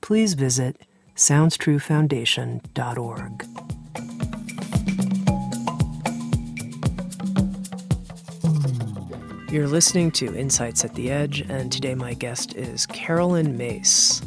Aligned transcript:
please 0.00 0.34
visit 0.34 0.80
SoundsTrueFoundation.org. 1.14 3.46
You're 9.50 9.68
listening 9.68 10.10
to 10.12 10.34
Insights 10.36 10.84
at 10.84 10.94
the 10.94 11.10
Edge, 11.10 11.40
and 11.48 11.72
today 11.72 11.94
my 11.94 12.12
guest 12.14 12.54
is 12.56 12.86
Caroline 12.86 13.56
Myss. 13.56 14.22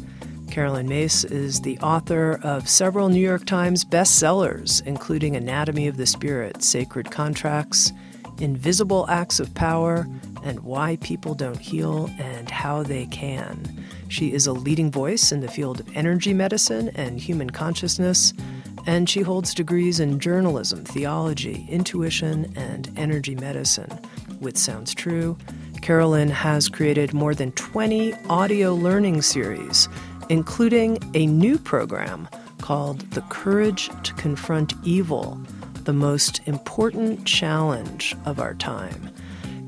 Caroline 0.50 0.88
Myss 0.88 1.24
is 1.24 1.60
the 1.60 1.78
author 1.78 2.40
of 2.42 2.68
several 2.68 3.08
New 3.08 3.20
York 3.20 3.46
Times 3.46 3.84
bestsellers, 3.84 4.84
including 4.84 5.36
Anatomy 5.36 5.86
of 5.86 5.96
the 5.96 6.06
Spirit, 6.06 6.64
Sacred 6.64 7.12
Contracts, 7.12 7.92
Invisible 8.38 9.06
Acts 9.08 9.38
of 9.38 9.54
Power, 9.54 10.08
and 10.42 10.58
Why 10.60 10.96
People 10.96 11.34
Don't 11.34 11.58
Heal 11.58 12.10
and 12.18 12.50
How 12.50 12.82
They 12.82 13.06
Can. 13.06 13.86
She 14.10 14.32
is 14.32 14.48
a 14.48 14.52
leading 14.52 14.90
voice 14.90 15.30
in 15.30 15.38
the 15.38 15.46
field 15.46 15.78
of 15.78 15.96
energy 15.96 16.34
medicine 16.34 16.90
and 16.96 17.20
human 17.20 17.48
consciousness, 17.48 18.34
and 18.84 19.08
she 19.08 19.20
holds 19.20 19.54
degrees 19.54 20.00
in 20.00 20.18
journalism, 20.18 20.84
theology, 20.84 21.64
intuition, 21.70 22.52
and 22.56 22.90
energy 22.96 23.36
medicine. 23.36 24.00
With 24.40 24.58
Sounds 24.58 24.94
True, 24.94 25.38
Caroline 25.80 26.28
has 26.28 26.68
created 26.68 27.14
more 27.14 27.36
than 27.36 27.52
20 27.52 28.12
audio 28.28 28.74
learning 28.74 29.22
series, 29.22 29.88
including 30.28 30.98
a 31.14 31.26
new 31.26 31.56
program 31.56 32.28
called 32.58 33.08
The 33.12 33.22
Courage 33.22 33.90
to 34.02 34.12
Confront 34.14 34.74
Evil, 34.82 35.40
the 35.84 35.92
most 35.92 36.40
important 36.46 37.24
challenge 37.26 38.16
of 38.24 38.40
our 38.40 38.54
time. 38.54 39.10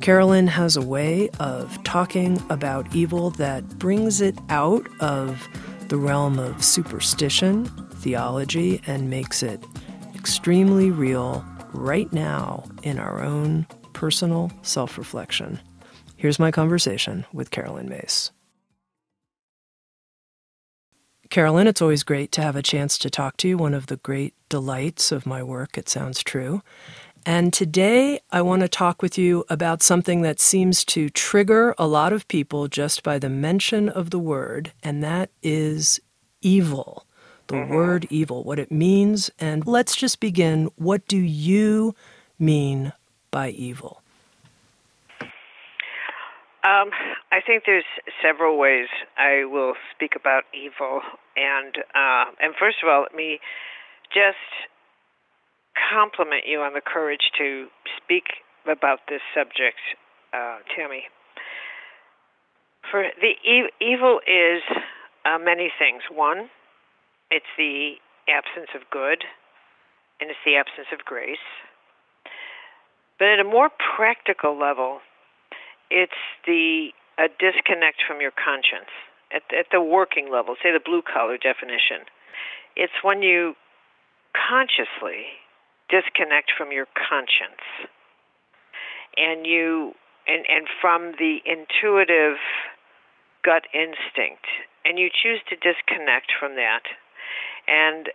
Caroline 0.02 0.48
has 0.48 0.76
a 0.76 0.82
way 0.82 1.28
of 1.38 1.80
talking 1.84 2.42
about 2.50 2.92
evil 2.92 3.30
that 3.30 3.78
brings 3.78 4.20
it 4.20 4.36
out 4.48 4.84
of 4.98 5.48
the 5.86 5.96
realm 5.96 6.40
of 6.40 6.64
superstition, 6.64 7.66
theology, 8.00 8.82
and 8.88 9.08
makes 9.08 9.44
it 9.44 9.62
extremely 10.12 10.90
real 10.90 11.44
right 11.72 12.12
now 12.12 12.64
in 12.82 12.98
our 12.98 13.22
own 13.22 13.64
personal 13.92 14.50
self 14.62 14.98
reflection. 14.98 15.60
Here's 16.16 16.40
my 16.40 16.50
conversation 16.50 17.24
with 17.32 17.52
Caroline 17.52 17.88
Myss. 17.88 18.32
Caroline, 21.30 21.68
it's 21.68 21.80
always 21.80 22.02
great 22.02 22.32
to 22.32 22.42
have 22.42 22.56
a 22.56 22.62
chance 22.62 22.98
to 22.98 23.08
talk 23.08 23.36
to 23.36 23.48
you, 23.48 23.56
one 23.56 23.72
of 23.72 23.86
the 23.86 23.98
great 23.98 24.34
delights 24.48 25.12
of 25.12 25.26
my 25.26 25.44
work, 25.44 25.78
it 25.78 25.88
sounds 25.88 26.24
true. 26.24 26.60
And 27.24 27.52
today 27.52 28.20
I 28.32 28.42
want 28.42 28.62
to 28.62 28.68
talk 28.68 29.00
with 29.00 29.16
you 29.16 29.44
about 29.48 29.82
something 29.82 30.22
that 30.22 30.40
seems 30.40 30.84
to 30.86 31.08
trigger 31.08 31.74
a 31.78 31.86
lot 31.86 32.12
of 32.12 32.26
people 32.26 32.66
just 32.66 33.04
by 33.04 33.18
the 33.18 33.28
mention 33.28 33.88
of 33.88 34.10
the 34.10 34.18
word, 34.18 34.72
and 34.82 35.04
that 35.04 35.30
is 35.42 36.00
evil. 36.40 37.06
The 37.46 37.54
mm-hmm. 37.54 37.74
word 37.74 38.06
evil, 38.10 38.42
what 38.42 38.58
it 38.58 38.72
means. 38.72 39.30
And 39.38 39.66
let's 39.66 39.94
just 39.94 40.18
begin. 40.18 40.70
What 40.76 41.06
do 41.06 41.18
you 41.18 41.94
mean 42.40 42.92
by 43.30 43.50
evil? 43.50 44.02
Um, 46.64 46.90
I 47.30 47.40
think 47.44 47.64
there's 47.66 47.84
several 48.22 48.58
ways 48.58 48.86
I 49.16 49.44
will 49.44 49.74
speak 49.94 50.12
about 50.16 50.44
evil, 50.54 51.02
and 51.36 51.76
uh, 51.94 52.30
and 52.40 52.54
first 52.58 52.78
of 52.82 52.88
all, 52.88 53.02
let 53.02 53.14
me 53.14 53.40
just 54.14 54.38
compliment 55.76 56.44
you 56.46 56.60
on 56.60 56.74
the 56.74 56.80
courage 56.80 57.30
to 57.38 57.66
speak 58.02 58.24
about 58.66 59.00
this 59.08 59.20
subject, 59.34 59.78
uh, 60.32 60.58
Tami. 60.76 61.08
For 62.90 63.04
the 63.20 63.34
e- 63.48 63.70
evil 63.80 64.20
is 64.26 64.62
uh, 65.24 65.38
many 65.38 65.70
things. 65.78 66.02
One, 66.10 66.48
it's 67.30 67.46
the 67.56 67.94
absence 68.28 68.70
of 68.74 68.82
good, 68.90 69.24
and 70.20 70.30
it's 70.30 70.38
the 70.44 70.56
absence 70.56 70.88
of 70.92 71.04
grace. 71.04 71.42
But 73.18 73.28
at 73.28 73.40
a 73.40 73.44
more 73.44 73.70
practical 73.96 74.58
level, 74.58 75.00
it's 75.90 76.12
the 76.46 76.90
a 77.18 77.28
disconnect 77.28 78.02
from 78.06 78.20
your 78.20 78.32
conscience 78.32 78.90
at, 79.34 79.42
at 79.52 79.66
the 79.70 79.80
working 79.80 80.32
level, 80.32 80.56
say 80.62 80.72
the 80.72 80.80
blue 80.82 81.02
collar 81.02 81.36
definition. 81.36 82.08
It's 82.74 82.92
when 83.02 83.22
you 83.22 83.54
consciously 84.32 85.28
disconnect 85.92 86.50
from 86.56 86.72
your 86.72 86.88
conscience. 86.96 87.60
And 89.16 89.46
you 89.46 89.92
and 90.26 90.46
and 90.48 90.66
from 90.80 91.12
the 91.20 91.44
intuitive 91.44 92.40
gut 93.44 93.68
instinct. 93.74 94.48
And 94.84 94.98
you 94.98 95.10
choose 95.12 95.40
to 95.52 95.56
disconnect 95.60 96.32
from 96.40 96.56
that. 96.56 96.88
And 97.68 98.08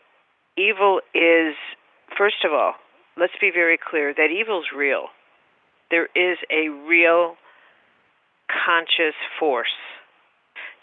evil 0.58 1.02
is 1.14 1.54
first 2.18 2.44
of 2.44 2.52
all 2.52 2.74
let's 3.18 3.38
be 3.42 3.52
very 3.54 3.78
clear 3.78 4.14
that 4.14 4.30
evil's 4.32 4.70
real. 4.76 5.09
There 5.90 6.09
is 6.16 6.38
a 6.52 6.70
real 6.70 7.36
conscious 8.48 9.18
force. 9.40 9.76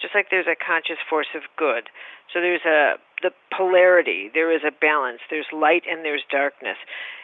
Just 0.00 0.15
like 0.15 0.26
there's 0.31 0.50
a 0.50 0.59
conscious 0.59 0.99
force 1.09 1.31
of 1.34 1.43
good. 1.56 1.88
So 2.32 2.41
there's 2.41 2.65
a 2.66 2.99
the 3.22 3.30
polarity. 3.56 4.30
There 4.32 4.50
is 4.50 4.62
a 4.66 4.72
balance. 4.72 5.20
There's 5.30 5.47
light 5.52 5.84
and 5.88 6.04
there's 6.04 6.25
darkness, 6.30 6.78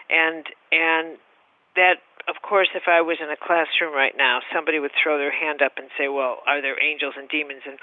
and 0.09 0.47
and 0.73 1.19
that 1.77 2.03
of 2.29 2.43
course, 2.43 2.69
if 2.75 2.85
I 2.87 3.01
was 3.01 3.19
in 3.23 3.31
a 3.31 3.37
classroom 3.37 3.95
right 3.95 4.15
now, 4.17 4.41
somebody 4.53 4.79
would 4.79 4.93
throw 4.93 5.17
their 5.17 5.33
hand 5.33 5.63
up 5.63 5.79
and 5.79 5.89
say, 5.97 6.09
"Well, 6.09 6.43
are 6.47 6.61
there 6.61 6.77
angels 6.83 7.15
and 7.17 7.29
demons?" 7.29 7.63
And 7.65 7.79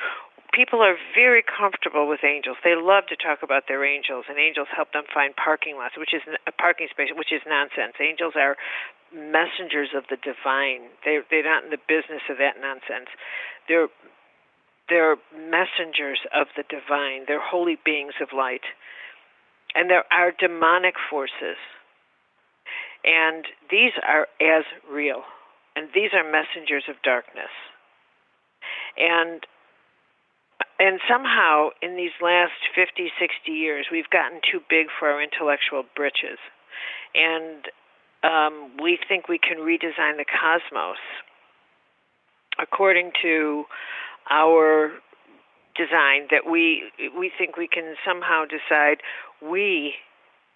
people 0.54 0.82
are 0.82 0.96
very 1.14 1.44
comfortable 1.44 2.08
with 2.08 2.24
angels. 2.24 2.58
They 2.64 2.76
love 2.76 3.08
to 3.08 3.16
talk 3.16 3.44
about 3.44 3.68
their 3.68 3.84
angels, 3.84 4.26
and 4.30 4.38
angels 4.38 4.68
help 4.70 4.92
them 4.94 5.06
find 5.14 5.36
parking 5.36 5.78
lots, 5.78 5.98
which 5.98 6.14
is 6.14 6.22
a 6.46 6.52
parking 6.52 6.88
space, 6.90 7.10
which 7.14 7.32
is 7.32 7.42
nonsense. 7.46 7.96
Angels 8.00 8.36
are 8.36 8.58
messengers 9.12 9.90
of 9.96 10.06
the 10.10 10.18
divine. 10.18 10.90
They 11.04 11.20
they're 11.30 11.44
not 11.44 11.64
in 11.64 11.70
the 11.70 11.82
business 11.88 12.22
of 12.30 12.38
that 12.38 12.60
nonsense. 12.60 13.10
They're 13.68 13.90
they're 14.90 15.18
messengers 15.34 16.20
of 16.34 16.48
the 16.56 16.64
divine. 16.70 17.26
They're 17.28 17.44
holy 17.44 17.78
beings 17.84 18.14
of 18.22 18.30
light. 18.36 18.64
And 19.76 19.90
there 19.90 20.06
are 20.12 20.32
demonic 20.32 20.96
forces. 21.10 21.58
And 23.04 23.46
these 23.70 23.92
are 24.06 24.28
as 24.42 24.64
real. 24.90 25.24
And 25.76 25.90
these 25.94 26.12
are 26.14 26.24
messengers 26.24 26.84
of 26.90 26.96
darkness. 27.04 27.54
And 28.98 29.46
and 30.80 31.00
somehow 31.10 31.70
in 31.82 31.98
these 31.98 32.14
last 32.22 32.54
50, 32.76 33.10
60 33.20 33.52
years, 33.52 33.88
we've 33.92 34.10
gotten 34.12 34.42
too 34.46 34.62
big 34.70 34.88
for 35.00 35.10
our 35.10 35.22
intellectual 35.22 35.84
britches. 35.96 36.38
And 37.16 37.66
um, 38.24 38.78
we 38.82 39.00
think 39.10 39.28
we 39.28 39.40
can 39.40 39.58
redesign 39.58 40.18
the 40.18 40.26
cosmos 40.26 41.02
according 42.60 43.12
to 43.24 43.66
our 44.30 44.92
design 45.76 46.28
that 46.32 46.50
we 46.50 46.92
we 47.18 47.32
think 47.38 47.56
we 47.58 47.68
can 47.68 47.96
somehow 48.06 48.44
decide 48.46 48.98
we 49.42 49.94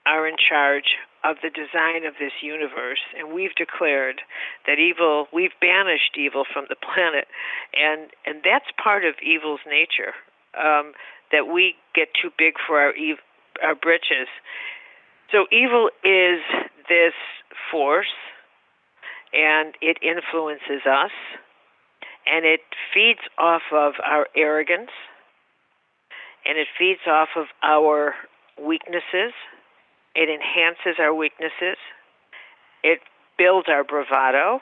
are 0.06 0.28
in 0.28 0.36
charge 0.36 0.98
of 1.24 1.38
the 1.44 1.50
design 1.50 2.06
of 2.06 2.16
this 2.20 2.34
universe. 2.42 3.02
And 3.18 3.34
we've 3.34 3.54
declared 3.54 4.22
that 4.66 4.80
evil 4.80 5.28
we've 5.32 5.54
banished 5.62 6.18
evil 6.18 6.44
from 6.52 6.66
the 6.70 6.76
planet. 6.76 7.28
And 7.78 8.10
and 8.26 8.42
that's 8.44 8.66
part 8.82 9.06
of 9.06 9.16
evil's 9.22 9.62
nature 9.68 10.14
um, 10.58 10.94
that 11.32 11.48
we 11.48 11.76
get 11.94 12.10
too 12.20 12.30
big 12.38 12.56
for 12.66 12.80
our 12.80 12.94
ev- 12.98 13.24
our 13.64 13.76
britches. 13.76 14.28
So 15.32 15.46
evil 15.52 15.90
is 16.04 16.42
this 16.90 17.14
force, 17.72 18.12
and 19.32 19.76
it 19.82 19.98
influences 20.02 20.84
us, 20.86 21.12
and 22.26 22.46
it 22.46 22.62
feeds 22.94 23.22
off 23.38 23.62
of 23.72 23.94
our 24.04 24.28
arrogance, 24.36 24.92
and 26.46 26.58
it 26.58 26.68
feeds 26.78 27.02
off 27.08 27.30
of 27.36 27.46
our 27.64 28.14
weaknesses. 28.62 29.34
It 30.16 30.30
enhances 30.30 31.00
our 31.00 31.14
weaknesses. 31.14 31.78
It 32.84 33.00
builds 33.38 33.68
our 33.70 33.84
bravado, 33.84 34.62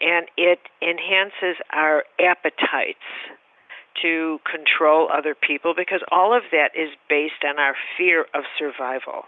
and 0.00 0.26
it 0.36 0.58
enhances 0.82 1.60
our 1.72 2.04
appetites 2.18 2.98
to 4.02 4.38
control 4.50 5.08
other 5.12 5.34
people 5.34 5.72
because 5.76 6.00
all 6.10 6.36
of 6.36 6.42
that 6.50 6.70
is 6.74 6.90
based 7.08 7.44
on 7.46 7.58
our 7.58 7.74
fear 7.96 8.26
of 8.34 8.42
survival. 8.58 9.22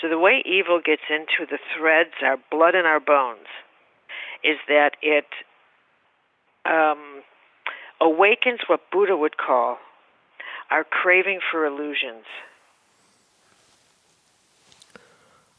So 0.00 0.08
the 0.08 0.18
way 0.18 0.42
evil 0.44 0.80
gets 0.84 1.02
into 1.08 1.50
the 1.50 1.58
threads, 1.76 2.12
our 2.22 2.36
blood 2.50 2.74
and 2.74 2.86
our 2.86 3.00
bones, 3.00 3.48
is 4.44 4.58
that 4.68 4.92
it 5.00 5.26
um, 6.64 7.22
awakens 8.00 8.60
what 8.66 8.90
Buddha 8.90 9.16
would 9.16 9.36
call 9.36 9.78
our 10.70 10.84
craving 10.84 11.40
for 11.50 11.66
illusions. 11.66 12.24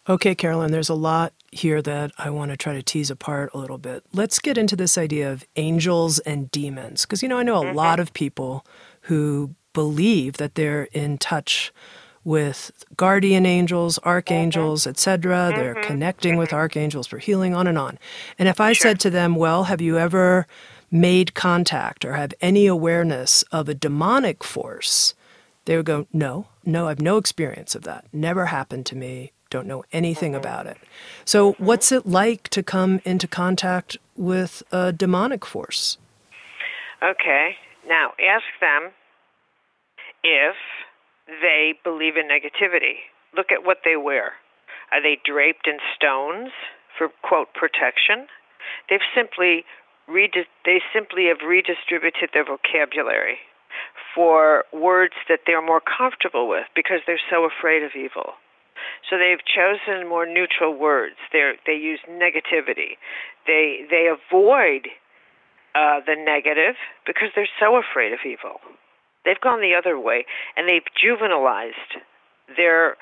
Okay, 0.10 0.36
Caroline, 0.36 0.72
there's 0.72 0.90
a 0.90 0.96
lot 0.96 1.32
here 1.52 1.82
that 1.82 2.12
I 2.18 2.30
want 2.30 2.52
to 2.52 2.58
try 2.58 2.74
to 2.74 2.84
tease 2.84 3.10
apart 3.10 3.52
a 3.54 3.58
little 3.58 3.78
bit. 3.78 4.04
Let's 4.12 4.40
get 4.40 4.58
into 4.58 4.76
this 4.76 4.98
idea 4.98 5.32
of 5.32 5.46
angels 5.56 6.20
and 6.20 6.52
demons. 6.52 7.06
Because, 7.06 7.24
you 7.24 7.30
know, 7.30 7.38
I 7.38 7.44
know 7.44 7.62
a 7.62 7.66
mm-hmm. 7.66 7.78
lot 7.78 8.02
of 8.02 8.14
people 8.14 8.66
who 9.02 9.56
believe 9.72 10.38
that 10.38 10.56
they're 10.56 10.90
in 10.92 11.18
touch 11.20 11.72
with 12.26 12.72
guardian 12.98 13.46
angels, 13.46 13.98
archangels, 14.00 14.82
mm-hmm. 14.82 14.90
etc. 14.90 15.36
Mm-hmm. 15.36 15.58
They're 15.58 15.84
connecting 15.84 16.36
with 16.36 16.50
mm-hmm. 16.50 16.58
archangels 16.58 17.08
for 17.08 17.18
healing, 17.18 17.54
on 17.56 17.68
and 17.68 17.78
on. 17.78 17.98
And 18.38 18.50
if 18.50 18.60
I 18.60 18.74
sure. 18.74 18.90
said 18.90 19.00
to 19.02 19.10
them, 19.10 19.36
Well, 19.36 19.66
have 19.66 19.80
you 19.80 19.98
ever 19.98 20.48
made 20.94 21.34
contact 21.34 22.06
or 22.06 22.14
have 22.14 22.34
any 22.40 22.68
awareness 22.68 23.44
of 23.52 23.68
a 23.68 23.74
demonic 23.74 24.44
force? 24.44 25.14
They 25.66 25.76
would 25.76 25.86
go, 25.86 26.08
No, 26.14 26.48
no, 26.66 26.88
I've 26.88 27.02
no 27.02 27.18
experience 27.18 27.76
of 27.76 27.84
that. 27.84 28.06
Never 28.14 28.46
happened 28.46 28.86
to 28.88 28.96
me 28.96 29.34
don't 29.54 29.68
know 29.68 29.84
anything 29.94 30.32
mm-hmm. 30.32 30.42
about 30.42 30.66
it. 30.66 30.78
So, 31.26 31.54
what's 31.60 31.92
it 31.92 32.08
like 32.08 32.50
to 32.50 32.64
come 32.64 33.00
into 33.06 33.28
contact 33.28 33.98
with 34.18 34.64
a 34.72 34.92
demonic 34.92 35.46
force? 35.46 36.00
Okay. 37.04 37.56
Now, 37.88 38.14
ask 38.20 38.46
them 38.60 38.92
if 40.24 40.56
they 41.28 41.76
believe 41.84 42.18
in 42.18 42.28
negativity. 42.28 43.06
Look 43.38 43.52
at 43.52 43.64
what 43.64 43.80
they 43.86 43.96
wear. 43.96 44.34
Are 44.92 45.02
they 45.02 45.18
draped 45.24 45.68
in 45.68 45.78
stones 45.96 46.50
for 46.98 47.10
quote 47.22 47.54
protection? 47.54 48.28
They've 48.90 49.06
simply 49.16 49.66
redi- 50.08 50.50
they 50.66 50.82
simply 50.94 51.28
have 51.28 51.48
redistributed 51.48 52.30
their 52.34 52.46
vocabulary 52.46 53.40
for 54.16 54.66
words 54.72 55.14
that 55.28 55.42
they're 55.46 55.66
more 55.66 55.82
comfortable 55.82 56.48
with 56.48 56.66
because 56.76 57.02
they're 57.06 57.22
so 57.30 57.46
afraid 57.46 57.84
of 57.84 57.92
evil. 57.96 58.34
So 59.10 59.18
they've 59.18 59.44
chosen 59.44 60.08
more 60.08 60.26
neutral 60.26 60.78
words. 60.78 61.16
They 61.32 61.54
they 61.66 61.74
use 61.74 62.00
negativity. 62.10 62.98
They 63.48 63.86
they 63.90 64.10
avoid 64.10 64.90
uh, 65.76 66.02
the 66.06 66.16
negative 66.16 66.76
because 67.06 67.30
they're 67.36 67.50
so 67.60 67.78
afraid 67.78 68.14
of 68.14 68.20
evil. 68.26 68.60
They've 69.26 69.40
gone 69.40 69.62
the 69.62 69.74
other 69.76 70.00
way 70.00 70.26
and 70.56 70.68
they've 70.68 70.86
juvenilized 70.94 72.02
their 72.58 72.98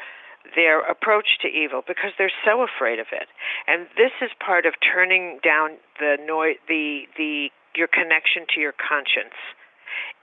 their 0.55 0.81
approach 0.81 1.37
to 1.41 1.47
evil 1.47 1.81
because 1.87 2.11
they're 2.17 2.31
so 2.45 2.63
afraid 2.63 2.99
of 2.99 3.07
it. 3.11 3.27
And 3.67 3.87
this 3.97 4.11
is 4.21 4.31
part 4.43 4.65
of 4.65 4.73
turning 4.81 5.39
down 5.43 5.77
the 5.99 6.17
noise, 6.25 6.57
the 6.67 7.03
the 7.17 7.49
your 7.75 7.87
connection 7.87 8.45
to 8.55 8.59
your 8.59 8.73
conscience. 8.73 9.37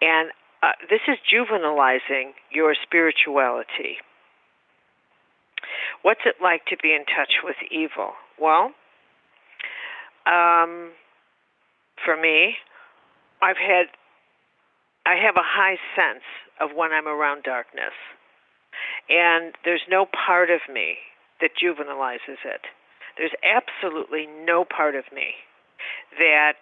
And 0.00 0.30
uh, 0.62 0.72
this 0.90 1.00
is 1.06 1.16
juvenilizing 1.24 2.32
your 2.50 2.74
spirituality. 2.74 4.02
What's 6.02 6.20
it 6.26 6.36
like 6.42 6.64
to 6.66 6.76
be 6.82 6.92
in 6.94 7.04
touch 7.04 7.42
with 7.42 7.56
evil? 7.70 8.12
Well, 8.40 8.72
um, 10.26 10.92
for 12.04 12.16
me, 12.16 12.54
I've 13.42 13.56
had, 13.56 13.86
I 15.06 15.16
have 15.16 15.36
a 15.36 15.46
high 15.46 15.78
sense 15.96 16.24
of 16.60 16.70
when 16.76 16.92
I'm 16.92 17.06
around 17.08 17.44
darkness, 17.44 17.94
and 19.08 19.54
there's 19.64 19.82
no 19.88 20.06
part 20.06 20.50
of 20.50 20.60
me 20.72 20.96
that 21.40 21.50
juvenilizes 21.62 22.40
it. 22.44 22.62
There's 23.16 23.34
absolutely 23.42 24.26
no 24.44 24.64
part 24.64 24.94
of 24.94 25.04
me 25.12 25.34
that 26.18 26.54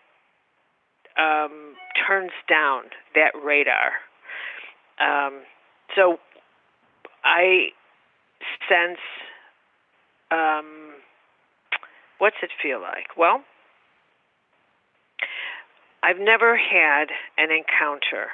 um, 1.19 1.75
turns 2.07 2.33
down 2.49 2.85
that 3.15 3.33
radar. 3.43 3.93
Um, 5.01 5.43
so 5.95 6.19
I 7.25 7.69
sense 8.69 8.99
um, 10.31 10.95
what's 12.19 12.37
it 12.43 12.51
feel 12.63 12.81
like? 12.81 13.17
Well, 13.17 13.43
I've 16.03 16.19
never 16.19 16.57
had 16.57 17.07
an 17.37 17.51
encounter, 17.51 18.29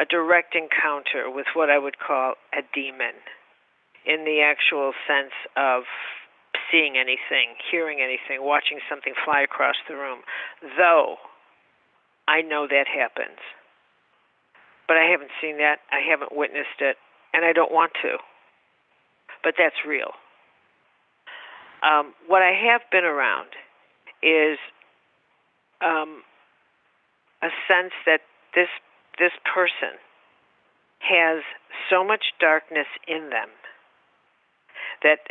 a 0.00 0.04
direct 0.04 0.54
encounter 0.54 1.30
with 1.30 1.46
what 1.54 1.70
I 1.70 1.78
would 1.78 1.98
call 1.98 2.34
a 2.52 2.62
demon 2.74 3.20
in 4.06 4.24
the 4.24 4.40
actual 4.40 4.92
sense 5.06 5.36
of 5.56 5.84
seeing 6.72 6.96
anything, 6.96 7.54
hearing 7.70 8.00
anything, 8.00 8.42
watching 8.44 8.78
something 8.88 9.12
fly 9.24 9.42
across 9.42 9.76
the 9.88 9.94
room, 9.94 10.20
though 10.78 11.16
I 12.26 12.40
know 12.40 12.66
that 12.66 12.86
happens. 12.88 13.38
But 14.88 14.96
I 14.96 15.04
haven't 15.04 15.30
seen 15.40 15.58
that, 15.58 15.78
I 15.92 16.00
haven't 16.00 16.34
witnessed 16.34 16.80
it, 16.80 16.96
and 17.34 17.44
I 17.44 17.52
don't 17.52 17.70
want 17.70 17.92
to 18.02 18.16
but 19.42 19.54
that's 19.58 19.86
real. 19.86 20.12
Um, 21.82 22.12
what 22.28 22.42
I 22.42 22.52
have 22.52 22.82
been 22.92 23.04
around 23.04 23.48
is 24.22 24.58
um, 25.80 26.22
a 27.42 27.48
sense 27.66 27.92
that 28.04 28.20
this 28.54 28.68
this 29.20 29.36
person 29.44 30.00
has 31.00 31.44
so 31.88 32.02
much 32.02 32.32
darkness 32.40 32.88
in 33.06 33.28
them 33.28 33.52
that 35.02 35.30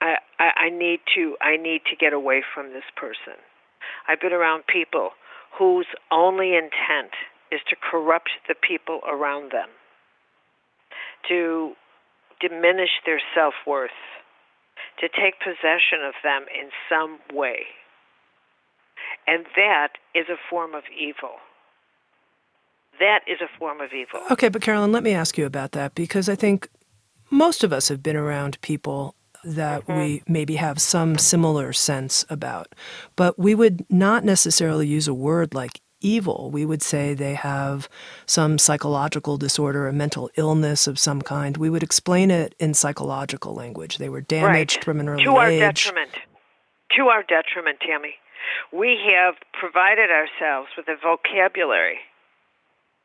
I, 0.00 0.16
I, 0.38 0.66
I 0.66 0.70
need 0.70 1.00
to 1.14 1.36
I 1.40 1.56
need 1.56 1.82
to 1.90 1.96
get 1.96 2.12
away 2.12 2.42
from 2.42 2.74
this 2.74 2.86
person. 2.96 3.38
I've 4.06 4.20
been 4.20 4.32
around 4.32 4.64
people 4.66 5.10
whose 5.58 5.86
only 6.10 6.54
intent 6.54 7.14
is 7.50 7.60
to 7.70 7.76
corrupt 7.76 8.30
the 8.46 8.54
people 8.54 9.00
around 9.08 9.52
them, 9.52 9.70
to 11.28 11.72
diminish 12.40 13.00
their 13.06 13.20
self 13.34 13.54
worth, 13.66 13.98
to 15.00 15.08
take 15.08 15.38
possession 15.38 16.04
of 16.06 16.14
them 16.22 16.44
in 16.52 16.70
some 16.88 17.18
way. 17.32 17.66
And 19.26 19.46
that 19.56 19.98
is 20.14 20.26
a 20.28 20.40
form 20.50 20.74
of 20.74 20.84
evil. 20.92 21.38
That 22.98 23.20
is 23.26 23.40
a 23.40 23.58
form 23.58 23.80
of 23.80 23.92
evil. 23.92 24.20
Okay, 24.30 24.48
but 24.48 24.62
Caroline, 24.62 24.92
let 24.92 25.02
me 25.02 25.12
ask 25.12 25.38
you 25.38 25.46
about 25.46 25.72
that 25.72 25.94
because 25.94 26.28
I 26.28 26.34
think 26.34 26.68
most 27.30 27.62
of 27.62 27.72
us 27.72 27.88
have 27.88 28.02
been 28.02 28.16
around 28.16 28.60
people 28.60 29.14
that 29.44 29.82
mm-hmm. 29.86 29.98
we 29.98 30.22
maybe 30.26 30.56
have 30.56 30.80
some 30.80 31.16
similar 31.16 31.72
sense 31.72 32.24
about, 32.28 32.74
but 33.16 33.38
we 33.38 33.54
would 33.54 33.86
not 33.90 34.24
necessarily 34.24 34.86
use 34.86 35.06
a 35.06 35.14
word 35.14 35.54
like 35.54 35.80
evil. 36.00 36.50
We 36.50 36.64
would 36.64 36.82
say 36.82 37.14
they 37.14 37.34
have 37.34 37.88
some 38.26 38.58
psychological 38.58 39.36
disorder, 39.36 39.88
a 39.88 39.92
mental 39.92 40.30
illness 40.36 40.86
of 40.86 40.98
some 40.98 41.22
kind. 41.22 41.56
We 41.56 41.70
would 41.70 41.82
explain 41.82 42.30
it 42.30 42.54
in 42.58 42.74
psychological 42.74 43.54
language. 43.54 43.98
They 43.98 44.08
were 44.08 44.20
damaged 44.20 44.76
right. 44.76 44.84
from 44.84 45.00
an 45.00 45.08
early 45.08 45.24
to 45.24 45.36
our 45.36 45.48
age. 45.48 45.60
detriment. 45.60 46.10
To 46.96 47.08
our 47.08 47.22
detriment, 47.22 47.78
Tami. 47.80 48.14
We 48.72 48.98
have 49.12 49.34
provided 49.52 50.10
ourselves 50.10 50.68
with 50.76 50.88
a 50.88 50.96
vocabulary 51.02 51.98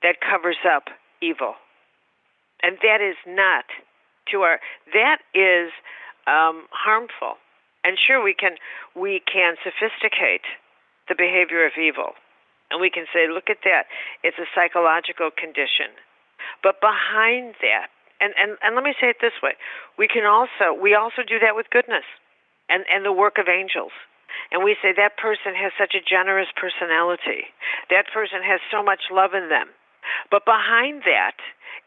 that 0.04 0.22
covers 0.22 0.60
up 0.68 0.92
evil. 1.22 1.56
And 2.62 2.78
that 2.84 3.02
is 3.02 3.18
not 3.28 3.66
to 4.32 4.42
our 4.42 4.60
that 4.94 5.20
is 5.34 5.72
um, 6.28 6.68
harmful. 6.72 7.36
And 7.84 7.98
sure 8.00 8.24
we 8.24 8.34
can 8.34 8.56
we 8.96 9.22
can 9.26 9.56
sophisticate 9.64 10.46
the 11.10 11.16
behavior 11.16 11.66
of 11.66 11.74
evil 11.76 12.16
and 12.74 12.82
we 12.82 12.90
can 12.90 13.06
say, 13.14 13.30
look 13.30 13.54
at 13.54 13.62
that, 13.70 13.86
it's 14.26 14.42
a 14.42 14.50
psychological 14.58 15.30
condition. 15.30 15.94
But 16.66 16.82
behind 16.82 17.54
that, 17.62 17.94
and, 18.18 18.34
and, 18.34 18.58
and 18.66 18.74
let 18.74 18.84
me 18.84 18.98
say 18.98 19.14
it 19.14 19.22
this 19.22 19.38
way, 19.46 19.54
we 19.94 20.10
can 20.10 20.26
also 20.26 20.74
we 20.74 20.98
also 20.98 21.22
do 21.22 21.38
that 21.38 21.54
with 21.54 21.70
goodness 21.70 22.08
and, 22.68 22.84
and 22.90 23.06
the 23.06 23.14
work 23.14 23.38
of 23.38 23.46
angels. 23.46 23.94
And 24.50 24.66
we 24.66 24.74
say 24.82 24.90
that 24.98 25.22
person 25.22 25.54
has 25.54 25.70
such 25.78 25.94
a 25.94 26.02
generous 26.02 26.50
personality. 26.58 27.54
That 27.94 28.10
person 28.10 28.42
has 28.42 28.58
so 28.74 28.82
much 28.82 29.14
love 29.14 29.38
in 29.38 29.54
them. 29.54 29.70
But 30.32 30.46
behind 30.46 31.04
that 31.06 31.38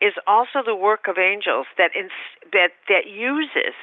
is 0.00 0.14
also 0.26 0.62
the 0.64 0.76
work 0.76 1.08
of 1.08 1.18
angels 1.18 1.66
that 1.78 1.90
in, 1.94 2.11
that 2.52 2.76
that 2.88 3.06
uses 3.06 3.75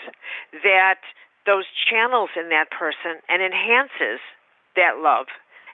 that 0.64 1.02
those 1.46 1.66
channels 1.90 2.30
in 2.36 2.50
that 2.50 2.72
person 2.72 3.20
and 3.28 3.42
enhances 3.42 4.22
that 4.76 5.02
love. 5.02 5.28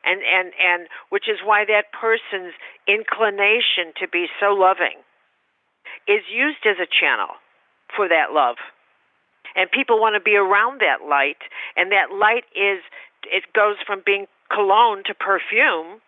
And 0.05 0.21
and 0.23 0.53
and 0.55 0.87
which 1.09 1.27
is 1.27 1.43
why 1.43 1.65
that 1.65 1.91
person's 1.91 2.55
inclination 2.87 3.91
to 3.99 4.07
be 4.07 4.27
so 4.39 4.55
loving 4.55 5.03
is 6.07 6.23
used 6.31 6.63
as 6.65 6.77
a 6.79 6.87
channel 6.87 7.35
for 7.95 8.07
that 8.07 8.31
love. 8.31 8.55
And 9.55 9.69
people 9.69 9.99
want 9.99 10.15
to 10.15 10.23
be 10.23 10.35
around 10.35 10.79
that 10.79 11.03
light 11.07 11.41
and 11.75 11.91
that 11.91 12.15
light 12.15 12.45
is 12.55 12.79
it 13.27 13.43
goes 13.53 13.75
from 13.85 14.01
being 14.05 14.25
cologne 14.53 15.03
to 15.05 15.13
perfume 15.13 15.99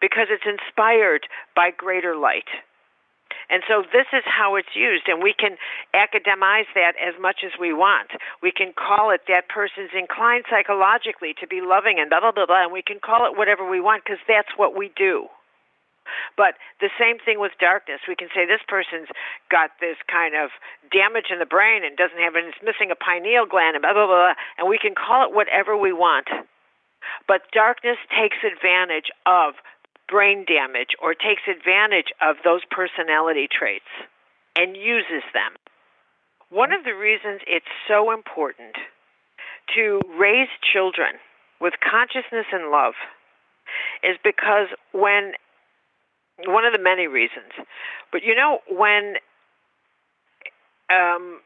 because 0.00 0.28
it's 0.30 0.46
inspired 0.46 1.26
by 1.54 1.70
greater 1.70 2.16
light 2.16 2.48
and 3.50 3.66
so 3.66 3.82
this 3.82 4.06
is 4.14 4.22
how 4.24 4.54
it's 4.54 4.78
used, 4.78 5.10
and 5.10 5.18
we 5.18 5.34
can 5.34 5.58
academize 5.90 6.70
that 6.78 6.94
as 7.02 7.18
much 7.18 7.42
as 7.42 7.50
we 7.58 7.74
want. 7.74 8.14
We 8.42 8.54
can 8.54 8.72
call 8.72 9.10
it 9.10 9.26
that 9.26 9.50
person's 9.50 9.90
inclined 9.90 10.46
psychologically 10.46 11.34
to 11.42 11.46
be 11.50 11.58
loving 11.58 11.98
and 11.98 12.08
blah, 12.08 12.22
blah, 12.22 12.30
blah, 12.30 12.46
blah, 12.46 12.62
and 12.62 12.72
we 12.72 12.82
can 12.82 13.02
call 13.02 13.26
it 13.26 13.36
whatever 13.36 13.66
we 13.66 13.82
want 13.82 14.06
because 14.06 14.22
that's 14.30 14.54
what 14.56 14.78
we 14.78 14.94
do. 14.94 15.26
But 16.38 16.58
the 16.78 16.90
same 16.98 17.18
thing 17.22 17.38
with 17.38 17.52
darkness. 17.60 18.00
We 18.08 18.16
can 18.16 18.30
say 18.34 18.46
this 18.46 18.62
person's 18.66 19.10
got 19.50 19.70
this 19.82 19.98
kind 20.10 20.34
of 20.34 20.50
damage 20.90 21.30
in 21.30 21.38
the 21.38 21.46
brain 21.46 21.82
and 21.84 21.98
doesn't 21.98 22.18
have, 22.18 22.34
and 22.38 22.50
it's 22.50 22.62
missing 22.62 22.94
a 22.94 22.98
pineal 22.98 23.46
gland 23.46 23.74
and 23.74 23.82
blah, 23.82 23.94
blah, 23.94 24.06
blah, 24.06 24.34
and 24.58 24.70
we 24.70 24.78
can 24.78 24.94
call 24.94 25.26
it 25.26 25.34
whatever 25.34 25.74
we 25.76 25.92
want. 25.92 26.30
But 27.26 27.50
darkness 27.50 27.98
takes 28.14 28.38
advantage 28.46 29.10
of 29.26 29.58
brain 30.10 30.44
damage 30.44 30.98
or 31.00 31.14
takes 31.14 31.42
advantage 31.46 32.10
of 32.20 32.36
those 32.44 32.62
personality 32.70 33.46
traits 33.46 33.88
and 34.56 34.76
uses 34.76 35.22
them. 35.32 35.54
One 36.50 36.72
of 36.72 36.84
the 36.84 36.94
reasons 36.94 37.40
it's 37.46 37.70
so 37.86 38.12
important 38.12 38.74
to 39.76 40.00
raise 40.18 40.50
children 40.72 41.22
with 41.60 41.74
consciousness 41.78 42.46
and 42.52 42.70
love 42.70 42.94
is 44.02 44.16
because 44.24 44.66
when 44.92 45.32
one 46.46 46.64
of 46.64 46.72
the 46.72 46.82
many 46.82 47.06
reasons, 47.06 47.52
but 48.10 48.22
you 48.24 48.34
know 48.34 48.58
when 48.68 49.14
um, 50.90 51.40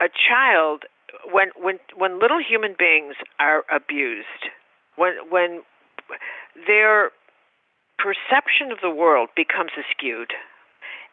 a 0.00 0.06
child 0.08 0.84
when 1.32 1.48
when 1.56 1.78
when 1.96 2.20
little 2.20 2.38
human 2.38 2.76
beings 2.78 3.14
are 3.40 3.64
abused, 3.74 4.50
when 4.96 5.14
when 5.30 5.62
they're 6.66 7.10
perception 7.98 8.72
of 8.72 8.78
the 8.82 8.90
world 8.90 9.30
becomes 9.36 9.70
skewed, 9.90 10.32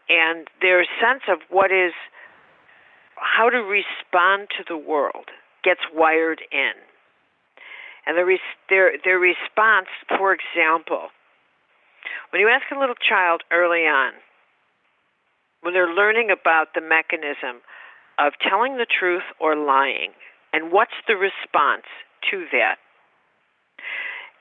and 0.09 0.47
their 0.61 0.85
sense 0.99 1.23
of 1.29 1.39
what 1.49 1.71
is 1.71 1.93
how 3.15 3.49
to 3.49 3.57
respond 3.57 4.49
to 4.57 4.63
the 4.67 4.77
world 4.77 5.31
gets 5.63 5.81
wired 5.93 6.41
in. 6.51 6.73
And 8.05 8.17
the 8.17 8.25
res- 8.25 8.59
their 8.69 8.93
their 9.03 9.19
response, 9.19 9.87
for 10.17 10.35
example, 10.35 11.07
when 12.31 12.41
you 12.41 12.49
ask 12.49 12.65
a 12.75 12.79
little 12.79 12.99
child 12.99 13.43
early 13.51 13.87
on, 13.87 14.13
when 15.61 15.73
they're 15.73 15.93
learning 15.93 16.29
about 16.29 16.75
the 16.75 16.81
mechanism 16.81 17.63
of 18.19 18.33
telling 18.41 18.75
the 18.75 18.85
truth 18.85 19.23
or 19.39 19.55
lying, 19.55 20.11
and 20.51 20.71
what's 20.71 20.99
the 21.07 21.15
response 21.15 21.87
to 22.29 22.45
that? 22.51 22.75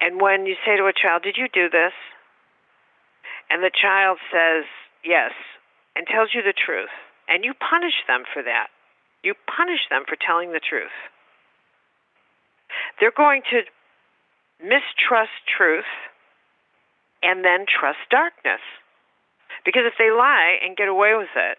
And 0.01 0.21
when 0.21 0.47
you 0.47 0.57
say 0.67 0.77
to 0.77 0.87
a 0.87 0.93
child, 0.93 1.23
Did 1.23 1.37
you 1.39 1.47
do 1.53 1.71
this? 1.71 1.93
And 3.53 3.63
the 3.63 3.71
child 3.71 4.17
says 4.33 4.65
yes 5.05 5.37
and 5.95 6.07
tells 6.09 6.33
you 6.33 6.41
the 6.41 6.57
truth, 6.57 6.89
and 7.29 7.45
you 7.45 7.53
punish 7.53 8.01
them 8.09 8.25
for 8.33 8.43
that, 8.43 8.73
you 9.23 9.35
punish 9.45 9.85
them 9.93 10.09
for 10.09 10.17
telling 10.17 10.53
the 10.53 10.65
truth, 10.65 10.97
they're 12.99 13.13
going 13.13 13.43
to 13.53 13.61
mistrust 14.57 15.37
truth 15.45 15.93
and 17.23 17.45
then 17.45 17.69
trust 17.69 18.01
darkness. 18.11 18.65
Because 19.67 19.85
if 19.85 19.95
they 19.99 20.11
lie 20.11 20.57
and 20.65 20.75
get 20.75 20.89
away 20.89 21.13
with 21.13 21.37
it, 21.37 21.59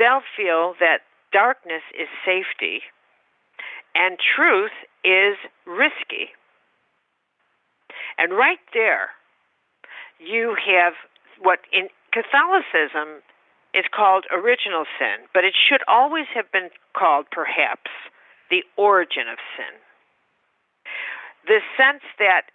they'll 0.00 0.24
feel 0.40 0.72
that 0.80 1.04
darkness 1.32 1.84
is 1.92 2.08
safety 2.24 2.80
and 3.94 4.16
truth 4.16 4.72
is 5.04 5.36
risky. 5.66 6.32
And 8.16 8.32
right 8.32 8.62
there, 8.72 9.10
you 10.18 10.56
have 10.66 10.94
what 11.40 11.60
in 11.72 11.88
Catholicism 12.12 13.22
is 13.74 13.84
called 13.94 14.24
original 14.32 14.84
sin, 14.98 15.26
but 15.34 15.44
it 15.44 15.54
should 15.54 15.82
always 15.86 16.26
have 16.34 16.50
been 16.52 16.70
called, 16.96 17.26
perhaps, 17.30 17.90
the 18.50 18.62
origin 18.76 19.28
of 19.30 19.38
sin. 19.56 19.74
The 21.46 21.60
sense 21.76 22.02
that 22.18 22.50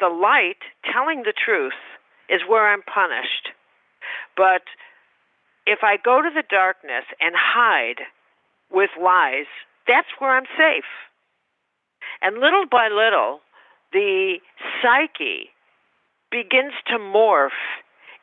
the 0.00 0.08
light, 0.08 0.58
telling 0.90 1.22
the 1.22 1.32
truth, 1.32 1.78
is 2.28 2.40
where 2.48 2.66
I'm 2.66 2.82
punished. 2.82 3.52
But 4.36 4.62
if 5.66 5.80
I 5.82 5.96
go 6.02 6.22
to 6.22 6.30
the 6.34 6.42
darkness 6.48 7.04
and 7.20 7.34
hide 7.36 8.02
with 8.70 8.90
lies, 9.00 9.46
that's 9.86 10.08
where 10.18 10.34
I'm 10.34 10.48
safe. 10.56 10.88
And 12.20 12.38
little 12.38 12.66
by 12.70 12.88
little, 12.88 13.40
the 13.92 14.38
psyche 14.80 15.50
begins 16.32 16.72
to 16.88 16.96
morph 16.96 17.60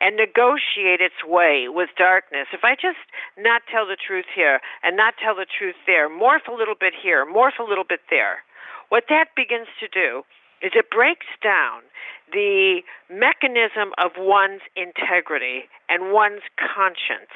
and 0.01 0.17
negotiate 0.17 0.99
its 0.99 1.21
way 1.21 1.67
with 1.69 1.89
darkness. 1.97 2.47
If 2.51 2.63
I 2.63 2.73
just 2.73 2.99
not 3.37 3.61
tell 3.69 3.85
the 3.85 3.99
truth 3.99 4.25
here 4.33 4.59
and 4.81 4.97
not 4.97 5.13
tell 5.21 5.35
the 5.35 5.45
truth 5.45 5.77
there, 5.85 6.09
morph 6.09 6.49
a 6.49 6.55
little 6.55 6.75
bit 6.75 6.93
here, 6.97 7.25
morph 7.25 7.59
a 7.59 7.67
little 7.67 7.85
bit 7.87 8.01
there, 8.09 8.41
what 8.89 9.05
that 9.09 9.35
begins 9.35 9.67
to 9.79 9.87
do 9.87 10.23
is 10.65 10.71
it 10.73 10.89
breaks 10.89 11.27
down 11.43 11.85
the 12.33 12.81
mechanism 13.09 13.93
of 14.01 14.11
one's 14.17 14.61
integrity 14.75 15.69
and 15.87 16.11
one's 16.11 16.43
conscience. 16.57 17.31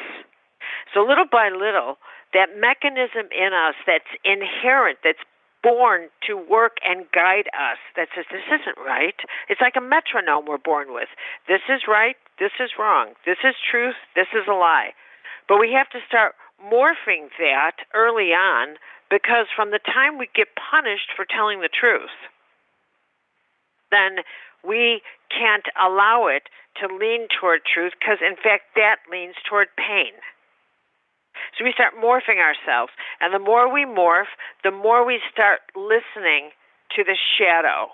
So 0.94 1.02
little 1.02 1.30
by 1.30 1.50
little, 1.50 1.98
that 2.34 2.58
mechanism 2.58 3.30
in 3.30 3.54
us 3.54 3.76
that's 3.86 4.10
inherent, 4.24 5.00
that's 5.04 5.22
born 5.64 6.10
to 6.28 6.36
work 6.36 6.78
and 6.84 7.08
guide 7.16 7.48
us 7.56 7.80
that 7.96 8.10
says 8.14 8.26
this 8.30 8.46
isn't 8.52 8.78
right. 8.78 9.16
It's 9.48 9.62
like 9.62 9.80
a 9.80 9.82
metronome 9.82 10.46
we're 10.46 10.60
born 10.60 10.94
with. 10.94 11.08
This 11.48 11.64
is 11.72 11.88
right, 11.88 12.20
this 12.38 12.52
is 12.60 12.72
wrong. 12.78 13.16
This 13.26 13.40
is 13.44 13.56
truth, 13.64 13.96
this 14.14 14.28
is 14.36 14.44
a 14.48 14.54
lie. 14.54 14.92
But 15.48 15.60
we 15.60 15.72
have 15.72 15.90
to 15.96 16.04
start 16.06 16.36
morphing 16.60 17.32
that 17.40 17.80
early 17.96 18.36
on 18.36 18.76
because 19.10 19.48
from 19.56 19.72
the 19.72 19.80
time 19.80 20.20
we 20.20 20.28
get 20.36 20.48
punished 20.60 21.16
for 21.16 21.26
telling 21.26 21.62
the 21.62 21.72
truth, 21.72 22.14
then 23.92 24.24
we 24.66 25.02
can't 25.30 25.66
allow 25.80 26.28
it 26.28 26.44
to 26.82 26.90
lean 26.90 27.28
toward 27.30 27.62
truth 27.62 27.94
because, 28.00 28.18
in 28.26 28.36
fact, 28.36 28.74
that 28.76 29.06
leans 29.12 29.36
toward 29.48 29.68
pain. 29.78 30.14
So 31.58 31.66
we 31.66 31.74
start 31.74 31.94
morphing 31.94 32.42
ourselves. 32.42 32.92
And 33.24 33.34
the 33.34 33.40
more 33.40 33.72
we 33.72 33.86
morph, 33.86 34.36
the 34.66 34.72
more 34.72 35.06
we 35.06 35.22
start 35.32 35.62
listening 35.78 36.52
to 36.94 37.06
the 37.06 37.16
shadow. 37.16 37.88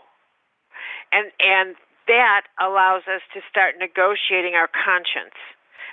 And, 1.12 1.30
and 1.40 1.76
that 2.08 2.50
allows 2.60 3.04
us 3.06 3.22
to 3.36 3.42
start 3.48 3.76
negotiating 3.78 4.56
our 4.56 4.68
conscience. 4.74 5.38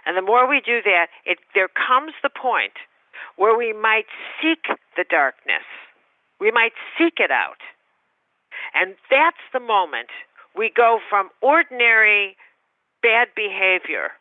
And 0.06 0.16
the 0.16 0.22
more 0.22 0.48
we 0.48 0.62
do 0.64 0.80
that, 0.82 1.08
it, 1.26 1.36
there 1.54 1.68
comes 1.68 2.12
the 2.22 2.30
point 2.30 2.80
where 3.36 3.54
we 3.54 3.74
might 3.74 4.06
seek 4.40 4.64
the 4.96 5.04
darkness. 5.04 5.68
We 6.40 6.50
might 6.50 6.72
seek 6.96 7.20
it 7.20 7.30
out. 7.30 7.60
And 8.72 8.94
that's 9.10 9.44
the 9.52 9.60
moment 9.60 10.08
we 10.56 10.72
go 10.74 10.98
from 11.10 11.28
ordinary 11.42 12.38
bad 13.02 13.28
behavior 13.36 14.16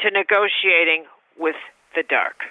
to 0.00 0.10
negotiating 0.10 1.04
with 1.38 1.56
the 1.94 2.02
dark. 2.02 2.48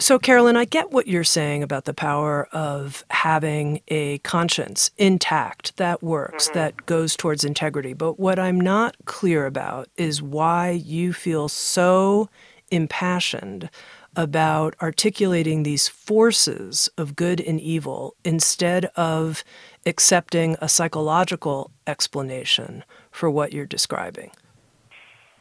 So, 0.00 0.16
Caroline, 0.16 0.56
I 0.56 0.64
get 0.64 0.92
what 0.92 1.08
you're 1.08 1.24
saying 1.24 1.64
about 1.64 1.84
the 1.84 1.92
power 1.92 2.46
of 2.52 3.04
having 3.10 3.80
a 3.88 4.18
conscience 4.18 4.92
intact 4.96 5.76
that 5.76 6.04
works, 6.04 6.46
mm-hmm. 6.46 6.58
that 6.58 6.86
goes 6.86 7.16
towards 7.16 7.44
integrity. 7.44 7.94
But 7.94 8.20
what 8.20 8.38
I'm 8.38 8.60
not 8.60 8.96
clear 9.06 9.44
about 9.44 9.88
is 9.96 10.22
why 10.22 10.70
you 10.70 11.12
feel 11.12 11.48
so 11.48 12.28
impassioned 12.70 13.70
about 14.14 14.76
articulating 14.80 15.64
these 15.64 15.88
forces 15.88 16.88
of 16.96 17.16
good 17.16 17.40
and 17.40 17.60
evil 17.60 18.14
instead 18.24 18.84
of 18.94 19.42
accepting 19.84 20.56
a 20.60 20.68
psychological 20.68 21.72
explanation 21.88 22.84
for 23.10 23.28
what 23.28 23.52
you're 23.52 23.66
describing. 23.66 24.30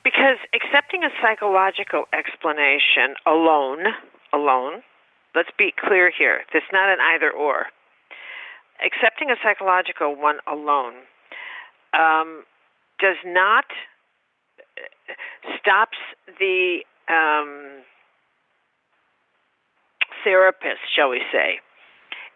Because 0.04 0.38
accepting 0.52 1.04
a 1.04 1.10
psychological 1.22 2.06
explanation 2.12 3.14
alone, 3.28 3.86
alone, 4.34 4.84
let's 5.36 5.50
be 5.58 5.74
clear 5.78 6.12
here, 6.16 6.42
it's 6.54 6.66
not 6.74 6.90
an 6.90 7.00
either 7.00 7.32
or. 7.32 7.68
Accepting 8.86 9.32
a 9.32 9.36
psychological 9.44 10.16
one 10.16 10.38
alone 10.48 10.94
um, 11.94 12.44
does 13.00 13.18
not 13.26 13.66
stops 15.60 15.98
the 16.40 16.80
um, 17.10 17.84
therapist, 20.24 20.82
shall 20.96 21.10
we 21.10 21.22
say, 21.32 21.60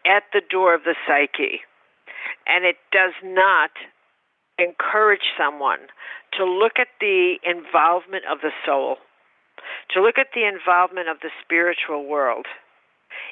at 0.06 0.24
the 0.34 0.42
door 0.50 0.74
of 0.74 0.84
the 0.84 0.96
psyche, 1.08 1.62
and 2.48 2.66
it 2.66 2.78
does 2.92 3.14
not 3.24 3.72
encourage 4.58 5.34
someone 5.38 5.80
to 6.38 6.46
look 6.46 6.74
at 6.80 6.88
the 7.00 7.36
involvement 7.44 8.24
of 8.32 8.40
the 8.42 8.52
soul, 8.66 8.98
to 9.94 10.02
look 10.02 10.18
at 10.18 10.28
the 10.34 10.48
involvement 10.48 11.10
of 11.10 11.18
the 11.22 11.30
spiritual 11.44 12.06
world 12.06 12.46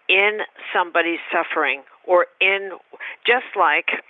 in 0.08 0.40
somebody's 0.74 1.20
suffering 1.32 1.84
or 2.06 2.28
in 2.42 2.72
just 3.26 3.46
like 3.56 4.04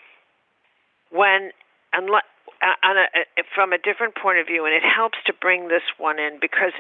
when 1.12 1.52
unless 1.94 2.24
uh, 2.62 2.88
on 2.88 2.98
a, 2.98 3.08
uh, 3.16 3.44
from 3.56 3.72
a 3.72 3.78
different 3.78 4.16
point 4.16 4.38
of 4.40 4.48
view, 4.48 4.66
and 4.66 4.74
it 4.74 4.84
helps 4.84 5.18
to 5.26 5.34
bring 5.34 5.70
this 5.70 5.84
one 5.98 6.20
in 6.20 6.40
because 6.42 6.74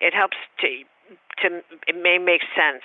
it 0.00 0.14
helps 0.14 0.36
to 0.60 0.68
to 1.42 1.62
it 1.86 1.96
may 1.96 2.18
make 2.18 2.42
sense 2.54 2.82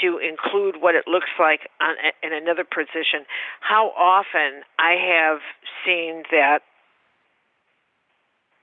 to 0.00 0.18
include 0.18 0.76
what 0.80 0.94
it 0.94 1.06
looks 1.06 1.30
like 1.38 1.68
on, 1.80 1.94
uh, 1.98 2.10
in 2.22 2.32
another 2.32 2.64
position. 2.64 3.26
How 3.60 3.90
often 3.96 4.62
I 4.78 4.94
have 4.94 5.40
seen 5.84 6.24
that 6.30 6.60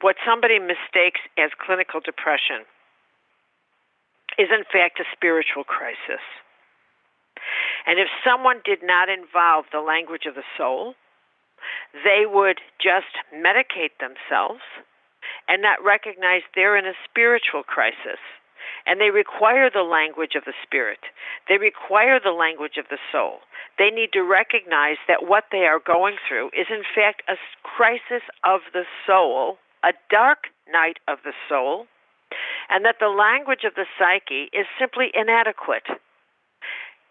what 0.02 0.16
somebody 0.26 0.60
mistakes 0.60 1.22
as 1.38 1.52
clinical 1.58 2.00
depression 2.00 2.68
is 4.38 4.50
in 4.52 4.64
fact 4.72 5.00
a 5.00 5.06
spiritual 5.16 5.64
crisis. 5.64 6.24
And 7.86 8.00
if 8.00 8.08
someone 8.26 8.62
did 8.66 8.80
not 8.82 9.10
involve 9.10 9.66
the 9.72 9.82
language 9.82 10.26
of 10.26 10.36
the 10.36 10.48
soul, 10.58 10.96
they 12.04 12.26
would 12.26 12.60
just 12.82 13.14
medicate 13.34 13.98
themselves 14.00 14.62
and 15.48 15.62
not 15.62 15.84
recognize 15.84 16.42
they're 16.54 16.78
in 16.78 16.86
a 16.86 16.98
spiritual 17.08 17.64
crisis. 17.64 18.22
And 18.86 19.02
they 19.02 19.10
require 19.10 19.70
the 19.70 19.86
language 19.86 20.34
of 20.36 20.46
the 20.46 20.54
spirit. 20.62 21.00
They 21.50 21.58
require 21.58 22.20
the 22.20 22.34
language 22.34 22.78
of 22.78 22.86
the 22.90 23.02
soul. 23.12 23.42
They 23.78 23.90
need 23.90 24.14
to 24.14 24.22
recognize 24.22 24.98
that 25.08 25.28
what 25.28 25.46
they 25.52 25.66
are 25.66 25.80
going 25.80 26.18
through 26.28 26.50
is, 26.58 26.70
in 26.70 26.84
fact, 26.94 27.22
a 27.28 27.38
crisis 27.62 28.26
of 28.44 28.62
the 28.74 28.86
soul, 29.06 29.58
a 29.84 29.94
dark 30.10 30.50
night 30.72 30.98
of 31.08 31.20
the 31.24 31.34
soul, 31.50 31.86
and 32.70 32.86
that 32.86 32.98
the 33.00 33.10
language 33.10 33.64
of 33.66 33.76
the 33.76 33.86
psyche 33.98 34.50
is 34.54 34.66
simply 34.80 35.12
inadequate. 35.14 35.86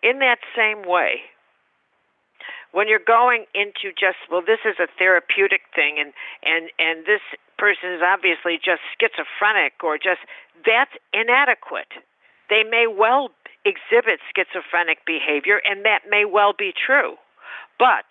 In 0.02 0.18
that 0.18 0.38
same 0.56 0.82
way, 0.86 1.22
when 2.74 2.88
you're 2.88 2.98
going 2.98 3.46
into 3.54 3.94
just 3.94 4.18
well 4.30 4.42
this 4.42 4.58
is 4.66 4.76
a 4.82 4.90
therapeutic 4.98 5.62
thing 5.74 5.96
and 6.02 6.12
and 6.42 6.68
and 6.78 7.06
this 7.06 7.22
person 7.56 7.94
is 7.94 8.02
obviously 8.02 8.58
just 8.58 8.82
schizophrenic 8.98 9.78
or 9.82 9.96
just 9.96 10.20
that's 10.66 10.92
inadequate 11.14 11.94
they 12.50 12.66
may 12.66 12.86
well 12.90 13.30
exhibit 13.64 14.18
schizophrenic 14.34 15.06
behavior 15.06 15.62
and 15.64 15.86
that 15.86 16.02
may 16.10 16.26
well 16.26 16.52
be 16.52 16.74
true 16.74 17.14
but 17.78 18.04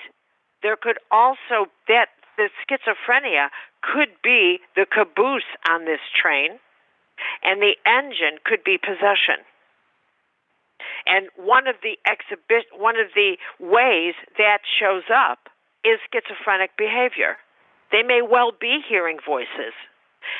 there 0.63 0.79
could 0.79 0.97
also 1.11 1.67
that 1.91 2.07
the 2.39 2.49
schizophrenia 2.63 3.51
could 3.83 4.09
be 4.23 4.59
the 4.75 4.87
caboose 4.87 5.51
on 5.69 5.85
this 5.85 6.01
train 6.15 6.57
and 7.43 7.61
the 7.61 7.75
engine 7.85 8.39
could 8.43 8.63
be 8.63 8.77
possession 8.77 9.43
and 11.05 11.27
one 11.35 11.67
of 11.67 11.75
the 11.83 11.97
exhibit 12.07 12.67
one 12.75 12.95
of 12.95 13.07
the 13.15 13.37
ways 13.59 14.15
that 14.37 14.59
shows 14.63 15.03
up 15.13 15.49
is 15.83 15.99
schizophrenic 16.11 16.77
behavior. 16.77 17.37
They 17.91 18.03
may 18.03 18.21
well 18.23 18.51
be 18.51 18.79
hearing 18.87 19.19
voices, 19.19 19.75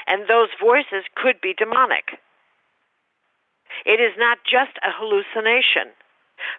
and 0.07 0.27
those 0.27 0.49
voices 0.59 1.05
could 1.15 1.41
be 1.41 1.53
demonic. 1.53 2.17
It 3.85 3.99
is 3.99 4.15
not 4.17 4.39
just 4.47 4.77
a 4.79 4.91
hallucination, 4.91 5.91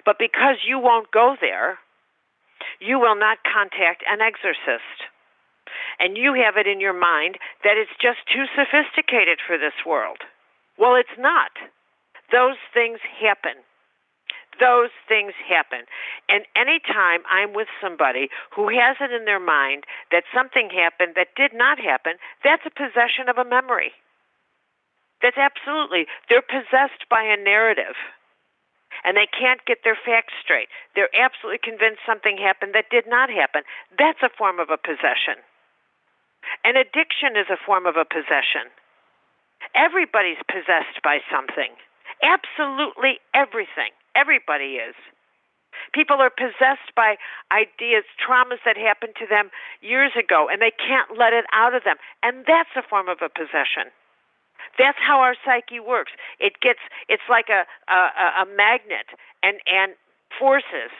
but 0.04 0.18
because 0.18 0.60
you 0.66 0.78
won't 0.78 1.10
go 1.10 1.36
there, 1.40 1.78
you 2.80 2.98
will 2.98 3.16
not 3.16 3.38
contact 3.42 4.04
an 4.10 4.20
exorcist. 4.20 5.08
And 5.98 6.16
you 6.16 6.34
have 6.34 6.56
it 6.56 6.66
in 6.66 6.80
your 6.80 6.98
mind 6.98 7.38
that 7.62 7.76
it's 7.76 7.94
just 8.00 8.18
too 8.32 8.44
sophisticated 8.54 9.38
for 9.44 9.58
this 9.58 9.76
world. 9.86 10.18
Well, 10.78 10.96
it's 10.96 11.18
not. 11.18 11.52
Those 12.32 12.58
things 12.72 12.98
happen 13.20 13.62
those 14.60 14.90
things 15.08 15.32
happen. 15.42 15.86
And 16.28 16.46
anytime 16.54 17.26
I'm 17.30 17.54
with 17.54 17.68
somebody 17.80 18.28
who 18.54 18.68
has 18.68 18.96
it 19.00 19.12
in 19.12 19.24
their 19.24 19.42
mind 19.42 19.84
that 20.10 20.24
something 20.34 20.70
happened 20.70 21.14
that 21.16 21.34
did 21.36 21.52
not 21.54 21.78
happen, 21.78 22.14
that's 22.42 22.66
a 22.66 22.74
possession 22.74 23.28
of 23.28 23.38
a 23.38 23.48
memory. 23.48 23.92
That's 25.22 25.38
absolutely, 25.38 26.06
they're 26.28 26.44
possessed 26.44 27.08
by 27.08 27.22
a 27.24 27.40
narrative. 27.40 27.96
And 29.02 29.16
they 29.16 29.26
can't 29.26 29.64
get 29.66 29.82
their 29.82 29.98
facts 29.98 30.32
straight. 30.42 30.68
They're 30.94 31.12
absolutely 31.12 31.58
convinced 31.58 32.06
something 32.06 32.38
happened 32.38 32.74
that 32.74 32.94
did 32.94 33.04
not 33.08 33.28
happen. 33.28 33.62
That's 33.98 34.22
a 34.22 34.30
form 34.30 34.60
of 34.60 34.70
a 34.70 34.78
possession. 34.78 35.42
An 36.64 36.76
addiction 36.76 37.36
is 37.36 37.46
a 37.50 37.60
form 37.60 37.86
of 37.86 37.96
a 37.96 38.04
possession. 38.04 38.70
Everybody's 39.74 40.40
possessed 40.46 41.00
by 41.02 41.20
something. 41.30 41.72
Absolutely 42.22 43.20
everything. 43.34 43.92
Everybody 44.14 44.78
is. 44.78 44.94
People 45.92 46.22
are 46.22 46.30
possessed 46.30 46.94
by 46.94 47.16
ideas, 47.50 48.04
traumas 48.18 48.62
that 48.64 48.76
happened 48.76 49.14
to 49.18 49.26
them 49.26 49.50
years 49.80 50.12
ago, 50.14 50.48
and 50.50 50.62
they 50.62 50.70
can't 50.70 51.18
let 51.18 51.32
it 51.32 51.44
out 51.52 51.74
of 51.74 51.82
them. 51.84 51.96
And 52.22 52.44
that's 52.46 52.70
a 52.76 52.82
form 52.82 53.08
of 53.08 53.18
a 53.22 53.28
possession. 53.28 53.90
That's 54.78 54.98
how 54.98 55.20
our 55.20 55.34
psyche 55.44 55.80
works. 55.80 56.12
It 56.38 56.60
gets, 56.62 56.80
it's 57.08 57.26
like 57.28 57.46
a, 57.50 57.66
a, 57.90 58.42
a 58.42 58.46
magnet, 58.56 59.06
and, 59.42 59.58
and 59.66 59.94
forces 60.38 60.90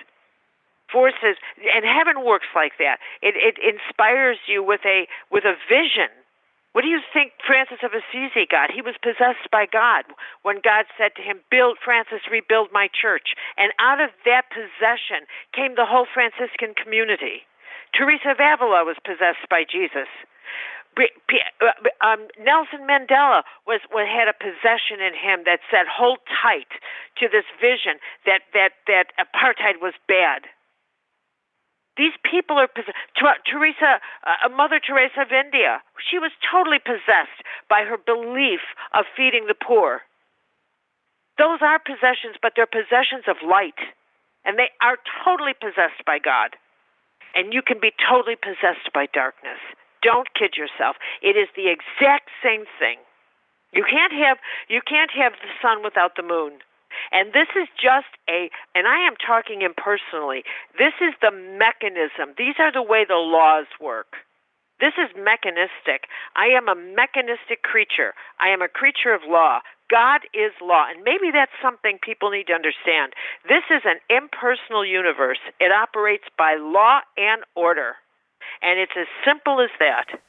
forces 0.90 1.37
and 1.75 1.85
heaven 1.85 2.25
works 2.25 2.49
like 2.55 2.73
that 2.79 2.99
it 3.23 3.35
it 3.37 3.57
inspires 3.59 4.38
you 4.47 4.62
with 4.62 4.81
a 4.85 5.07
with 5.31 5.44
a 5.44 5.55
vision 5.68 6.11
what 6.75 6.83
do 6.83 6.90
you 6.90 6.99
think 7.14 7.38
Francis 7.47 7.87
of 7.87 7.94
Assisi 7.94 8.51
got? 8.51 8.75
He 8.75 8.83
was 8.83 8.99
possessed 8.99 9.47
by 9.55 9.62
God 9.62 10.11
when 10.42 10.59
God 10.59 10.90
said 10.99 11.14
to 11.14 11.23
him, 11.23 11.38
Build, 11.49 11.79
Francis, 11.79 12.27
rebuild 12.27 12.75
my 12.75 12.90
church. 12.90 13.38
And 13.55 13.70
out 13.79 14.03
of 14.03 14.11
that 14.27 14.51
possession 14.51 15.31
came 15.55 15.79
the 15.79 15.87
whole 15.87 16.03
Franciscan 16.03 16.75
community. 16.75 17.47
Teresa 17.94 18.35
of 18.35 18.42
Avila 18.42 18.83
was 18.83 18.99
possessed 19.07 19.47
by 19.47 19.62
Jesus. 19.62 20.11
Uh, 20.99 21.70
um, 22.03 22.27
Nelson 22.42 22.83
Mandela 22.90 23.47
was, 23.70 23.79
was 23.94 24.11
had 24.11 24.27
a 24.27 24.35
possession 24.35 24.99
in 24.99 25.14
him 25.14 25.47
that 25.47 25.59
said, 25.70 25.87
"Hold 25.87 26.18
tight 26.27 26.70
to 27.18 27.27
this 27.27 27.47
vision 27.59 27.99
that 28.27 28.47
that 28.55 28.79
that 28.87 29.14
apartheid 29.18 29.83
was 29.83 29.94
bad." 30.07 30.47
These 31.97 32.15
people 32.27 32.59
are 32.59 32.67
possessed. 32.67 32.99
Teresa, 33.47 34.01
uh, 34.27 34.49
Mother 34.51 34.81
Teresa 34.81 35.23
of 35.23 35.31
India, 35.31 35.83
she 36.03 36.19
was 36.19 36.33
totally 36.43 36.79
possessed 36.79 37.39
by 37.71 37.85
her 37.87 37.97
belief 37.97 38.61
of 38.95 39.07
feeding 39.17 39.47
the 39.47 39.55
poor. 39.55 40.03
Those 41.39 41.63
are 41.63 41.79
possessions, 41.79 42.37
but 42.43 42.55
they're 42.55 42.67
possessions 42.67 43.27
of 43.27 43.43
light, 43.47 43.79
and 44.45 44.59
they 44.59 44.71
are 44.83 44.99
totally 45.25 45.55
possessed 45.55 46.03
by 46.07 46.19
God. 46.19 46.55
And 47.35 47.53
you 47.53 47.63
can 47.63 47.79
be 47.81 47.91
totally 47.99 48.37
possessed 48.37 48.93
by 48.95 49.07
darkness. 49.07 49.59
Don't 50.03 50.35
kid 50.35 50.55
yourself. 50.57 50.97
It 51.23 51.35
is 51.35 51.49
the 51.57 51.71
exact 51.71 52.31
same 52.43 52.67
thing. 52.79 52.99
You 53.73 53.83
can't 53.83 54.13
have 54.13 54.39
you 54.69 54.81
can't 54.87 55.11
have 55.11 55.33
the 55.43 55.51
sun 55.61 55.83
without 55.83 56.15
the 56.15 56.23
moon. 56.23 56.63
And 57.13 57.33
this 57.33 57.49
is 57.57 57.69
just 57.77 58.11
a, 58.29 58.51
and 58.75 58.87
I 58.87 59.07
am 59.07 59.15
talking 59.17 59.63
impersonally, 59.63 60.45
this 60.79 60.95
is 61.01 61.15
the 61.21 61.31
mechanism. 61.31 62.35
These 62.39 62.57
are 62.59 62.73
the 62.73 62.83
way 62.83 63.05
the 63.07 63.21
laws 63.21 63.67
work. 63.81 64.17
This 64.81 64.95
is 64.99 65.15
mechanistic. 65.17 66.11
I 66.35 66.51
am 66.51 66.69
a 66.69 66.75
mechanistic 66.75 67.63
creature. 67.63 68.13
I 68.41 68.49
am 68.49 68.61
a 68.61 68.69
creature 68.69 69.15
of 69.15 69.23
law. 69.27 69.61
God 69.91 70.23
is 70.35 70.51
law. 70.61 70.87
And 70.91 71.05
maybe 71.05 71.31
that's 71.33 71.55
something 71.63 71.99
people 72.03 72.31
need 72.31 72.49
to 72.49 72.59
understand. 72.59 73.15
This 73.49 73.63
is 73.71 73.83
an 73.85 74.03
impersonal 74.11 74.85
universe, 74.85 75.39
it 75.61 75.71
operates 75.71 76.25
by 76.37 76.57
law 76.59 77.01
and 77.17 77.43
order. 77.55 77.97
And 78.63 78.81
it's 78.81 78.97
as 78.99 79.07
simple 79.25 79.61
as 79.61 79.71
that. 79.79 80.21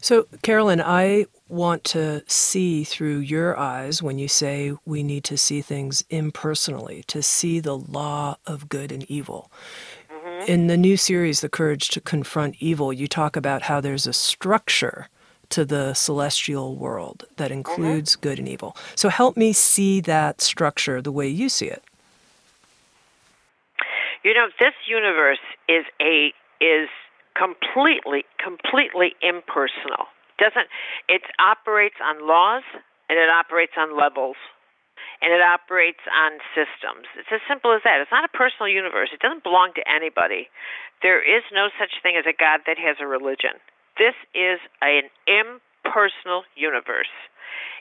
So, 0.00 0.26
Caroline, 0.42 0.80
I 0.80 1.26
want 1.48 1.84
to 1.84 2.22
see 2.26 2.84
through 2.84 3.18
your 3.18 3.56
eyes 3.56 4.02
when 4.02 4.18
you 4.18 4.28
say 4.28 4.74
we 4.84 5.02
need 5.02 5.24
to 5.24 5.36
see 5.36 5.60
things 5.60 6.04
impersonally, 6.10 7.02
to 7.08 7.22
see 7.22 7.60
the 7.60 7.76
law 7.76 8.36
of 8.46 8.68
good 8.68 8.92
and 8.92 9.04
evil. 9.10 9.50
Mm-hmm. 10.12 10.50
In 10.50 10.66
the 10.66 10.76
new 10.76 10.96
series, 10.96 11.40
The 11.40 11.48
Courage 11.48 11.88
to 11.88 12.00
Confront 12.00 12.56
Evil, 12.60 12.92
you 12.92 13.08
talk 13.08 13.36
about 13.36 13.62
how 13.62 13.80
there's 13.80 14.06
a 14.06 14.12
structure 14.12 15.08
to 15.50 15.64
the 15.64 15.94
celestial 15.94 16.76
world 16.76 17.24
that 17.36 17.46
mm-hmm. 17.46 17.58
includes 17.58 18.12
mm-hmm. 18.12 18.22
good 18.22 18.38
and 18.38 18.48
evil. 18.48 18.76
So, 18.94 19.08
help 19.08 19.36
me 19.36 19.52
see 19.52 20.00
that 20.02 20.40
structure 20.40 21.02
the 21.02 21.12
way 21.12 21.28
you 21.28 21.48
see 21.48 21.66
it. 21.66 21.82
You 24.22 24.34
know, 24.34 24.48
this 24.60 24.74
universe 24.86 25.38
is 25.68 25.84
a 26.00 26.32
is 26.60 26.88
completely, 27.38 28.26
completely 28.42 29.14
impersonal. 29.22 30.10
Doesn't 30.42 30.66
it 31.08 31.22
operates 31.38 32.02
on 32.02 32.26
laws 32.26 32.66
and 33.08 33.18
it 33.18 33.30
operates 33.30 33.78
on 33.78 33.96
levels 33.96 34.36
and 35.22 35.34
it 35.34 35.42
operates 35.42 36.02
on 36.10 36.38
systems. 36.54 37.10
It's 37.18 37.30
as 37.34 37.42
simple 37.50 37.74
as 37.74 37.82
that. 37.82 37.98
It's 37.98 38.14
not 38.14 38.26
a 38.26 38.30
personal 38.30 38.70
universe. 38.70 39.10
It 39.12 39.18
doesn't 39.18 39.42
belong 39.42 39.74
to 39.74 39.82
anybody. 39.86 40.50
There 41.02 41.18
is 41.18 41.42
no 41.50 41.70
such 41.78 42.02
thing 42.02 42.14
as 42.18 42.26
a 42.26 42.34
God 42.34 42.62
that 42.66 42.78
has 42.78 42.98
a 43.02 43.06
religion. 43.06 43.58
This 43.98 44.14
is 44.34 44.62
an 44.82 45.10
impersonal 45.26 46.46
universe. 46.54 47.10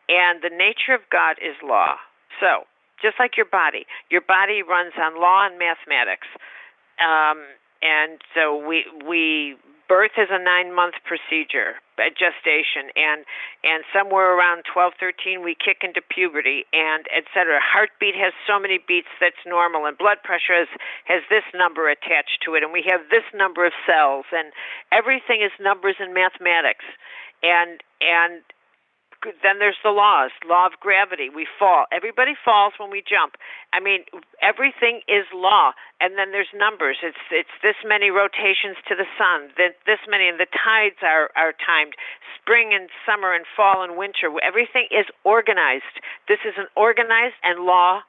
And 0.10 0.42
the 0.42 0.54
nature 0.54 0.98
of 0.98 1.06
God 1.12 1.38
is 1.38 1.54
law. 1.62 2.02
So, 2.42 2.66
just 2.98 3.22
like 3.22 3.38
your 3.38 3.50
body, 3.50 3.86
your 4.10 4.26
body 4.26 4.66
runs 4.66 4.94
on 4.98 5.22
law 5.22 5.46
and 5.46 5.62
mathematics. 5.62 6.26
Um, 6.98 7.46
and 7.82 8.20
so 8.34 8.56
we 8.56 8.86
we 9.08 9.56
birth 9.88 10.12
is 10.18 10.28
a 10.30 10.42
nine 10.42 10.76
month 10.76 10.96
procedure 11.08 11.80
at 11.98 12.14
gestation 12.14 12.92
and 12.96 13.26
and 13.64 13.84
somewhere 13.96 14.38
around 14.38 14.64
12 14.72 14.94
13 15.00 15.44
we 15.44 15.56
kick 15.56 15.82
into 15.82 16.02
puberty 16.02 16.66
and 16.74 17.08
etc 17.16 17.58
heartbeat 17.64 18.14
has 18.14 18.34
so 18.46 18.60
many 18.60 18.78
beats 18.78 19.10
that's 19.20 19.42
normal 19.46 19.86
and 19.86 19.98
blood 19.98 20.18
pressure 20.24 20.54
has 20.54 20.70
has 21.06 21.24
this 21.30 21.48
number 21.56 21.90
attached 21.90 22.44
to 22.44 22.54
it 22.54 22.64
and 22.64 22.72
we 22.72 22.84
have 22.86 23.02
this 23.10 23.26
number 23.34 23.66
of 23.66 23.74
cells 23.88 24.26
and 24.32 24.52
everything 24.92 25.42
is 25.42 25.52
numbers 25.60 25.96
and 26.00 26.14
mathematics. 26.14 26.86
And 27.44 27.82
and 28.02 28.42
then 29.44 29.60
there's 29.60 29.80
the 29.84 29.92
laws 29.92 30.32
law 30.48 30.66
of 30.66 30.80
gravity. 30.80 31.30
We 31.30 31.48
fall. 31.60 31.86
Everybody 31.92 32.34
falls 32.34 32.74
when 32.78 32.90
we 32.90 33.04
jump. 33.04 33.36
I 33.74 33.80
mean 33.80 34.06
everything 34.42 35.02
is 35.08 35.26
law 35.34 35.72
and 36.00 36.18
then 36.18 36.32
there's 36.32 36.52
numbers. 36.56 36.98
It's 37.04 37.20
it's 37.32 37.56
this 37.62 37.78
many 37.86 38.10
rotations 38.10 38.78
to 38.88 38.96
the 38.96 39.08
sun 39.18 39.52
this 39.58 40.00
many 40.08 40.28
and 40.28 40.40
the 40.40 40.50
tides 40.52 41.00
are 41.02 41.30
are 41.36 41.54
timed. 41.58 41.94
Spring 42.40 42.72
and 42.74 42.90
summer 43.06 43.34
and 43.34 43.46
fall 43.56 43.84
and 43.84 43.98
winter 43.98 44.32
everything 44.42 44.88
is 44.92 45.06
organized. 45.24 46.00
This 46.28 46.40
is 46.46 46.56
an 46.58 46.68
organized 46.76 47.40
and 47.44 47.66
law 47.66 48.02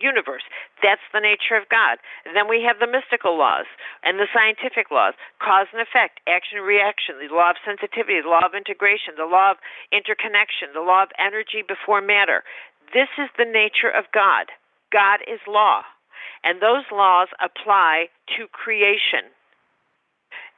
universe. 0.00 0.44
That's 0.82 1.04
the 1.12 1.20
nature 1.22 1.56
of 1.56 1.68
God. 1.68 1.98
And 2.24 2.34
then 2.34 2.48
we 2.48 2.62
have 2.66 2.78
the 2.80 2.90
mystical 2.90 3.38
laws 3.38 3.66
and 4.02 4.18
the 4.18 4.30
scientific 4.32 4.90
laws 4.90 5.14
cause 5.38 5.66
and 5.72 5.82
effect, 5.82 6.20
action 6.26 6.58
and 6.58 6.66
reaction, 6.66 7.20
the 7.20 7.32
law 7.32 7.50
of 7.50 7.62
sensitivity, 7.62 8.20
the 8.20 8.32
law 8.32 8.44
of 8.44 8.54
integration, 8.54 9.14
the 9.16 9.28
law 9.28 9.52
of 9.54 9.62
interconnection, 9.92 10.74
the 10.74 10.84
law 10.84 11.02
of 11.02 11.14
energy 11.18 11.62
before 11.62 12.00
matter. 12.00 12.44
This 12.92 13.10
is 13.18 13.30
the 13.38 13.48
nature 13.48 13.90
of 13.90 14.10
God. 14.12 14.52
God 14.92 15.20
is 15.26 15.40
law. 15.48 15.82
And 16.44 16.60
those 16.60 16.84
laws 16.92 17.28
apply 17.40 18.12
to 18.36 18.46
creation. 18.52 19.32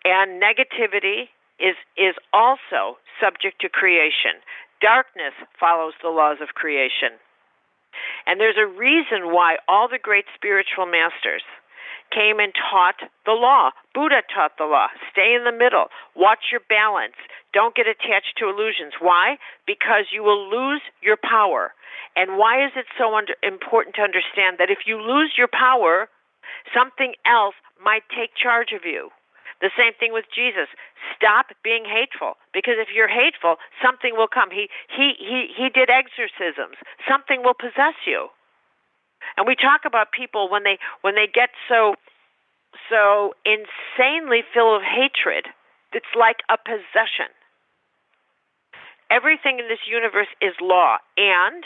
And 0.04 0.42
negativity 0.42 1.30
is, 1.58 1.76
is 1.96 2.14
also 2.32 2.98
subject 3.20 3.60
to 3.62 3.68
creation. 3.68 4.42
Darkness 4.80 5.32
follows 5.58 5.94
the 6.02 6.10
laws 6.10 6.38
of 6.42 6.54
creation. 6.54 7.16
And 8.26 8.40
there's 8.40 8.58
a 8.58 8.66
reason 8.66 9.32
why 9.32 9.56
all 9.68 9.88
the 9.88 10.02
great 10.02 10.26
spiritual 10.34 10.86
masters 10.86 11.42
came 12.10 12.38
and 12.38 12.52
taught 12.54 13.02
the 13.24 13.32
law. 13.32 13.70
Buddha 13.94 14.22
taught 14.32 14.58
the 14.58 14.66
law. 14.66 14.88
Stay 15.10 15.34
in 15.34 15.44
the 15.44 15.56
middle. 15.56 15.86
Watch 16.14 16.50
your 16.50 16.62
balance. 16.68 17.18
Don't 17.52 17.74
get 17.74 17.86
attached 17.86 18.38
to 18.38 18.48
illusions. 18.48 18.94
Why? 19.00 19.38
Because 19.66 20.10
you 20.12 20.22
will 20.22 20.48
lose 20.48 20.82
your 21.02 21.16
power. 21.16 21.72
And 22.14 22.38
why 22.38 22.64
is 22.64 22.72
it 22.76 22.86
so 22.98 23.14
under, 23.14 23.34
important 23.42 23.96
to 23.96 24.02
understand 24.02 24.56
that 24.58 24.70
if 24.70 24.86
you 24.86 25.00
lose 25.00 25.34
your 25.36 25.48
power, 25.50 26.08
something 26.74 27.14
else 27.26 27.54
might 27.82 28.04
take 28.10 28.34
charge 28.34 28.72
of 28.72 28.84
you? 28.84 29.10
The 29.60 29.70
same 29.76 29.92
thing 29.96 30.12
with 30.12 30.26
Jesus. 30.34 30.68
Stop 31.16 31.48
being 31.64 31.84
hateful 31.88 32.36
because 32.52 32.76
if 32.76 32.88
you're 32.92 33.08
hateful, 33.08 33.56
something 33.80 34.12
will 34.16 34.28
come. 34.28 34.50
He 34.50 34.68
he 34.92 35.16
he 35.16 35.48
he 35.56 35.68
did 35.72 35.88
exorcisms. 35.88 36.76
Something 37.08 37.42
will 37.42 37.56
possess 37.56 37.96
you. 38.04 38.28
And 39.36 39.46
we 39.46 39.56
talk 39.56 39.82
about 39.86 40.12
people 40.12 40.50
when 40.50 40.64
they 40.64 40.78
when 41.00 41.14
they 41.14 41.26
get 41.26 41.50
so 41.68 41.96
so 42.90 43.32
insanely 43.48 44.44
full 44.52 44.76
of 44.76 44.82
hatred, 44.82 45.48
it's 45.92 46.12
like 46.14 46.44
a 46.52 46.58
possession. 46.60 47.32
Everything 49.10 49.58
in 49.58 49.68
this 49.68 49.88
universe 49.88 50.28
is 50.42 50.52
law, 50.60 50.98
and 51.16 51.64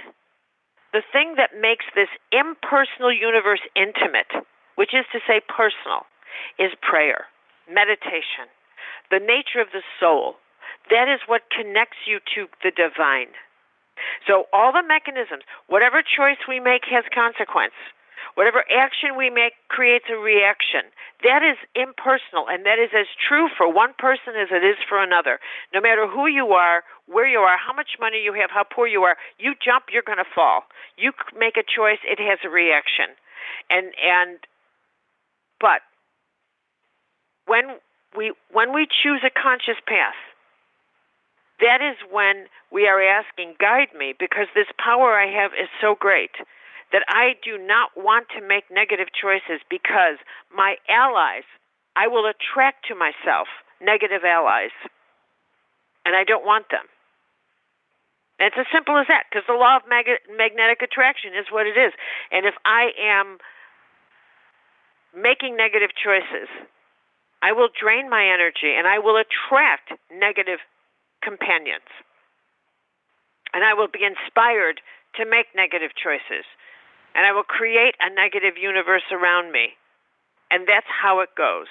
the 0.93 1.03
thing 1.11 1.35
that 1.37 1.59
makes 1.59 1.87
this 1.97 2.11
impersonal 2.31 3.11
universe 3.11 3.65
intimate, 3.75 4.31
which 4.77 4.95
is 4.95 5.07
to 5.11 5.19
say 5.27 5.41
personal, 5.49 6.07
is 6.59 6.71
prayer 6.83 7.27
meditation, 7.71 8.51
the 9.11 9.23
nature 9.23 9.63
of 9.63 9.73
the 9.73 9.87
soul. 9.99 10.37
That 10.91 11.07
is 11.07 11.21
what 11.27 11.51
connects 11.55 12.07
you 12.07 12.19
to 12.35 12.51
the 12.63 12.75
divine. 12.75 13.33
So, 14.27 14.49
all 14.53 14.73
the 14.73 14.83
mechanisms, 14.83 15.45
whatever 15.69 16.03
choice 16.03 16.41
we 16.49 16.59
make 16.59 16.89
has 16.91 17.05
consequence. 17.13 17.77
Whatever 18.35 18.65
action 18.71 19.17
we 19.17 19.31
make 19.31 19.55
creates 19.69 20.07
a 20.11 20.17
reaction. 20.17 20.93
That 21.25 21.43
is 21.43 21.59
impersonal, 21.75 22.47
and 22.49 22.65
that 22.65 22.79
is 22.79 22.91
as 22.95 23.09
true 23.17 23.49
for 23.51 23.67
one 23.67 23.93
person 23.99 24.37
as 24.39 24.49
it 24.53 24.65
is 24.65 24.77
for 24.89 25.03
another. 25.03 25.41
No 25.75 25.81
matter 25.81 26.07
who 26.07 26.27
you 26.27 26.53
are, 26.53 26.85
where 27.07 27.27
you 27.27 27.41
are, 27.41 27.59
how 27.59 27.73
much 27.73 27.99
money 27.99 28.23
you 28.23 28.33
have, 28.35 28.51
how 28.51 28.65
poor 28.65 28.87
you 28.87 29.03
are, 29.03 29.17
you 29.39 29.55
jump, 29.59 29.91
you're 29.93 30.07
going 30.07 30.23
to 30.23 30.35
fall. 30.35 30.65
You 30.97 31.13
make 31.37 31.57
a 31.57 31.67
choice, 31.67 31.99
it 32.05 32.21
has 32.21 32.39
a 32.45 32.49
reaction. 32.49 33.17
And 33.69 33.93
and 33.99 34.39
but 35.61 35.83
when 37.51 37.83
we 38.15 38.31
when 38.55 38.71
we 38.73 38.87
choose 38.87 39.27
a 39.27 39.35
conscious 39.35 39.83
path, 39.83 40.15
that 41.59 41.83
is 41.83 41.99
when 42.07 42.47
we 42.71 42.87
are 42.87 43.03
asking, 43.03 43.59
guide 43.59 43.91
me, 43.91 44.15
because 44.15 44.47
this 44.55 44.71
power 44.79 45.19
I 45.19 45.27
have 45.27 45.51
is 45.59 45.67
so 45.83 45.99
great 45.99 46.31
that 46.95 47.03
I 47.11 47.35
do 47.43 47.59
not 47.59 47.91
want 47.99 48.31
to 48.39 48.41
make 48.47 48.71
negative 48.71 49.11
choices 49.11 49.59
because 49.67 50.23
my 50.55 50.79
allies, 50.87 51.47
I 51.99 52.07
will 52.07 52.31
attract 52.31 52.87
to 52.87 52.95
myself 52.95 53.51
negative 53.83 54.23
allies, 54.23 54.75
and 56.07 56.15
I 56.15 56.23
don't 56.23 56.47
want 56.47 56.71
them. 56.71 56.87
It's 58.39 58.57
as 58.59 58.67
simple 58.73 58.97
as 58.97 59.07
that, 59.11 59.27
because 59.29 59.45
the 59.47 59.59
law 59.59 59.77
of 59.77 59.83
mag- 59.91 60.23
magnetic 60.33 60.83
attraction 60.83 61.35
is 61.35 61.51
what 61.51 61.67
it 61.67 61.77
is. 61.77 61.93
And 62.31 62.47
if 62.47 62.55
I 62.65 62.95
am 62.97 63.39
making 65.15 65.59
negative 65.59 65.91
choices, 65.93 66.49
I 67.43 67.53
will 67.53 67.69
drain 67.69 68.11
my 68.11 68.25
energy 68.25 68.77
and 68.77 68.87
I 68.87 68.99
will 68.99 69.17
attract 69.17 69.93
negative 70.13 70.59
companions. 71.23 71.89
And 73.53 73.65
I 73.65 73.75
will 73.75 73.89
be 73.89 74.01
inspired 74.05 74.81
to 75.17 75.25
make 75.25 75.47
negative 75.55 75.91
choices. 75.97 76.45
And 77.15 77.27
I 77.27 77.33
will 77.33 77.43
create 77.43 77.95
a 78.01 78.13
negative 78.15 78.57
universe 78.61 79.03
around 79.11 79.53
me. 79.53 79.71
And 80.51 80.67
that's 80.69 80.87
how 80.87 81.21
it 81.21 81.31
goes. 81.37 81.67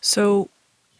So, 0.00 0.50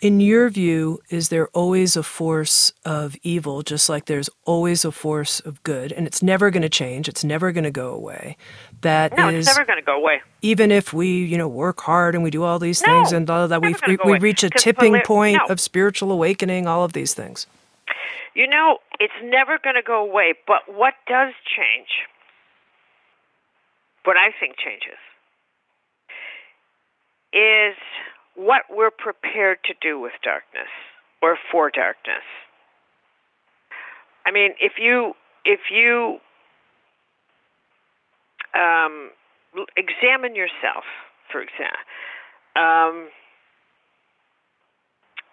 in 0.05 0.21
your 0.21 0.51
view, 0.51 1.01
is 1.09 1.31
there 1.31 1.49
always 1.55 1.97
a 1.97 2.03
force 2.03 2.75
of 2.85 3.17
evil, 3.23 3.63
just 3.63 3.89
like 3.89 4.05
there's 4.05 4.29
always 4.45 4.85
a 4.85 4.93
force 4.93 5.41
of 5.41 5.63
good, 5.63 5.93
and 5.93 6.07
it's 6.07 6.23
never 6.23 6.51
going 6.51 6.61
to 6.61 6.69
change? 6.69 7.09
It's 7.09 7.25
never 7.25 7.53
going 7.53 7.65
to 7.65 7.71
go 7.71 7.95
away. 7.95 8.37
That 8.83 9.17
no, 9.17 9.31
is, 9.31 9.47
it's 9.47 9.57
never 9.57 9.65
going 9.65 9.79
to 9.79 9.85
go 9.85 9.97
away. 9.97 10.21
Even 10.43 10.71
if 10.71 10.93
we, 10.93 11.25
you 11.25 11.39
know, 11.39 11.49
work 11.49 11.81
hard 11.81 12.15
and 12.15 12.23
we 12.23 12.31
do 12.31 12.43
all 12.43 12.59
these 12.59 12.83
no, 12.83 12.89
things, 12.89 13.13
and 13.13 13.31
all 13.31 13.49
that, 13.49 13.63
we 13.63 13.75
we, 13.87 13.97
we 14.05 14.19
reach 14.19 14.45
a 14.45 14.51
tipping 14.51 15.01
point 15.07 15.39
no. 15.39 15.47
of 15.47 15.59
spiritual 15.59 16.13
awakening. 16.13 16.67
All 16.67 16.85
of 16.85 16.93
these 16.93 17.15
things. 17.15 17.47
You 18.35 18.47
know, 18.47 18.81
it's 19.01 19.15
never 19.23 19.59
going 19.59 19.77
to 19.77 19.83
go 19.83 20.05
away. 20.05 20.35
But 20.47 20.65
what 20.67 20.93
does 21.07 21.33
change? 21.47 21.89
What 24.05 24.19
I 24.19 24.33
think 24.39 24.57
changes 24.59 24.99
is 27.33 27.75
what 28.35 28.63
we're 28.71 28.91
prepared 28.91 29.59
to 29.65 29.75
do 29.81 29.99
with 29.99 30.13
darkness 30.23 30.71
or 31.23 31.39
for 31.51 31.71
darkness. 31.71 32.25
I 34.27 34.31
mean, 34.31 34.53
if 34.61 34.73
you 34.79 35.13
if 35.45 35.61
you 35.71 36.19
um, 38.55 39.11
examine 39.77 40.35
yourself, 40.35 40.85
for 41.31 41.41
example, 41.41 41.79
um, 42.57 43.09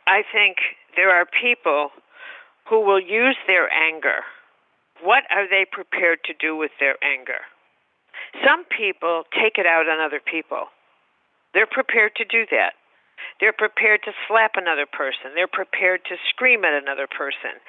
I 0.08 0.24
think 0.32 0.58
there 0.96 1.10
are 1.10 1.26
people 1.26 1.90
who 2.70 2.82
will 2.82 3.00
use 3.00 3.38
their 3.48 3.72
anger. 3.72 4.24
What 5.02 5.24
are 5.32 5.48
they 5.48 5.66
prepared 5.70 6.20
to 6.26 6.34
do 6.34 6.56
with 6.56 6.72
their 6.80 6.96
anger? 7.04 7.42
Some 8.46 8.66
people 8.66 9.24
take 9.34 9.58
it 9.58 9.66
out 9.66 9.88
on 9.88 10.00
other 10.00 10.20
people. 10.20 10.68
They're 11.54 11.68
prepared 11.68 12.16
to 12.18 12.26
do 12.26 12.46
that. 12.52 12.74
They're 13.40 13.56
prepared 13.56 14.04
to 14.04 14.12
slap 14.28 14.56
another 14.56 14.86
person. 14.86 15.34
They're 15.36 15.52
prepared 15.52 16.06
to 16.10 16.16
scream 16.30 16.64
at 16.66 16.74
another 16.74 17.08
person. 17.08 17.60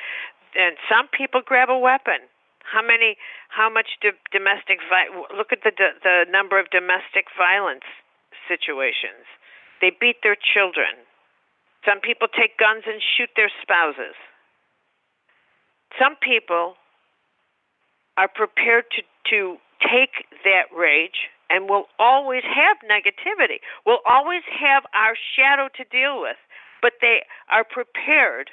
And 0.54 0.76
some 0.88 1.08
people 1.08 1.40
grab 1.44 1.70
a 1.70 1.78
weapon. 1.78 2.28
How 2.62 2.82
many? 2.82 3.16
How 3.48 3.68
much 3.68 3.98
do 4.00 4.12
domestic? 4.30 4.78
Vi- 4.88 5.36
look 5.36 5.52
at 5.52 5.64
the 5.64 5.72
the 5.74 6.24
number 6.30 6.60
of 6.60 6.70
domestic 6.70 7.26
violence 7.36 7.88
situations. 8.46 9.26
They 9.80 9.90
beat 9.90 10.22
their 10.22 10.36
children. 10.36 10.94
Some 11.84 11.98
people 12.00 12.28
take 12.28 12.56
guns 12.58 12.84
and 12.86 13.02
shoot 13.02 13.30
their 13.34 13.50
spouses. 13.60 14.14
Some 15.98 16.14
people 16.22 16.78
are 18.16 18.28
prepared 18.28 18.84
to, 18.94 19.02
to 19.30 19.56
take 19.82 20.26
that 20.44 20.70
rage 20.70 21.28
and 21.52 21.68
we'll 21.68 21.86
always 21.98 22.42
have 22.42 22.78
negativity, 22.88 23.60
We'll 23.84 24.02
always 24.08 24.42
have 24.48 24.84
our 24.94 25.14
shadow 25.36 25.68
to 25.76 25.84
deal 25.84 26.20
with, 26.20 26.40
but 26.80 26.94
they 27.00 27.22
are 27.52 27.64
prepared 27.64 28.50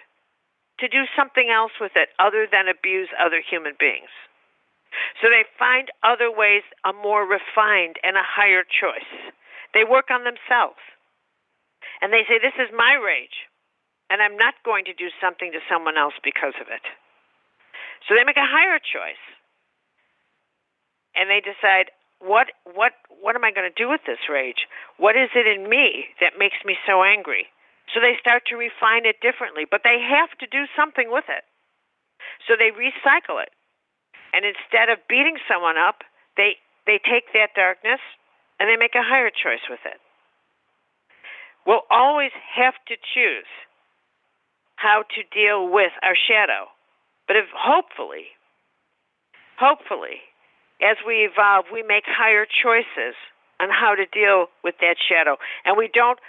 to 0.79 0.88
do 0.88 1.07
something 1.15 1.49
else 1.49 1.71
with 1.79 1.93
it 1.95 2.09
other 2.19 2.47
than 2.51 2.67
abuse 2.67 3.09
other 3.19 3.41
human 3.41 3.73
beings. 3.79 4.12
So 5.21 5.29
they 5.29 5.45
find 5.57 5.89
other 6.03 6.31
ways, 6.31 6.63
a 6.83 6.93
more 6.93 7.23
refined 7.23 7.97
and 8.03 8.17
a 8.17 8.25
higher 8.25 8.63
choice. 8.63 9.07
They 9.73 9.83
work 9.83 10.09
on 10.09 10.23
themselves. 10.23 10.81
And 12.01 12.12
they 12.12 12.23
say, 12.27 12.39
This 12.39 12.55
is 12.57 12.73
my 12.73 12.95
rage, 12.95 13.47
and 14.09 14.21
I'm 14.21 14.38
not 14.38 14.55
going 14.65 14.85
to 14.85 14.93
do 14.93 15.12
something 15.21 15.51
to 15.51 15.59
someone 15.69 15.97
else 15.97 16.15
because 16.23 16.55
of 16.59 16.67
it. 16.71 16.83
So 18.07 18.15
they 18.15 18.23
make 18.23 18.39
a 18.39 18.47
higher 18.47 18.79
choice. 18.79 19.21
And 21.15 21.29
they 21.29 21.41
decide, 21.43 21.91
what 22.19 22.51
what 22.75 22.93
what 23.21 23.36
am 23.36 23.43
I 23.43 23.51
going 23.51 23.67
to 23.67 23.75
do 23.75 23.89
with 23.89 24.01
this 24.05 24.29
rage? 24.29 24.67
What 24.97 25.15
is 25.15 25.29
it 25.36 25.47
in 25.47 25.69
me 25.69 26.12
that 26.21 26.39
makes 26.39 26.60
me 26.63 26.75
so 26.86 27.03
angry? 27.03 27.47
So 27.93 27.99
they 27.99 28.15
start 28.19 28.43
to 28.47 28.55
refine 28.55 29.05
it 29.08 29.17
differently, 29.19 29.65
but 29.65 29.82
they 29.84 29.97
have 29.97 30.29
to 30.39 30.47
do 30.47 30.69
something 30.77 31.10
with 31.10 31.25
it. 31.27 31.43
So 32.47 32.53
they 32.53 32.69
recycle 32.75 33.41
it. 33.41 33.49
And 34.32 34.45
instead 34.45 34.93
of 34.93 35.01
beating 35.10 35.41
someone 35.49 35.77
up, 35.77 36.03
they 36.38 36.60
they 36.86 36.99
take 36.99 37.34
that 37.34 37.55
darkness 37.55 37.99
and 38.60 38.69
they 38.69 38.77
make 38.77 38.95
a 38.95 39.03
higher 39.03 39.32
choice 39.32 39.63
with 39.69 39.82
it. 39.86 39.99
We'll 41.65 41.88
always 41.89 42.32
have 42.55 42.75
to 42.88 42.95
choose 42.95 43.49
how 44.75 45.03
to 45.15 45.21
deal 45.36 45.67
with 45.67 45.91
our 46.03 46.15
shadow. 46.15 46.71
But 47.27 47.36
if 47.36 47.45
hopefully, 47.53 48.32
hopefully, 49.60 50.23
as 50.82 50.98
we 51.06 51.28
evolve, 51.30 51.65
we 51.72 51.84
make 51.84 52.04
higher 52.08 52.46
choices 52.46 53.15
on 53.60 53.70
how 53.70 53.96
to 53.96 54.06
deal 54.06 54.48
with 54.63 54.76
that 54.82 54.96
shadow. 54.98 55.38
And 55.65 55.78
we 55.78 55.89
don't 55.94 56.20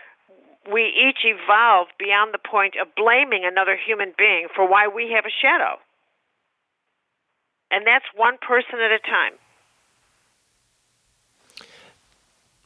we 0.71 0.93
each 0.93 1.25
evolve 1.25 1.89
beyond 1.99 2.35
the 2.35 2.39
point 2.39 2.75
of 2.81 2.95
blaming 2.95 3.45
another 3.45 3.77
human 3.77 4.13
being 4.19 4.47
for 4.55 4.69
why 4.69 4.89
we 4.89 5.13
have 5.15 5.25
a 5.25 5.33
shadow. 5.41 5.81
And 7.71 7.87
that's 7.87 8.05
one 8.15 8.37
person 8.39 8.81
at 8.81 8.91
a 8.93 8.99
time. 8.99 9.39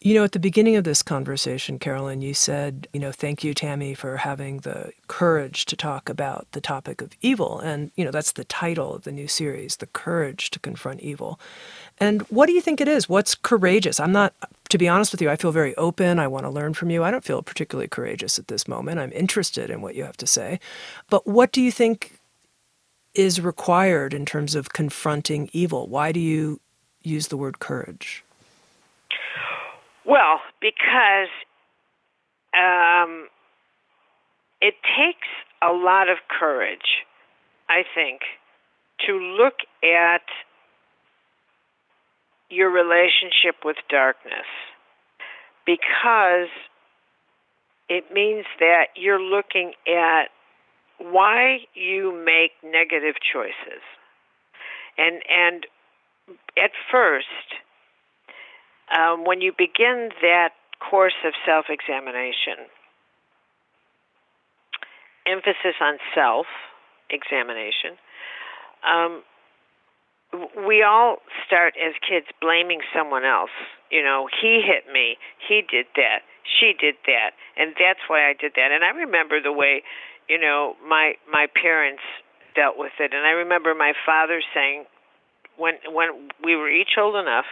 You 0.01 0.15
know, 0.15 0.25
at 0.25 0.33
the 0.33 0.39
beginning 0.39 0.77
of 0.77 0.85
this 0.85 1.03
conversation, 1.03 1.79
Caroline, 1.79 2.21
you 2.21 2.35
said, 2.35 2.89
you 2.93 3.01
know, 3.01 3.11
thank 3.11 3.43
you, 3.43 3.55
Tami, 3.55 3.97
for 3.97 4.19
having 4.19 4.59
the 4.59 4.93
courage 5.09 5.65
to 5.67 5.77
talk 5.77 6.11
about 6.11 6.47
the 6.53 6.61
topic 6.61 7.01
of 7.01 7.13
evil. 7.23 7.59
And, 7.59 7.91
you 7.97 8.05
know, 8.05 8.11
that's 8.11 8.33
the 8.33 8.45
title 8.45 8.95
of 8.95 9.05
the 9.05 9.13
new 9.13 9.27
series, 9.27 9.77
The 9.77 9.87
Courage 9.87 10.51
to 10.51 10.59
Confront 10.59 11.01
Evil. 11.01 11.41
And 11.99 12.23
what 12.23 12.47
do 12.47 12.53
you 12.53 12.61
think 12.61 12.81
it 12.81 12.89
is? 12.89 13.09
What's 13.09 13.35
courageous? 13.35 14.01
I'm 14.01 14.13
not, 14.13 14.35
to 14.69 14.79
be 14.79 14.89
honest 14.89 15.13
with 15.13 15.23
you, 15.23 15.31
I 15.31 15.37
feel 15.37 15.53
very 15.53 15.75
open. 15.77 16.19
I 16.19 16.27
want 16.27 16.45
to 16.45 16.51
learn 16.51 16.75
from 16.75 16.91
you. 16.91 17.05
I 17.05 17.11
don't 17.11 17.25
feel 17.25 17.43
particularly 17.43 17.89
courageous 17.89 18.39
at 18.39 18.49
this 18.49 18.67
moment. 18.67 18.99
I'm 18.99 19.13
interested 19.13 19.71
in 19.71 19.81
what 19.81 19.95
you 19.95 20.05
have 20.05 20.17
to 20.19 20.27
say. 20.27 20.59
But 21.09 21.27
what 21.27 21.53
do 21.53 21.63
you 21.63 21.71
think 21.71 22.19
is 23.15 23.41
required 23.41 24.13
in 24.13 24.27
terms 24.27 24.55
of 24.55 24.73
confronting 24.73 25.49
evil? 25.53 25.87
Why 25.87 26.11
do 26.11 26.21
you 26.21 26.61
use 27.03 27.29
the 27.29 27.37
word 27.37 27.61
courage? 27.61 28.25
Well, 30.05 30.41
because 30.61 31.29
um, 32.53 33.29
it 34.61 34.75
takes 34.97 35.29
a 35.63 35.73
lot 35.73 36.09
of 36.09 36.19
courage, 36.29 37.05
I 37.69 37.85
think, 37.95 38.23
to 39.07 39.13
look 39.13 39.55
at 39.83 40.23
your 42.55 42.71
relationship 42.71 43.65
with 43.65 43.77
darkness 43.91 44.47
because 45.67 46.49
it 47.89 48.05
means 48.13 48.45
that 48.61 48.87
you're 48.97 49.21
looking 49.21 49.73
at 49.87 50.29
why 50.99 51.59
you 51.75 52.13
make 52.25 52.53
negative 52.63 53.17
choices. 53.21 53.83
And 54.97 55.23
and 55.29 55.67
at 56.57 56.71
first, 56.91 57.27
um, 58.97 59.25
when 59.25 59.41
you 59.41 59.53
begin 59.57 60.11
that 60.23 60.51
course 60.79 61.17
of 61.25 61.33
self 61.45 61.67
examination, 61.69 62.71
emphasis 65.27 65.77
on 65.81 65.99
self 66.15 66.47
examination, 67.11 67.99
um, 68.87 69.23
we 70.67 70.83
all 70.83 71.19
start 71.47 71.75
as 71.79 71.95
kids 72.03 72.27
blaming 72.41 72.81
someone 72.97 73.25
else. 73.25 73.55
You 73.91 74.03
know, 74.03 74.29
he 74.29 74.61
hit 74.65 74.93
me, 74.93 75.17
he 75.47 75.63
did 75.63 75.87
that, 75.97 76.27
she 76.43 76.75
did 76.79 76.97
that, 77.07 77.31
and 77.57 77.75
that's 77.79 78.01
why 78.09 78.29
I 78.29 78.35
did 78.35 78.53
that. 78.57 78.73
And 78.73 78.85
I 78.85 78.91
remember 78.91 79.41
the 79.41 79.53
way, 79.53 79.83
you 80.29 80.39
know, 80.39 80.75
my 80.87 81.15
my 81.31 81.47
parents 81.47 82.03
dealt 82.57 82.79
with 82.79 82.93
it. 82.99 83.13
And 83.15 83.27
I 83.27 83.31
remember 83.31 83.75
my 83.75 83.93
father 84.05 84.43
saying 84.55 84.85
when 85.57 85.75
when 85.91 86.31
we 86.43 86.57
were 86.57 86.71
each 86.71 86.99
old 86.99 87.17
enough 87.17 87.47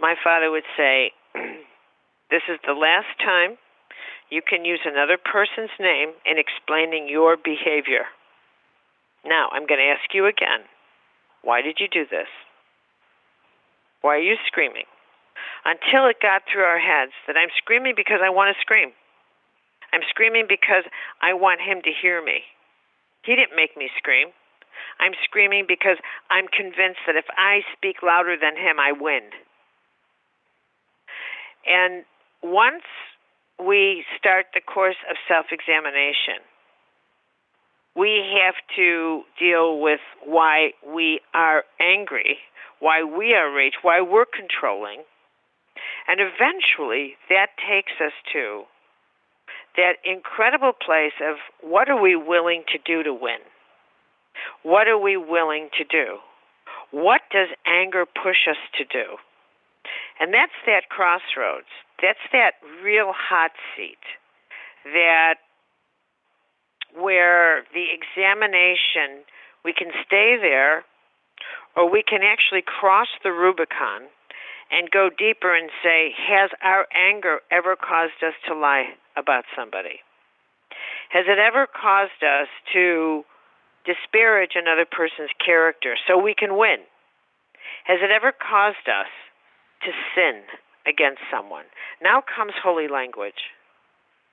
my 0.00 0.14
father 0.22 0.50
would 0.50 0.68
say, 0.76 1.12
This 2.28 2.42
is 2.50 2.58
the 2.66 2.74
last 2.74 3.14
time 3.22 3.56
you 4.30 4.42
can 4.42 4.64
use 4.64 4.80
another 4.84 5.16
person's 5.16 5.70
name 5.78 6.10
in 6.26 6.42
explaining 6.42 7.06
your 7.08 7.36
behavior. 7.36 8.10
Now, 9.24 9.48
I'm 9.52 9.66
going 9.66 9.78
to 9.78 9.86
ask 9.94 10.10
you 10.12 10.26
again 10.26 10.66
why 11.46 11.62
did 11.62 11.78
you 11.78 11.86
do 11.86 12.02
this? 12.10 12.26
Why 14.02 14.18
are 14.18 14.26
you 14.26 14.34
screaming? 14.50 14.90
Until 15.62 16.10
it 16.10 16.18
got 16.18 16.42
through 16.50 16.66
our 16.66 16.82
heads 16.82 17.14
that 17.30 17.38
I'm 17.38 17.54
screaming 17.54 17.94
because 17.94 18.18
I 18.18 18.34
want 18.34 18.50
to 18.50 18.60
scream. 18.60 18.90
I'm 19.94 20.02
screaming 20.10 20.50
because 20.50 20.82
I 21.22 21.38
want 21.38 21.62
him 21.62 21.86
to 21.86 21.92
hear 21.94 22.18
me. 22.18 22.42
He 23.22 23.38
didn't 23.38 23.54
make 23.54 23.78
me 23.78 23.86
scream. 23.94 24.34
I'm 24.98 25.14
screaming 25.22 25.70
because 25.70 26.02
I'm 26.34 26.50
convinced 26.50 27.06
that 27.06 27.14
if 27.14 27.30
I 27.38 27.62
speak 27.78 28.02
louder 28.02 28.34
than 28.34 28.58
him, 28.58 28.82
I 28.82 28.90
win. 28.90 29.30
And 31.62 32.02
once 32.42 32.86
we 33.62 34.02
start 34.18 34.46
the 34.50 34.60
course 34.66 34.98
of 35.08 35.14
self 35.30 35.46
examination, 35.54 36.42
we 37.96 38.22
have 38.42 38.54
to 38.76 39.22
deal 39.38 39.80
with 39.80 40.00
why 40.24 40.72
we 40.86 41.20
are 41.34 41.64
angry, 41.80 42.38
why 42.80 43.02
we 43.02 43.34
are 43.34 43.54
rage, 43.54 43.74
why 43.82 44.00
we're 44.00 44.26
controlling. 44.26 45.02
And 46.08 46.20
eventually 46.20 47.14
that 47.28 47.48
takes 47.56 47.92
us 48.00 48.12
to 48.32 48.64
that 49.76 49.96
incredible 50.04 50.72
place 50.72 51.16
of 51.20 51.36
what 51.60 51.88
are 51.88 52.00
we 52.00 52.16
willing 52.16 52.64
to 52.72 52.78
do 52.78 53.02
to 53.02 53.12
win? 53.12 53.40
What 54.62 54.88
are 54.88 54.98
we 54.98 55.16
willing 55.16 55.68
to 55.78 55.84
do? 55.84 56.18
What 56.90 57.22
does 57.32 57.48
anger 57.66 58.04
push 58.06 58.48
us 58.48 58.60
to 58.78 58.84
do? 58.84 59.16
And 60.20 60.32
that's 60.32 60.56
that 60.66 60.88
crossroads. 60.88 61.68
That's 62.00 62.24
that 62.32 62.52
real 62.82 63.12
hot 63.12 63.52
seat 63.76 64.00
that 64.84 65.42
where 66.98 67.62
the 67.74 67.86
examination, 67.92 69.24
we 69.64 69.72
can 69.72 69.88
stay 70.06 70.36
there 70.40 70.84
or 71.76 71.90
we 71.90 72.02
can 72.02 72.20
actually 72.22 72.62
cross 72.62 73.08
the 73.22 73.30
Rubicon 73.30 74.08
and 74.70 74.90
go 74.90 75.10
deeper 75.10 75.54
and 75.54 75.70
say, 75.82 76.10
has 76.16 76.50
our 76.62 76.86
anger 76.94 77.38
ever 77.50 77.76
caused 77.76 78.18
us 78.26 78.34
to 78.48 78.54
lie 78.54 78.96
about 79.16 79.44
somebody? 79.54 80.00
Has 81.10 81.26
it 81.28 81.38
ever 81.38 81.66
caused 81.66 82.22
us 82.24 82.48
to 82.72 83.22
disparage 83.84 84.56
another 84.56 84.84
person's 84.84 85.30
character 85.44 85.94
so 86.08 86.18
we 86.18 86.34
can 86.34 86.58
win? 86.58 86.82
Has 87.84 88.00
it 88.02 88.10
ever 88.10 88.32
caused 88.32 88.88
us 88.88 89.06
to 89.84 89.90
sin 90.14 90.42
against 90.86 91.20
someone. 91.30 91.66
Now 92.00 92.22
comes 92.22 92.54
holy 92.62 92.88
language. 92.88 93.52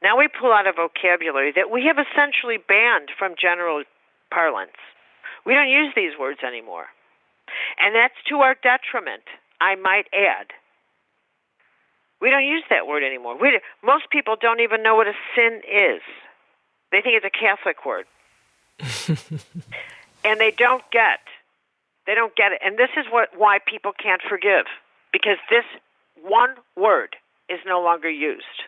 Now 0.04 0.18
we 0.18 0.28
pull 0.28 0.52
out 0.52 0.68
a 0.68 0.74
vocabulary 0.74 1.54
that 1.56 1.72
we 1.72 1.86
have 1.88 1.96
essentially 1.98 2.58
banned 2.58 3.10
from 3.18 3.36
general 3.40 3.84
parlance. 4.30 4.76
We 5.46 5.54
don't 5.54 5.70
use 5.70 5.94
these 5.96 6.20
words 6.20 6.40
anymore. 6.46 6.88
And 7.80 7.96
that's 7.96 8.14
to 8.28 8.40
our 8.40 8.56
detriment, 8.56 9.24
I 9.62 9.76
might 9.76 10.08
add. 10.12 10.52
We 12.20 12.30
don't 12.30 12.46
use 12.46 12.64
that 12.70 12.86
word 12.88 13.04
anymore. 13.04 13.38
We, 13.40 13.60
most 13.84 14.10
people 14.12 14.36
don't 14.40 14.60
even 14.60 14.84
know 14.84 14.96
what 14.96 15.08
a 15.08 15.14
sin 15.36 15.62
is. 15.64 16.02
They 16.92 17.02
think 17.02 17.16
it's 17.16 17.26
a 17.26 17.32
Catholic 17.32 17.86
word. 17.86 18.06
and 20.26 20.40
they 20.40 20.52
don't 20.52 20.84
get 20.92 21.20
they 22.06 22.16
don't 22.16 22.36
get 22.36 22.52
it. 22.52 22.60
And 22.64 22.78
this 22.78 22.90
is 22.98 23.06
what 23.10 23.30
why 23.38 23.60
people 23.66 23.92
can't 23.92 24.22
forgive 24.28 24.66
because 25.12 25.38
this 25.50 25.66
one 26.22 26.56
word 26.76 27.16
is 27.50 27.60
no 27.66 27.82
longer 27.82 28.10
used. 28.10 28.68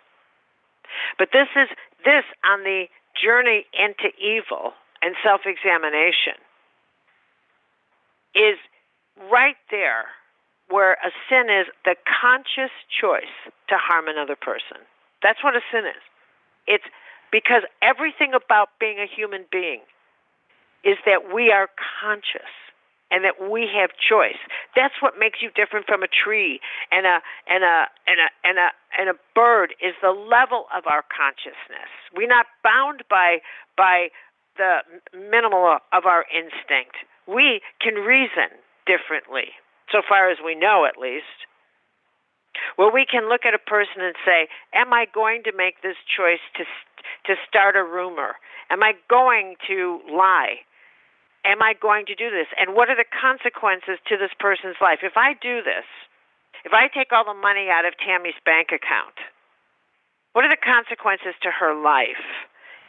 But 1.17 1.29
this 1.31 1.47
is 1.55 1.69
this 2.03 2.23
on 2.43 2.63
the 2.63 2.86
journey 3.15 3.65
into 3.73 4.12
evil 4.19 4.73
and 5.01 5.15
self-examination 5.23 6.36
is 8.36 8.58
right 9.31 9.55
there 9.71 10.05
where 10.69 10.93
a 10.93 11.12
sin 11.29 11.47
is 11.49 11.67
the 11.86 11.95
conscious 12.03 12.73
choice 12.89 13.31
to 13.69 13.75
harm 13.77 14.08
another 14.08 14.36
person. 14.36 14.84
That's 15.21 15.43
what 15.43 15.55
a 15.55 15.62
sin 15.71 15.86
is. 15.86 16.03
It's 16.67 16.84
because 17.31 17.63
everything 17.81 18.34
about 18.34 18.69
being 18.79 18.97
a 18.99 19.08
human 19.08 19.45
being 19.51 19.81
is 20.84 20.97
that 21.05 21.34
we 21.34 21.51
are 21.51 21.69
conscious 22.01 22.49
and 23.15 23.23
that 23.23 23.39
we 23.39 23.63
have 23.71 23.95
choice. 23.95 24.36
That's 24.75 24.99
what 24.99 25.15
makes 25.15 25.39
you 25.39 25.47
different 25.56 25.88
from 25.88 26.04
a 26.04 26.12
tree 26.12 26.60
and 26.91 27.08
a 27.08 27.23
and 27.47 27.63
a 27.63 27.88
and 28.04 28.19
a 28.19 28.28
and 28.43 28.58
a 28.60 28.69
and 28.99 29.08
a 29.08 29.15
bird 29.32 29.71
is 29.80 29.95
the 30.04 30.12
level 30.12 30.67
of 30.75 30.84
our 30.84 31.08
consciousness. 31.08 31.88
We're 32.12 32.28
not 32.28 32.51
bound 32.60 33.08
by 33.08 33.39
by 33.80 34.12
the 34.60 34.84
minimal 35.15 35.80
of 35.95 36.04
our 36.04 36.28
instinct. 36.28 36.99
We 37.23 37.63
can 37.80 38.04
reason 38.04 38.51
differently, 38.84 39.56
so 39.91 40.04
far 40.04 40.30
as 40.30 40.38
we 40.43 40.54
know 40.54 40.84
at 40.84 40.99
least. 40.99 41.47
Where 42.75 42.91
we 42.91 43.06
can 43.08 43.28
look 43.28 43.47
at 43.47 43.54
a 43.54 43.60
person 43.60 44.04
and 44.04 44.15
say, 44.25 44.47
Am 44.73 44.91
I 44.93 45.08
going 45.13 45.43
to 45.43 45.51
make 45.56 45.82
this 45.84 45.99
choice 46.04 46.43
to, 46.56 46.63
to 47.28 47.36
start 47.47 47.75
a 47.75 47.84
rumor? 47.84 48.36
Am 48.69 48.84
I 48.84 48.93
going 49.10 49.56
to 49.67 49.99
lie? 50.12 50.63
Am 51.45 51.62
I 51.62 51.77
going 51.77 52.10
to 52.10 52.17
do 52.17 52.34
this? 52.34 52.49
And 52.58 52.73
what 52.73 52.89
are 52.89 52.97
the 52.97 53.05
consequences 53.05 54.01
to 54.10 54.17
this 54.17 54.34
person's 54.41 54.81
life? 54.81 55.05
If 55.05 55.13
I 55.13 55.38
do 55.38 55.62
this, 55.62 55.86
if 56.65 56.73
I 56.73 56.89
take 56.89 57.13
all 57.13 57.21
the 57.23 57.38
money 57.38 57.69
out 57.69 57.86
of 57.86 57.93
Tami's 58.01 58.38
bank 58.41 58.73
account, 58.73 59.13
what 60.34 60.43
are 60.43 60.49
the 60.49 60.60
consequences 60.60 61.38
to 61.45 61.53
her 61.53 61.77
life 61.77 62.25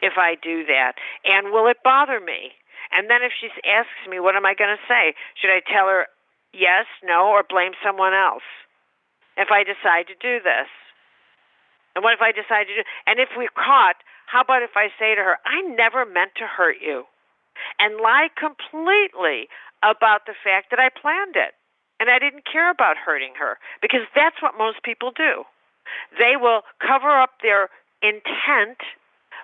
if 0.01 0.17
I 0.17 0.33
do 0.41 0.65
that? 0.65 0.97
And 1.23 1.53
will 1.53 1.69
it 1.69 1.85
bother 1.85 2.19
me? 2.19 2.57
And 2.89 3.05
then 3.09 3.21
if 3.21 3.31
she 3.37 3.53
asks 3.61 4.01
me, 4.09 4.17
what 4.17 4.35
am 4.35 4.49
I 4.49 4.57
going 4.57 4.73
to 4.73 4.87
say? 4.89 5.13
Should 5.37 5.53
I 5.53 5.61
tell 5.61 5.85
her 5.85 6.09
yes, 6.49 6.89
no, 7.05 7.29
or 7.29 7.45
blame 7.45 7.77
someone 7.85 8.17
else 8.17 8.47
if 9.37 9.53
I 9.53 9.61
decide 9.61 10.09
to 10.09 10.17
do 10.17 10.41
this? 10.41 10.65
And 11.93 12.01
what 12.01 12.17
if 12.17 12.21
I 12.25 12.33
decide 12.33 12.65
to 12.73 12.81
do 12.81 12.83
and 13.05 13.21
if 13.21 13.29
we're 13.37 13.53
caught, 13.53 14.01
how 14.25 14.41
about 14.41 14.65
if 14.65 14.73
I 14.73 14.89
say 14.97 15.13
to 15.13 15.21
her, 15.21 15.37
I 15.45 15.61
never 15.61 16.05
meant 16.05 16.33
to 16.41 16.49
hurt 16.49 16.81
you 16.81 17.05
and 17.79 18.01
lie 18.01 18.29
completely 18.35 19.47
about 19.83 20.25
the 20.25 20.35
fact 20.37 20.69
that 20.71 20.79
I 20.79 20.89
planned 20.89 21.35
it 21.35 21.53
and 21.99 22.09
I 22.09 22.19
didn't 22.19 22.45
care 22.45 22.69
about 22.69 22.97
hurting 22.97 23.33
her 23.39 23.57
because 23.81 24.05
that's 24.15 24.41
what 24.41 24.57
most 24.57 24.83
people 24.83 25.11
do. 25.11 25.43
They 26.17 26.35
will 26.35 26.61
cover 26.81 27.09
up 27.09 27.41
their 27.41 27.69
intent 28.01 28.81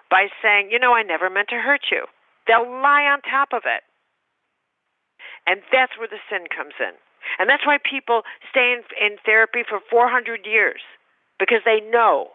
by 0.09 0.27
saying, 0.41 0.69
you 0.71 0.79
know, 0.79 0.93
I 0.93 1.03
never 1.03 1.29
meant 1.29 1.49
to 1.49 1.61
hurt 1.61 1.89
you. 1.91 2.05
They'll 2.47 2.69
lie 2.69 3.07
on 3.09 3.21
top 3.21 3.49
of 3.53 3.63
it. 3.65 3.81
And 5.47 5.61
that's 5.71 5.97
where 5.97 6.07
the 6.07 6.21
sin 6.29 6.47
comes 6.55 6.75
in. 6.79 6.93
And 7.39 7.49
that's 7.49 7.65
why 7.65 7.77
people 7.79 8.21
stay 8.49 8.75
in, 8.75 8.83
in 8.99 9.17
therapy 9.25 9.63
for 9.67 9.79
400 9.89 10.45
years 10.45 10.81
because 11.39 11.61
they 11.65 11.79
know, 11.79 12.31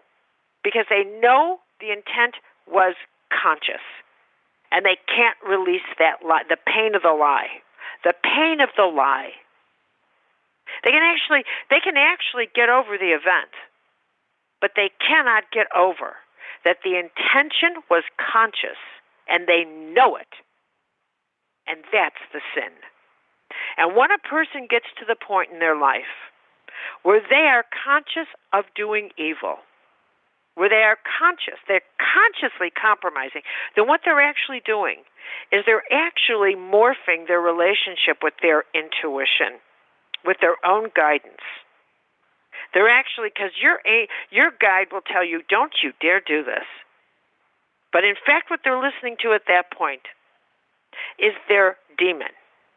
because 0.65 0.87
they 0.91 1.05
know 1.21 1.61
the 1.81 1.93
intent 1.93 2.37
was 2.67 2.95
conscious. 3.31 3.85
And 4.71 4.85
they 4.85 4.99
can't 5.09 5.39
release 5.47 5.87
that 5.99 6.25
lie, 6.27 6.43
the 6.49 6.59
pain 6.67 6.95
of 6.95 7.03
the 7.03 7.17
lie. 7.17 7.65
The 8.05 8.15
pain 8.23 8.61
of 8.61 8.69
the 8.77 8.85
lie. 8.85 9.33
They 10.85 10.91
can 10.91 11.03
actually 11.03 11.45
they 11.71 11.81
can 11.81 11.97
actually 11.97 12.49
get 12.55 12.69
over 12.69 12.99
the 12.99 13.17
event, 13.17 13.51
but 14.61 14.73
they 14.77 14.91
cannot 15.01 15.51
get 15.51 15.67
over 15.75 16.21
that 16.65 16.79
the 16.85 16.99
intention 16.99 17.83
was 17.91 18.05
conscious 18.21 18.79
and 19.29 19.47
they 19.47 19.65
know 19.65 20.17
it. 20.17 20.31
And 21.67 21.81
that's 21.93 22.21
the 22.33 22.41
sin. 22.55 22.73
And 23.77 23.97
when 23.97 24.11
a 24.11 24.19
person 24.19 24.67
gets 24.69 24.87
to 24.99 25.05
the 25.07 25.17
point 25.17 25.51
in 25.53 25.59
their 25.59 25.79
life 25.79 26.13
where 27.03 27.21
they 27.21 27.49
are 27.49 27.65
conscious 27.85 28.29
of 28.53 28.65
doing 28.75 29.11
evil, 29.17 29.59
where 30.59 30.69
they 30.69 30.83
are 30.83 30.99
conscious, 30.99 31.59
they're 31.71 31.87
consciously 31.97 32.71
compromising, 32.75 33.43
then 33.77 33.87
what 33.87 34.03
they're 34.05 34.21
actually 34.21 34.61
doing 34.67 35.07
is 35.55 35.63
they're 35.65 35.87
actually 35.91 36.59
morphing 36.59 37.31
their 37.31 37.41
relationship 37.41 38.19
with 38.23 38.35
their 38.43 38.65
intuition, 38.75 39.63
with 40.27 40.39
their 40.43 40.59
own 40.67 40.91
guidance. 40.95 41.47
They're 42.75 42.91
actually 42.91 43.31
because 43.33 43.55
your 43.57 43.81
your 44.31 44.51
guide 44.51 44.93
will 44.93 45.07
tell 45.07 45.25
you, 45.25 45.43
"Don't 45.49 45.73
you 45.83 45.93
dare 46.01 46.21
do 46.21 46.43
this." 46.43 46.67
But 47.93 48.05
in 48.05 48.17
fact, 48.27 48.51
what 48.51 48.61
they're 48.65 48.83
listening 48.83 49.17
to 49.23 49.33
at 49.33 49.47
that 49.47 49.71
point 49.71 50.05
is 51.19 51.33
their 51.49 51.79
demon 51.97 52.33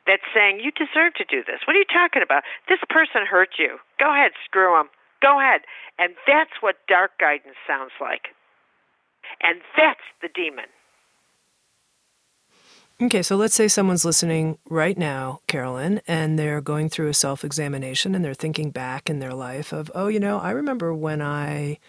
that's 0.08 0.26
saying, 0.34 0.60
You 0.60 0.72
deserve 0.72 1.14
to 1.16 1.26
do 1.26 1.44
this. 1.46 1.62
What 1.66 1.76
are 1.76 1.80
you 1.80 1.92
talking 1.92 2.22
about? 2.24 2.44
This 2.68 2.82
person 2.90 3.26
hurt 3.26 3.60
you. 3.60 3.78
Go 4.00 4.10
ahead, 4.12 4.32
screw 4.46 4.74
them. 4.76 4.90
Go 5.22 5.40
ahead. 5.40 5.62
And 6.00 6.14
that's 6.28 6.52
what 6.62 6.76
dark 6.88 7.12
guidance 7.20 7.56
sounds 7.68 7.92
like. 8.00 8.30
And 9.42 9.62
that's 9.78 10.02
the 10.22 10.30
demon. 10.34 10.66
Okay, 13.02 13.24
so 13.24 13.36
let's 13.36 13.56
say 13.56 13.68
someone's 13.68 14.06
listening 14.06 14.60
right 14.70 14.96
now, 14.96 15.40
Caroline, 15.48 16.02
and 16.08 16.38
they're 16.38 16.62
going 16.62 16.88
through 16.88 17.08
a 17.08 17.16
self 17.16 17.44
examination 17.44 18.14
and 18.14 18.24
they're 18.24 18.36
thinking 18.36 18.70
back 18.70 19.10
in 19.10 19.18
their 19.18 19.34
life 19.34 19.72
of, 19.74 19.90
oh, 19.96 20.08
you 20.08 20.20
know, 20.20 20.40
I 20.40 20.52
remember 20.52 20.94
when 20.94 21.20
I 21.20 21.80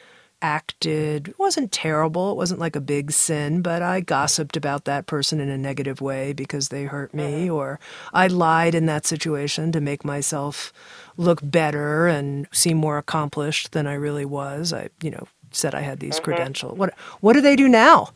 acted. 0.42 1.28
It 1.28 1.38
wasn't 1.38 1.72
terrible. 1.72 2.32
It 2.32 2.36
wasn't 2.36 2.60
like 2.60 2.76
a 2.76 2.80
big 2.80 3.12
sin 3.12 3.62
but 3.62 3.82
i 3.82 4.00
gossiped 4.00 4.56
about 4.56 4.84
that 4.84 5.06
person 5.06 5.40
in 5.40 5.48
a 5.48 5.56
negative 5.56 6.00
way 6.00 6.32
because 6.32 6.68
they 6.68 6.84
hurt 6.84 7.14
me 7.14 7.46
mm-hmm. 7.46 7.54
or 7.54 7.80
i 8.12 8.26
lied 8.26 8.74
in 8.74 8.86
that 8.86 9.06
situation 9.06 9.72
to 9.72 9.80
make 9.80 10.04
myself 10.04 10.72
look 11.16 11.40
better 11.42 12.06
and 12.06 12.46
seem 12.52 12.76
more 12.76 12.98
accomplished 12.98 13.72
than 13.72 13.86
i 13.86 13.94
really 13.94 14.24
was. 14.24 14.72
I 14.72 14.88
you 15.02 15.10
know 15.10 15.26
said 15.50 15.74
i 15.74 15.80
had 15.80 16.00
these 16.00 16.16
mm-hmm. 16.16 16.24
credentials. 16.24 16.78
What 16.78 16.94
what 17.20 17.34
do 17.34 17.40
they 17.40 17.56
do 17.56 17.68
now? 17.68 18.10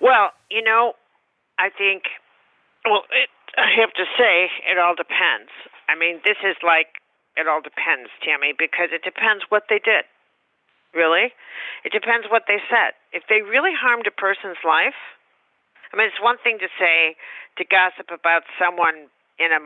Well 0.00 0.30
you 0.50 0.62
know 0.62 0.94
i 1.58 1.68
think 1.70 2.04
well 2.84 3.02
it, 3.10 3.28
i 3.56 3.70
have 3.80 3.92
to 3.94 4.04
say 4.18 4.48
it 4.70 4.78
all 4.78 4.94
depends. 4.94 5.50
I 5.88 5.94
mean 5.96 6.20
this 6.24 6.38
is 6.44 6.56
like 6.62 7.00
it 7.40 7.48
all 7.48 7.60
depends, 7.60 8.10
Tami, 8.20 8.52
because 8.56 8.92
it 8.92 9.02
depends 9.02 9.44
what 9.48 9.64
they 9.68 9.80
did. 9.80 10.04
Really? 10.94 11.32
It 11.84 11.92
depends 11.92 12.26
what 12.28 12.44
they 12.46 12.58
said. 12.68 12.92
If 13.12 13.24
they 13.28 13.42
really 13.42 13.72
harmed 13.72 14.06
a 14.06 14.14
person's 14.14 14.60
life, 14.66 14.98
I 15.92 15.96
mean, 15.96 16.06
it's 16.06 16.22
one 16.22 16.36
thing 16.42 16.58
to 16.60 16.68
say, 16.78 17.16
to 17.58 17.64
gossip 17.64 18.10
about 18.12 18.42
someone 18.58 19.10
in 19.38 19.50
a, 19.50 19.60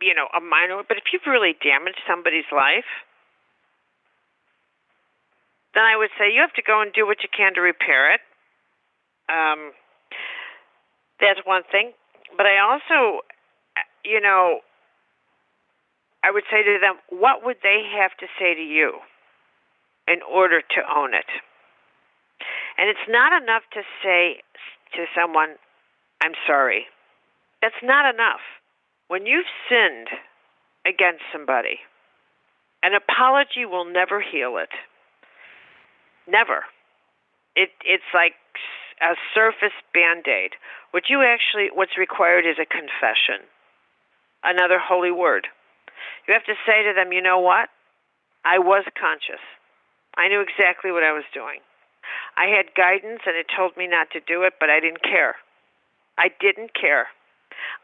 you 0.00 0.14
know, 0.14 0.26
a 0.34 0.40
minor, 0.40 0.82
but 0.86 0.96
if 0.96 1.10
you've 1.12 1.26
really 1.26 1.54
damaged 1.62 2.00
somebody's 2.06 2.48
life, 2.50 2.88
then 5.74 5.84
I 5.84 5.96
would 5.96 6.10
say 6.18 6.32
you 6.32 6.40
have 6.40 6.54
to 6.54 6.62
go 6.62 6.80
and 6.80 6.92
do 6.92 7.06
what 7.06 7.22
you 7.22 7.28
can 7.30 7.54
to 7.54 7.60
repair 7.60 8.14
it. 8.14 8.20
Um, 9.28 9.72
that's 11.20 11.40
one 11.44 11.62
thing. 11.70 11.92
But 12.36 12.46
I 12.46 12.58
also, 12.58 13.22
you 14.04 14.20
know, 14.20 14.60
I 16.28 16.30
would 16.30 16.44
say 16.52 16.62
to 16.62 16.76
them, 16.78 17.00
what 17.08 17.42
would 17.42 17.56
they 17.62 17.80
have 17.96 18.12
to 18.20 18.26
say 18.38 18.52
to 18.52 18.60
you 18.60 19.00
in 20.06 20.20
order 20.20 20.60
to 20.60 20.80
own 20.84 21.14
it? 21.14 21.24
And 22.76 22.90
it's 22.90 23.08
not 23.08 23.32
enough 23.32 23.62
to 23.72 23.80
say 24.04 24.44
to 24.92 25.06
someone, 25.16 25.56
I'm 26.20 26.36
sorry. 26.46 26.84
That's 27.62 27.80
not 27.82 28.12
enough. 28.12 28.44
When 29.08 29.24
you've 29.24 29.48
sinned 29.70 30.08
against 30.84 31.24
somebody, 31.32 31.80
an 32.82 32.92
apology 32.92 33.64
will 33.64 33.86
never 33.86 34.20
heal 34.20 34.58
it. 34.58 34.68
Never. 36.28 36.64
It, 37.56 37.70
it's 37.86 38.12
like 38.12 38.34
a 39.00 39.16
surface 39.32 39.76
band 39.94 40.28
aid. 40.28 40.60
What 40.90 41.04
you 41.08 41.22
actually, 41.22 41.70
what's 41.72 41.96
required 41.96 42.44
is 42.44 42.60
a 42.60 42.68
confession, 42.68 43.48
another 44.44 44.76
holy 44.78 45.10
word. 45.10 45.48
You 46.28 46.34
have 46.34 46.44
to 46.44 46.60
say 46.68 46.84
to 46.84 46.92
them, 46.92 47.10
you 47.10 47.22
know 47.22 47.40
what? 47.40 47.70
I 48.44 48.58
was 48.58 48.84
conscious. 49.00 49.40
I 50.14 50.28
knew 50.28 50.44
exactly 50.44 50.92
what 50.92 51.02
I 51.02 51.12
was 51.12 51.24
doing. 51.32 51.64
I 52.36 52.52
had 52.52 52.76
guidance 52.76 53.24
and 53.24 53.34
it 53.34 53.46
told 53.48 53.76
me 53.78 53.88
not 53.88 54.12
to 54.12 54.20
do 54.20 54.42
it, 54.42 54.54
but 54.60 54.68
I 54.68 54.78
didn't 54.78 55.02
care. 55.02 55.36
I 56.18 56.28
didn't 56.38 56.76
care. 56.78 57.08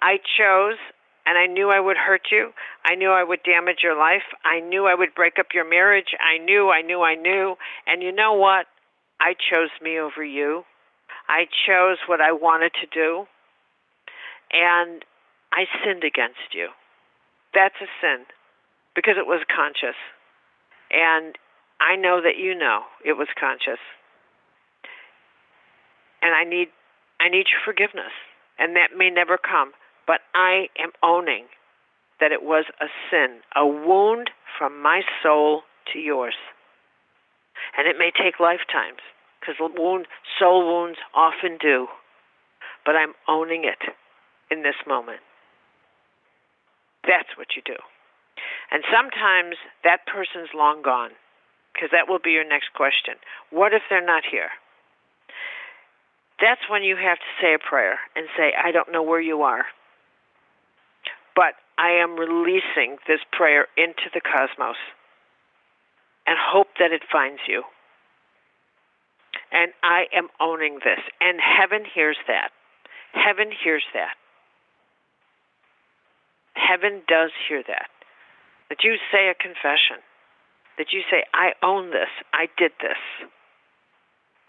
I 0.03 0.19
chose 0.37 0.77
and 1.25 1.39
I 1.39 1.47
knew 1.47 1.71
I 1.71 1.81
would 1.81 1.97
hurt 1.97 2.29
you. 2.31 2.53
I 2.85 2.97
knew 2.97 3.11
I 3.11 3.25
would 3.25 3.41
damage 3.45 3.81
your 3.83 3.97
life. 3.97 4.29
I 4.45 4.61
knew 4.61 4.87
I 4.87 4.95
would 4.95 5.15
break 5.15 5.39
up 5.41 5.55
your 5.55 5.69
marriage. 5.69 6.13
I 6.21 6.37
knew, 6.37 6.69
I 6.69 6.83
knew, 6.83 7.01
I 7.01 7.15
knew. 7.15 7.57
And 7.87 8.03
you 8.03 8.13
know 8.13 8.35
what? 8.35 8.67
I 9.21 9.33
chose 9.33 9.71
me 9.81 9.99
over 9.99 10.23
you. 10.23 10.65
I 11.29 11.47
chose 11.67 11.97
what 12.07 12.21
I 12.21 12.33
wanted 12.33 12.73
to 12.83 12.87
do. 12.93 13.25
And 14.53 15.03
I 15.51 15.65
sinned 15.83 16.05
against 16.05 16.53
you 16.53 16.69
that's 17.55 17.79
a 17.81 17.89
sin 18.01 18.27
because 18.95 19.15
it 19.17 19.27
was 19.27 19.43
conscious. 19.49 19.99
And 20.91 21.37
I 21.81 21.97
know 21.97 22.21
that 22.23 22.39
you 22.39 22.55
know 22.55 22.83
it 23.05 23.15
was 23.15 23.29
conscious. 23.39 23.81
And 26.23 26.35
I 26.35 26.45
need 26.45 26.69
I 27.21 27.29
need 27.29 27.47
your 27.51 27.63
forgiveness. 27.65 28.13
And 28.59 28.77
that 28.77 28.97
may 28.97 29.11
never 29.11 29.37
come, 29.37 29.73
but 30.07 30.21
I 30.35 30.69
am 30.79 30.91
owning 31.03 31.47
that 32.21 32.31
it 32.31 32.43
was 32.43 32.65
a 32.81 32.87
sin, 33.11 33.41
a 33.57 33.67
wound 33.67 34.31
from 34.57 34.81
my 34.81 35.03
soul 35.23 35.63
to 35.93 35.99
yours. 35.99 36.35
And 37.77 37.89
it 37.89 37.97
may 37.99 38.11
take 38.11 38.39
lifetimes 38.39 39.03
because 39.41 39.57
wound, 39.61 40.07
soul 40.39 40.65
wounds 40.65 40.99
often 41.15 41.59
do. 41.61 41.89
But 42.87 42.95
I'm 42.97 43.15
owning 43.29 43.65
it 43.65 43.93
in 44.51 44.63
this 44.63 44.77
moment. 44.87 45.21
That's 47.07 47.37
what 47.37 47.57
you 47.57 47.63
do. 47.65 47.77
And 48.71 48.83
sometimes 48.91 49.57
that 49.85 50.07
person's 50.07 50.51
long 50.55 50.83
gone 50.83 51.11
because 51.73 51.91
that 51.93 52.09
will 52.09 52.23
be 52.23 52.31
your 52.31 52.47
next 52.47 52.73
question. 52.75 53.15
What 53.51 53.73
if 53.75 53.83
they're 53.91 54.05
not 54.05 54.23
here? 54.29 54.51
That's 56.41 56.63
when 56.69 56.83
you 56.83 56.97
have 56.97 57.19
to 57.19 57.31
say 57.41 57.55
a 57.55 57.59
prayer 57.59 57.99
and 58.17 58.27
say, 58.37 58.53
I 58.53 58.73
don't 58.73 58.91
know 58.91 59.03
where 59.03 59.21
you 59.21 59.43
are, 59.43 59.65
but 61.37 61.55
I 61.79 61.91
am 62.03 62.17
releasing 62.17 62.99
this 63.07 63.21
prayer 63.33 63.67
into 63.77 64.11
the 64.13 64.21
cosmos 64.21 64.79
and 66.27 66.37
hope 66.41 66.69
that 66.79 66.93
it 66.93 67.03
finds 67.11 67.41
you. 67.47 67.63
And 69.53 69.73
I 69.83 70.07
am 70.15 70.29
owning 70.41 70.81
this. 70.85 71.01
And 71.21 71.39
heaven 71.39 71.85
hears 71.85 72.17
that. 72.27 72.51
Heaven 73.13 73.51
hears 73.53 73.85
that. 73.95 74.15
Heaven 76.55 77.03
does 77.07 77.31
hear 77.49 77.63
that. 77.67 77.91
That 78.69 78.83
you 78.83 78.97
say 79.13 79.29
a 79.29 79.35
confession. 79.35 80.03
That 80.79 80.93
you 80.93 81.03
say, 81.11 81.25
I 81.35 81.53
own 81.63 81.91
this. 81.91 82.11
I 82.33 82.47
did 82.59 82.73
this. 82.81 82.99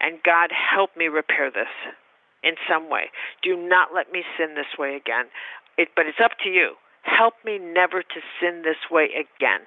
And 0.00 0.22
God, 0.24 0.50
help 0.50 0.96
me 0.96 1.06
repair 1.06 1.50
this 1.50 1.70
in 2.42 2.54
some 2.68 2.90
way. 2.90 3.10
Do 3.42 3.56
not 3.56 3.94
let 3.94 4.12
me 4.12 4.22
sin 4.38 4.54
this 4.54 4.78
way 4.78 4.96
again. 4.96 5.26
It, 5.78 5.88
but 5.94 6.06
it's 6.06 6.22
up 6.22 6.32
to 6.44 6.50
you. 6.50 6.74
Help 7.02 7.34
me 7.44 7.58
never 7.58 8.02
to 8.02 8.20
sin 8.40 8.62
this 8.62 8.90
way 8.90 9.08
again. 9.14 9.66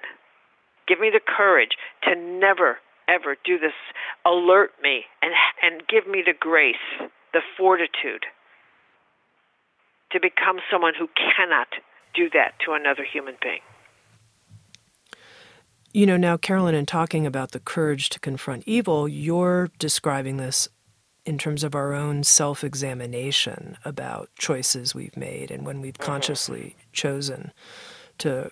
Give 0.86 1.00
me 1.00 1.10
the 1.12 1.20
courage 1.24 1.76
to 2.04 2.14
never, 2.14 2.78
ever 3.08 3.36
do 3.44 3.58
this. 3.58 3.76
Alert 4.26 4.72
me 4.82 5.04
and, 5.22 5.32
and 5.62 5.86
give 5.88 6.06
me 6.06 6.22
the 6.24 6.34
grace, 6.38 6.76
the 7.32 7.40
fortitude 7.56 8.26
to 10.12 10.20
become 10.20 10.58
someone 10.70 10.94
who 10.98 11.08
cannot 11.14 11.68
do 12.14 12.30
that 12.30 12.54
to 12.64 12.72
another 12.72 13.04
human 13.04 13.36
being. 13.42 13.60
You 15.92 16.06
know, 16.06 16.16
now, 16.16 16.36
Caroline, 16.36 16.76
in 16.76 16.86
talking 16.86 17.26
about 17.26 17.50
the 17.50 17.58
courage 17.58 18.10
to 18.10 18.20
confront 18.20 18.62
evil, 18.66 19.08
you're 19.08 19.70
describing 19.78 20.36
this 20.36 20.68
in 21.24 21.36
terms 21.36 21.64
of 21.64 21.74
our 21.74 21.92
own 21.92 22.22
self 22.22 22.62
examination 22.62 23.76
about 23.84 24.30
choices 24.38 24.94
we've 24.94 25.16
made 25.16 25.50
and 25.50 25.66
when 25.66 25.80
we've 25.80 25.94
mm-hmm. 25.94 26.10
consciously 26.10 26.76
chosen 26.92 27.52
to 28.18 28.50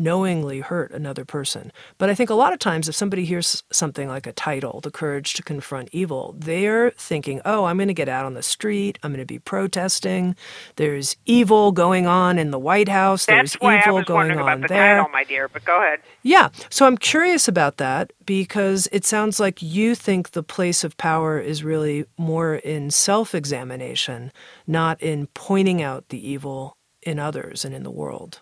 knowingly 0.00 0.60
hurt 0.60 0.90
another 0.92 1.24
person. 1.24 1.72
But 1.98 2.10
I 2.10 2.14
think 2.14 2.30
a 2.30 2.34
lot 2.34 2.52
of 2.52 2.58
times, 2.58 2.88
if 2.88 2.94
somebody 2.94 3.24
hears 3.24 3.62
something 3.72 4.08
like 4.08 4.26
a 4.26 4.32
title, 4.32 4.80
The 4.80 4.90
Courage 4.90 5.34
to 5.34 5.42
Confront 5.42 5.88
Evil, 5.92 6.34
they're 6.38 6.90
thinking, 6.92 7.40
oh, 7.44 7.64
I'm 7.64 7.76
going 7.76 7.88
to 7.88 7.94
get 7.94 8.08
out 8.08 8.24
on 8.24 8.34
the 8.34 8.42
street. 8.42 8.98
I'm 9.02 9.10
going 9.12 9.20
to 9.20 9.26
be 9.26 9.38
protesting. 9.38 10.36
There's 10.76 11.16
evil 11.26 11.72
going 11.72 12.06
on 12.06 12.38
in 12.38 12.50
the 12.50 12.58
White 12.58 12.88
House. 12.88 13.26
That's 13.26 13.52
There's 13.52 13.60
why 13.60 13.78
evil 13.78 13.96
I 13.96 13.98
was 13.98 14.04
going 14.06 14.16
wondering 14.28 14.40
on 14.40 14.48
about 14.48 14.62
the 14.68 14.74
there. 14.74 14.96
title, 14.96 15.10
my 15.12 15.24
dear, 15.24 15.48
but 15.48 15.64
go 15.64 15.80
ahead. 15.80 16.00
Yeah. 16.22 16.48
So 16.70 16.86
I'm 16.86 16.98
curious 16.98 17.48
about 17.48 17.76
that 17.78 18.12
because 18.24 18.88
it 18.92 19.04
sounds 19.04 19.38
like 19.40 19.62
you 19.62 19.94
think 19.94 20.30
the 20.32 20.42
place 20.42 20.84
of 20.84 20.96
power 20.96 21.38
is 21.38 21.64
really 21.64 22.04
more 22.18 22.56
in 22.56 22.90
self 22.90 23.34
examination, 23.34 24.32
not 24.66 25.00
in 25.02 25.26
pointing 25.28 25.82
out 25.82 26.08
the 26.08 26.28
evil 26.28 26.76
in 27.02 27.18
others 27.18 27.64
and 27.64 27.74
in 27.74 27.82
the 27.84 27.90
world. 27.90 28.40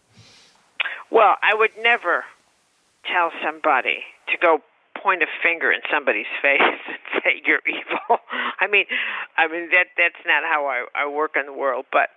Well, 1.15 1.37
I 1.47 1.55
would 1.55 1.71
never 1.81 2.25
tell 3.07 3.31
somebody 3.39 4.03
to 4.35 4.37
go 4.37 4.59
point 5.01 5.23
a 5.23 5.31
finger 5.45 5.71
in 5.71 5.79
somebody's 5.87 6.27
face 6.43 6.59
and 6.61 7.23
say 7.23 7.41
you're 7.47 7.63
evil. 7.69 8.19
I 8.61 8.67
mean, 8.67 8.87
I 9.39 9.47
mean 9.47 9.71
that 9.71 9.95
that's 9.97 10.19
not 10.27 10.43
how 10.43 10.67
I, 10.67 10.87
I 10.93 11.07
work 11.07 11.37
in 11.39 11.47
the 11.47 11.53
world. 11.53 11.87
But 11.93 12.11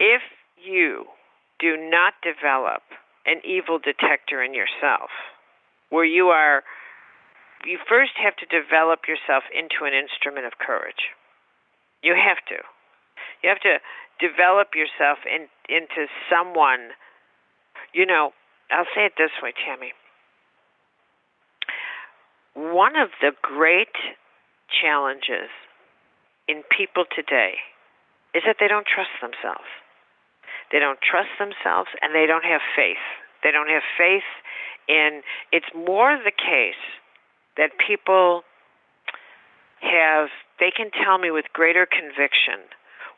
if 0.00 0.22
you 0.58 1.06
do 1.60 1.76
not 1.78 2.14
develop 2.26 2.82
an 3.24 3.40
evil 3.46 3.78
detector 3.78 4.42
in 4.42 4.52
yourself, 4.52 5.10
where 5.90 6.04
you 6.04 6.28
are, 6.28 6.64
you 7.64 7.78
first 7.88 8.12
have 8.18 8.34
to 8.36 8.46
develop 8.46 9.06
yourself 9.06 9.44
into 9.54 9.86
an 9.86 9.94
instrument 9.94 10.46
of 10.46 10.58
courage. 10.58 11.14
You 12.02 12.18
have 12.18 12.42
to. 12.50 12.66
You 13.42 13.48
have 13.50 13.62
to 13.62 13.78
develop 14.18 14.74
yourself 14.74 15.18
in, 15.22 15.46
into 15.68 16.10
someone 16.30 16.90
you 17.92 18.06
know, 18.06 18.32
I'll 18.70 18.88
say 18.94 19.06
it 19.06 19.12
this 19.16 19.30
way, 19.42 19.52
Tami. 19.52 19.90
One 22.54 22.96
of 22.96 23.10
the 23.20 23.32
great 23.40 23.94
challenges 24.68 25.48
in 26.48 26.62
people 26.76 27.04
today 27.14 27.54
is 28.34 28.42
that 28.46 28.56
they 28.60 28.68
don't 28.68 28.86
trust 28.86 29.14
themselves. 29.20 29.68
They 30.72 30.78
don't 30.78 30.98
trust 31.00 31.30
themselves 31.38 31.88
and 32.02 32.14
they 32.14 32.26
don't 32.26 32.44
have 32.44 32.60
faith. 32.76 33.00
They 33.42 33.52
don't 33.52 33.68
have 33.68 33.86
faith 33.96 34.26
in 34.88 35.22
it's 35.52 35.68
more 35.74 36.18
the 36.18 36.32
case 36.32 36.80
that 37.56 37.70
people 37.78 38.42
have 39.80 40.28
they 40.58 40.72
can 40.74 40.90
tell 40.90 41.18
me 41.18 41.30
with 41.30 41.44
greater 41.52 41.86
conviction 41.86 42.66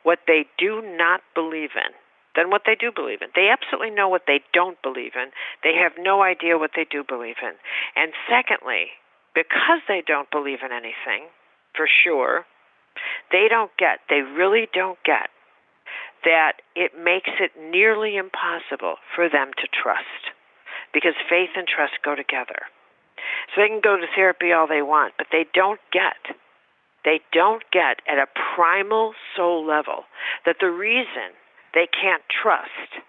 what 0.03 0.19
they 0.27 0.45
do 0.57 0.81
not 0.83 1.21
believe 1.33 1.71
in 1.75 1.91
than 2.35 2.49
what 2.49 2.63
they 2.65 2.75
do 2.75 2.91
believe 2.93 3.21
in. 3.21 3.29
They 3.35 3.49
absolutely 3.49 3.91
know 3.91 4.07
what 4.07 4.23
they 4.27 4.41
don't 4.53 4.81
believe 4.81 5.13
in. 5.15 5.31
They 5.63 5.75
have 5.75 5.93
no 5.99 6.23
idea 6.23 6.57
what 6.57 6.71
they 6.75 6.85
do 6.89 7.03
believe 7.03 7.39
in. 7.41 7.53
And 7.95 8.13
secondly, 8.29 8.95
because 9.35 9.83
they 9.87 10.03
don't 10.05 10.31
believe 10.31 10.59
in 10.63 10.71
anything, 10.71 11.31
for 11.75 11.87
sure, 11.87 12.45
they 13.31 13.47
don't 13.49 13.71
get, 13.77 13.99
they 14.09 14.21
really 14.21 14.67
don't 14.73 14.99
get 15.05 15.29
that 16.23 16.61
it 16.75 16.91
makes 16.93 17.31
it 17.39 17.51
nearly 17.57 18.15
impossible 18.15 18.95
for 19.15 19.27
them 19.29 19.51
to 19.57 19.67
trust 19.71 20.31
because 20.93 21.15
faith 21.29 21.49
and 21.55 21.67
trust 21.67 21.93
go 22.03 22.15
together. 22.15 22.69
So 23.53 23.61
they 23.61 23.67
can 23.67 23.81
go 23.81 23.97
to 23.97 24.05
therapy 24.15 24.51
all 24.51 24.67
they 24.67 24.81
want, 24.81 25.13
but 25.17 25.27
they 25.31 25.45
don't 25.53 25.79
get, 25.91 26.35
they 27.03 27.21
don't 27.33 27.63
get 27.71 28.01
at 28.07 28.21
a 28.21 28.29
primal 28.55 29.13
soul 29.35 29.65
level 29.65 30.05
that 30.45 30.57
the 30.59 30.69
reason 30.69 31.33
they 31.73 31.87
can't 31.87 32.23
trust 32.29 33.01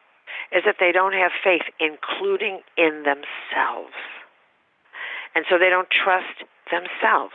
is 0.53 0.63
that 0.65 0.77
they 0.79 0.93
don't 0.93 1.17
have 1.17 1.33
faith, 1.43 1.65
including 1.81 2.61
in 2.77 3.03
themselves. 3.09 3.97
And 5.35 5.45
so 5.49 5.57
they 5.57 5.73
don't 5.73 5.89
trust 5.89 6.45
themselves. 6.69 7.35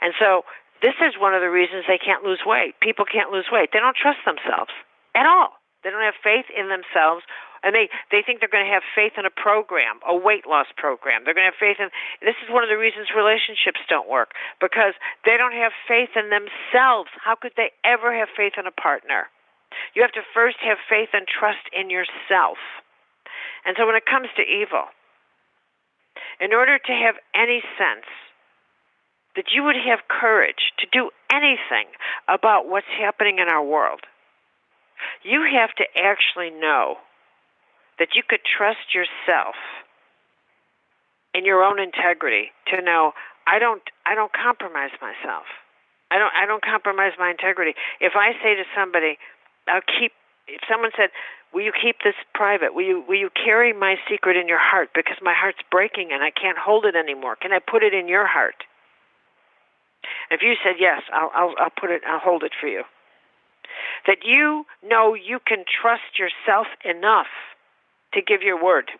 And 0.00 0.16
so 0.18 0.48
this 0.80 0.96
is 1.04 1.20
one 1.20 1.34
of 1.36 1.44
the 1.44 1.52
reasons 1.52 1.84
they 1.84 2.00
can't 2.00 2.24
lose 2.24 2.40
weight. 2.44 2.80
People 2.80 3.04
can't 3.04 3.30
lose 3.30 3.46
weight. 3.52 3.70
They 3.72 3.80
don't 3.80 3.96
trust 3.96 4.24
themselves 4.24 4.72
at 5.14 5.26
all. 5.28 5.60
They 5.84 5.92
don't 5.92 6.04
have 6.04 6.16
faith 6.24 6.48
in 6.48 6.72
themselves 6.72 7.22
and 7.64 7.72
they 7.72 7.88
they 8.12 8.20
think 8.20 8.38
they're 8.38 8.52
going 8.52 8.68
to 8.68 8.70
have 8.70 8.84
faith 8.94 9.16
in 9.16 9.24
a 9.24 9.32
program, 9.32 9.98
a 10.04 10.12
weight 10.14 10.44
loss 10.44 10.68
program. 10.76 11.24
They're 11.24 11.32
going 11.32 11.48
to 11.48 11.52
have 11.56 11.58
faith 11.58 11.80
in 11.80 11.88
this 12.20 12.36
is 12.44 12.52
one 12.52 12.62
of 12.62 12.68
the 12.68 12.76
reasons 12.76 13.08
relationships 13.16 13.80
don't 13.88 14.06
work 14.06 14.36
because 14.60 14.92
they 15.24 15.40
don't 15.40 15.56
have 15.56 15.72
faith 15.88 16.12
in 16.14 16.28
themselves. 16.28 17.08
How 17.24 17.34
could 17.34 17.56
they 17.56 17.72
ever 17.82 18.12
have 18.12 18.28
faith 18.36 18.60
in 18.60 18.68
a 18.68 18.76
partner? 18.76 19.32
You 19.94 20.02
have 20.02 20.12
to 20.12 20.22
first 20.34 20.56
have 20.62 20.78
faith 20.88 21.10
and 21.12 21.26
trust 21.26 21.64
in 21.72 21.90
yourself. 21.90 22.58
And 23.64 23.76
so 23.78 23.86
when 23.86 23.96
it 23.96 24.06
comes 24.06 24.28
to 24.36 24.42
evil, 24.42 24.86
in 26.40 26.52
order 26.52 26.78
to 26.78 26.92
have 26.92 27.16
any 27.34 27.62
sense 27.78 28.06
that 29.36 29.50
you 29.54 29.64
would 29.64 29.76
have 29.76 30.06
courage 30.08 30.72
to 30.78 30.86
do 30.92 31.10
anything 31.32 31.90
about 32.28 32.68
what's 32.68 32.90
happening 32.98 33.38
in 33.38 33.48
our 33.48 33.64
world, 33.64 34.00
you 35.22 35.42
have 35.42 35.74
to 35.76 35.84
actually 35.96 36.50
know 36.50 36.96
that 37.98 38.14
you 38.14 38.22
could 38.26 38.40
trust 38.44 38.94
yourself 38.94 39.54
in 41.34 41.44
your 41.44 41.62
own 41.62 41.80
integrity 41.80 42.50
to 42.72 42.80
know 42.80 43.12
I 43.46 43.58
don't 43.58 43.82
I 44.06 44.14
don't 44.14 44.32
compromise 44.32 44.94
myself. 45.02 45.44
I 46.10 46.18
don't 46.18 46.32
I 46.32 46.46
don't 46.46 46.64
compromise 46.64 47.12
my 47.18 47.30
integrity. 47.30 47.74
If 48.00 48.14
I 48.14 48.32
say 48.42 48.54
to 48.54 48.64
somebody, 48.74 49.18
I'll 49.68 49.86
keep. 49.86 50.12
If 50.46 50.60
someone 50.68 50.90
said, 50.96 51.10
"Will 51.52 51.62
you 51.62 51.72
keep 51.72 52.02
this 52.04 52.16
private? 52.34 52.74
Will 52.74 52.84
you 52.84 53.04
will 53.06 53.18
you 53.18 53.30
carry 53.30 53.72
my 53.72 53.96
secret 54.08 54.36
in 54.36 54.48
your 54.48 54.60
heart 54.60 54.90
because 54.94 55.16
my 55.22 55.34
heart's 55.34 55.62
breaking 55.70 56.12
and 56.12 56.22
I 56.22 56.30
can't 56.30 56.58
hold 56.58 56.84
it 56.84 56.94
anymore? 56.94 57.36
Can 57.36 57.52
I 57.52 57.58
put 57.58 57.82
it 57.82 57.94
in 57.94 58.08
your 58.08 58.26
heart?" 58.26 58.64
If 60.30 60.42
you 60.42 60.54
said 60.62 60.76
yes, 60.78 61.02
I'll 61.12 61.30
I'll, 61.34 61.54
I'll 61.58 61.74
put 61.80 61.90
it. 61.90 62.02
I'll 62.06 62.18
hold 62.20 62.42
it 62.42 62.52
for 62.60 62.68
you. 62.68 62.84
That 64.06 64.18
you 64.24 64.66
know 64.82 65.14
you 65.14 65.38
can 65.40 65.64
trust 65.64 66.18
yourself 66.18 66.66
enough 66.84 67.32
to 68.12 68.22
give 68.22 68.42
your 68.42 68.62
word, 68.62 68.90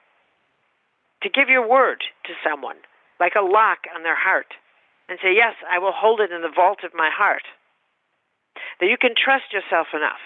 to 1.22 1.28
give 1.28 1.48
your 1.48 1.66
word 1.66 2.02
to 2.26 2.32
someone, 2.42 2.76
like 3.20 3.34
a 3.38 3.44
lock 3.44 3.86
on 3.94 4.02
their 4.02 4.18
heart, 4.18 4.54
and 5.08 5.18
say, 5.22 5.34
Yes, 5.34 5.54
I 5.70 5.78
will 5.78 5.94
hold 5.94 6.20
it 6.20 6.32
in 6.32 6.42
the 6.42 6.52
vault 6.54 6.80
of 6.84 6.92
my 6.94 7.10
heart. 7.12 7.44
That 8.80 8.86
you 8.86 8.96
can 8.98 9.14
trust 9.16 9.52
yourself 9.52 9.88
enough. 9.94 10.22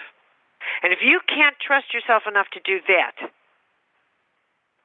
And 0.83 0.93
if 0.93 1.01
you 1.03 1.21
can't 1.27 1.57
trust 1.59 1.95
yourself 1.95 2.25
enough 2.27 2.49
to 2.53 2.61
do 2.61 2.81
that, 2.89 3.17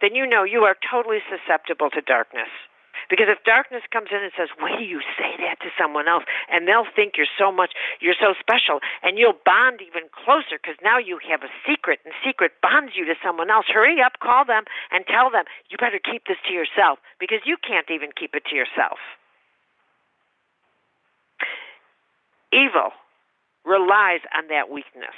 then 0.02 0.16
you 0.16 0.28
know 0.28 0.44
you 0.44 0.64
are 0.64 0.76
totally 0.90 1.20
susceptible 1.30 1.90
to 1.92 2.02
darkness. 2.02 2.50
Because 3.10 3.28
if 3.28 3.44
darkness 3.44 3.84
comes 3.92 4.10
in 4.12 4.24
and 4.24 4.32
says, 4.38 4.50
"Why 4.60 4.76
do 4.78 4.84
you 4.84 5.02
say 5.18 5.36
that 5.38 5.60
to 5.62 5.72
someone 5.78 6.08
else?" 6.08 6.24
and 6.48 6.68
they'll 6.68 6.86
think 6.86 7.18
you're 7.18 7.28
so 7.38 7.52
much, 7.52 7.74
you're 8.00 8.16
so 8.20 8.34
special, 8.40 8.82
and 9.02 9.18
you'll 9.18 9.40
bond 9.46 9.82
even 9.82 10.10
closer 10.10 10.58
because 10.62 10.80
now 10.82 10.98
you 10.98 11.20
have 11.30 11.44
a 11.44 11.52
secret, 11.68 12.00
and 12.06 12.14
secret 12.24 12.54
bonds 12.62 12.96
you 12.96 13.06
to 13.06 13.16
someone 13.24 13.50
else. 13.50 13.66
Hurry 13.68 14.02
up, 14.02 14.20
call 14.20 14.46
them, 14.46 14.64
and 14.92 15.06
tell 15.08 15.30
them 15.30 15.46
you 15.70 15.78
better 15.78 16.00
keep 16.00 16.26
this 16.28 16.38
to 16.48 16.54
yourself 16.54 17.00
because 17.20 17.42
you 17.46 17.58
can't 17.58 17.90
even 17.90 18.12
keep 18.12 18.36
it 18.36 18.46
to 18.46 18.56
yourself. 18.56 19.00
Evil 22.52 22.94
relies 23.66 24.22
on 24.36 24.48
that 24.48 24.70
weakness. 24.70 25.16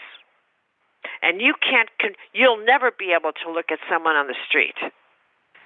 And 1.26 1.42
you 1.42 1.58
can't, 1.58 1.90
you'll 2.38 2.62
never 2.62 2.94
be 2.94 3.10
able 3.18 3.34
to 3.34 3.50
look 3.50 3.74
at 3.74 3.82
someone 3.90 4.14
on 4.14 4.30
the 4.30 4.38
street 4.46 4.78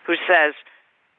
who 0.08 0.16
says, 0.24 0.56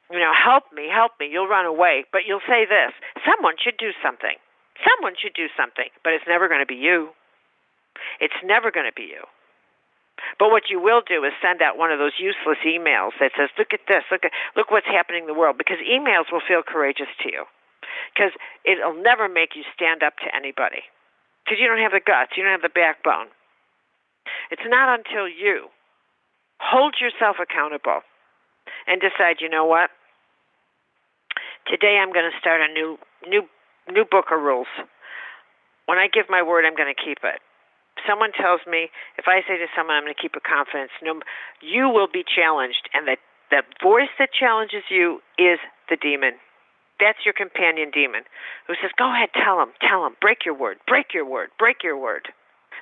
you 0.09 0.19
know, 0.19 0.33
help 0.33 0.73
me, 0.73 0.89
help 0.89 1.13
me. 1.21 1.29
You'll 1.29 1.47
run 1.47 1.69
away. 1.69 2.09
But 2.11 2.25
you'll 2.27 2.43
say 2.49 2.65
this 2.65 2.97
someone 3.21 3.61
should 3.61 3.77
do 3.77 3.93
something. 4.03 4.41
Someone 4.81 5.13
should 5.21 5.37
do 5.37 5.53
something. 5.61 5.93
But 6.03 6.17
it's 6.17 6.25
never 6.27 6.49
going 6.49 6.65
to 6.65 6.67
be 6.67 6.81
you. 6.81 7.13
It's 8.19 8.41
never 8.43 8.73
going 8.73 8.89
to 8.89 8.97
be 8.97 9.13
you. 9.13 9.29
But 10.39 10.51
what 10.51 10.73
you 10.73 10.81
will 10.81 11.03
do 11.05 11.25
is 11.25 11.33
send 11.41 11.61
out 11.61 11.77
one 11.77 11.93
of 11.93 11.99
those 11.99 12.17
useless 12.19 12.59
emails 12.65 13.13
that 13.21 13.33
says, 13.37 13.49
"Look 13.57 13.73
at 13.73 13.81
this, 13.89 14.05
look 14.11 14.25
at 14.25 14.33
look 14.57 14.71
what's 14.71 14.87
happening 14.87 15.25
in 15.25 15.27
the 15.29 15.37
world," 15.37 15.57
because 15.57 15.79
emails 15.81 16.33
will 16.33 16.45
feel 16.45 16.63
courageous 16.63 17.09
to 17.25 17.33
you, 17.33 17.45
because 18.13 18.33
it'll 18.65 19.01
never 19.01 19.29
make 19.29 19.57
you 19.57 19.65
stand 19.73 20.03
up 20.03 20.19
to 20.19 20.29
anybody, 20.35 20.85
because 21.45 21.59
you 21.59 21.69
don't 21.69 21.81
have 21.81 21.93
the 21.93 22.05
guts, 22.05 22.37
you 22.37 22.43
don't 22.43 22.53
have 22.53 22.63
the 22.63 22.69
backbone. 22.69 23.29
It's 24.51 24.67
not 24.67 24.99
until 24.99 25.29
you 25.29 25.69
hold 26.61 26.97
yourself 27.01 27.37
accountable 27.41 28.03
and 28.87 29.01
decide, 29.01 29.41
you 29.41 29.49
know 29.49 29.65
what, 29.65 29.91
Today 31.67 32.01
I'm 32.01 32.13
going 32.13 32.27
to 32.27 32.37
start 32.41 32.61
a 32.61 32.73
new 32.73 32.97
new 33.29 33.45
new 33.91 34.05
book 34.05 34.33
of 34.33 34.41
rules. 34.41 34.71
When 35.87 35.99
I 35.99 36.09
give 36.09 36.27
my 36.29 36.43
word, 36.43 36.65
I'm 36.65 36.77
going 36.77 36.93
to 36.93 36.99
keep 36.99 37.19
it. 37.23 37.41
Someone 38.09 38.33
tells 38.33 38.61
me, 38.67 38.89
if 39.19 39.27
I 39.29 39.43
say 39.47 39.59
to 39.59 39.69
someone, 39.77 39.97
I'm 39.97 40.05
going 40.05 40.15
to 40.15 40.21
keep 40.21 40.35
a 40.39 40.41
confidence, 40.41 40.91
no, 41.03 41.21
you 41.61 41.91
will 41.91 42.09
be 42.09 42.25
challenged, 42.25 42.89
and 42.95 43.07
the 43.07 43.17
the 43.51 43.63
voice 43.83 44.11
that 44.19 44.31
challenges 44.33 44.87
you 44.89 45.21
is 45.39 45.59
the 45.91 45.97
demon. 45.97 46.39
That's 46.99 47.23
your 47.25 47.35
companion 47.35 47.91
demon 47.91 48.25
who 48.67 48.75
says, 48.81 48.91
"Go 48.97 49.13
ahead, 49.13 49.31
tell 49.35 49.61
him, 49.61 49.73
tell 49.81 50.07
him, 50.07 50.17
break 50.21 50.45
your 50.45 50.55
word, 50.55 50.79
break 50.87 51.13
your 51.13 51.25
word, 51.27 51.51
break 51.59 51.83
your 51.83 51.97
word." 51.97 52.33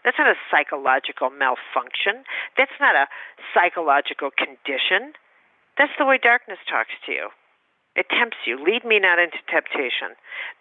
That's 0.05 0.19
not 0.19 0.31
a 0.31 0.39
psychological 0.51 1.31
malfunction. 1.31 2.25
That's 2.57 2.75
not 2.81 2.95
a 2.95 3.07
psychological 3.55 4.31
condition. 4.31 5.15
That's 5.77 5.95
the 5.99 6.07
way 6.07 6.19
darkness 6.19 6.59
talks 6.69 6.95
to 7.07 7.13
you. 7.13 7.29
It 7.95 8.07
tempts 8.11 8.39
you. 8.47 8.59
Lead 8.59 8.85
me 8.85 8.99
not 8.99 9.19
into 9.19 9.39
temptation. 9.51 10.15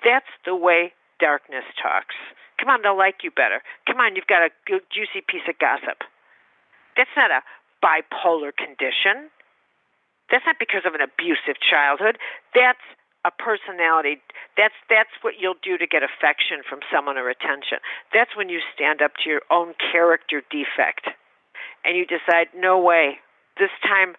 That's 0.04 0.30
the 0.46 0.56
way 0.56 0.94
darkness 1.20 1.66
talks. 1.78 2.16
Come 2.58 2.70
on, 2.70 2.82
they'll 2.82 2.98
like 2.98 3.22
you 3.22 3.30
better. 3.30 3.62
Come 3.86 4.02
on, 4.02 4.16
you've 4.16 4.30
got 4.30 4.42
a 4.42 4.50
good, 4.66 4.82
juicy 4.90 5.22
piece 5.22 5.46
of 5.46 5.58
gossip. 5.62 6.02
That's 6.98 7.14
not 7.14 7.30
a 7.30 7.46
bipolar 7.82 8.50
condition. 8.50 9.30
That's 10.34 10.46
not 10.46 10.58
because 10.60 10.82
of 10.86 10.98
an 10.98 11.02
abusive 11.02 11.62
childhood. 11.62 12.18
That's 12.58 12.82
a 13.28 13.32
personality. 13.36 14.24
That's 14.56 14.78
that's 14.88 15.12
what 15.20 15.36
you'll 15.36 15.60
do 15.60 15.76
to 15.78 15.86
get 15.86 16.02
affection 16.02 16.64
from 16.64 16.80
someone 16.88 17.20
or 17.20 17.28
attention. 17.28 17.84
That's 18.16 18.32
when 18.40 18.48
you 18.48 18.64
stand 18.72 19.04
up 19.04 19.20
to 19.24 19.30
your 19.30 19.44
own 19.52 19.76
character 19.76 20.40
defect 20.48 21.12
and 21.84 22.00
you 22.00 22.08
decide, 22.08 22.48
no 22.56 22.80
way. 22.80 23.20
This 23.60 23.74
time 23.84 24.16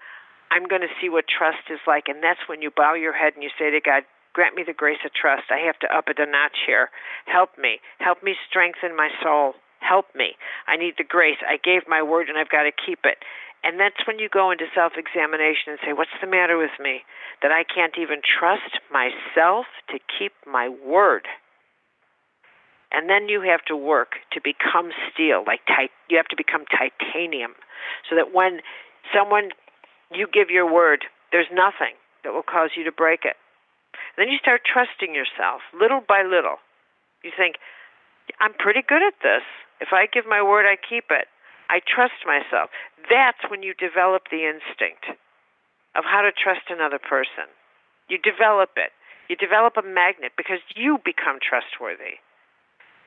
I'm 0.50 0.68
going 0.68 0.82
to 0.82 0.92
see 1.00 1.08
what 1.08 1.24
trust 1.28 1.72
is 1.72 1.80
like. 1.86 2.08
And 2.08 2.22
that's 2.22 2.40
when 2.48 2.60
you 2.60 2.70
bow 2.74 2.94
your 2.94 3.16
head 3.16 3.34
and 3.34 3.42
you 3.42 3.50
say 3.58 3.70
to 3.70 3.80
God, 3.80 4.04
grant 4.32 4.54
me 4.54 4.64
the 4.66 4.76
grace 4.76 5.00
of 5.04 5.12
trust. 5.12 5.50
I 5.50 5.64
have 5.64 5.78
to 5.80 5.88
up 5.88 6.08
it 6.08 6.18
a 6.20 6.26
notch 6.26 6.64
here. 6.66 6.90
Help 7.26 7.56
me. 7.58 7.80
Help 7.98 8.22
me 8.22 8.34
strengthen 8.48 8.96
my 8.96 9.08
soul. 9.22 9.54
Help 9.88 10.06
me. 10.14 10.36
I 10.66 10.76
need 10.76 10.94
the 10.98 11.04
grace. 11.04 11.38
I 11.46 11.56
gave 11.56 11.88
my 11.88 12.02
word 12.02 12.28
and 12.28 12.36
I've 12.36 12.50
got 12.50 12.64
to 12.64 12.72
keep 12.72 13.00
it. 13.04 13.18
And 13.64 13.80
that's 13.80 14.06
when 14.06 14.18
you 14.18 14.28
go 14.28 14.50
into 14.50 14.66
self 14.74 14.92
examination 14.96 15.72
and 15.74 15.78
say, 15.84 15.92
What's 15.92 16.14
the 16.20 16.28
matter 16.28 16.58
with 16.58 16.76
me? 16.78 17.02
That 17.42 17.50
I 17.50 17.64
can't 17.64 17.94
even 17.98 18.20
trust 18.22 18.78
myself 18.92 19.66
to 19.90 19.98
keep 20.18 20.32
my 20.46 20.68
word. 20.68 21.26
And 22.92 23.10
then 23.10 23.28
you 23.28 23.42
have 23.42 23.64
to 23.66 23.76
work 23.76 24.16
to 24.32 24.40
become 24.40 24.90
steel, 25.12 25.44
like 25.46 25.60
tit- 25.66 25.92
you 26.08 26.16
have 26.16 26.28
to 26.28 26.36
become 26.36 26.64
titanium, 26.70 27.52
so 28.08 28.16
that 28.16 28.32
when 28.32 28.60
someone 29.12 29.50
you 30.10 30.26
give 30.30 30.50
your 30.50 30.70
word. 30.70 31.04
There's 31.32 31.50
nothing 31.52 31.96
that 32.24 32.32
will 32.32 32.46
cause 32.46 32.70
you 32.76 32.84
to 32.84 32.92
break 32.92 33.24
it. 33.24 33.36
then 34.16 34.28
you 34.28 34.38
start 34.38 34.62
trusting 34.64 35.14
yourself 35.14 35.60
little 35.72 36.00
by 36.00 36.22
little. 36.22 36.56
You 37.22 37.30
think, 37.36 37.56
I'm 38.40 38.54
pretty 38.54 38.82
good 38.86 39.02
at 39.02 39.18
this. 39.22 39.42
If 39.80 39.92
I 39.92 40.06
give 40.06 40.26
my 40.26 40.42
word, 40.42 40.66
I 40.66 40.76
keep 40.76 41.10
it. 41.10 41.28
I 41.70 41.80
trust 41.84 42.24
myself. 42.24 42.70
That's 43.08 43.40
when 43.48 43.62
you 43.62 43.74
develop 43.74 44.28
the 44.30 44.48
instinct 44.48 45.12
of 45.96 46.04
how 46.04 46.22
to 46.22 46.32
trust 46.32 46.68
another 46.70 46.98
person. 46.98 47.48
You 48.08 48.18
develop 48.18 48.76
it. 48.76 48.92
You 49.28 49.36
develop 49.36 49.76
a 49.76 49.84
magnet 49.84 50.32
because 50.36 50.64
you 50.74 50.98
become 51.04 51.36
trustworthy. 51.40 52.24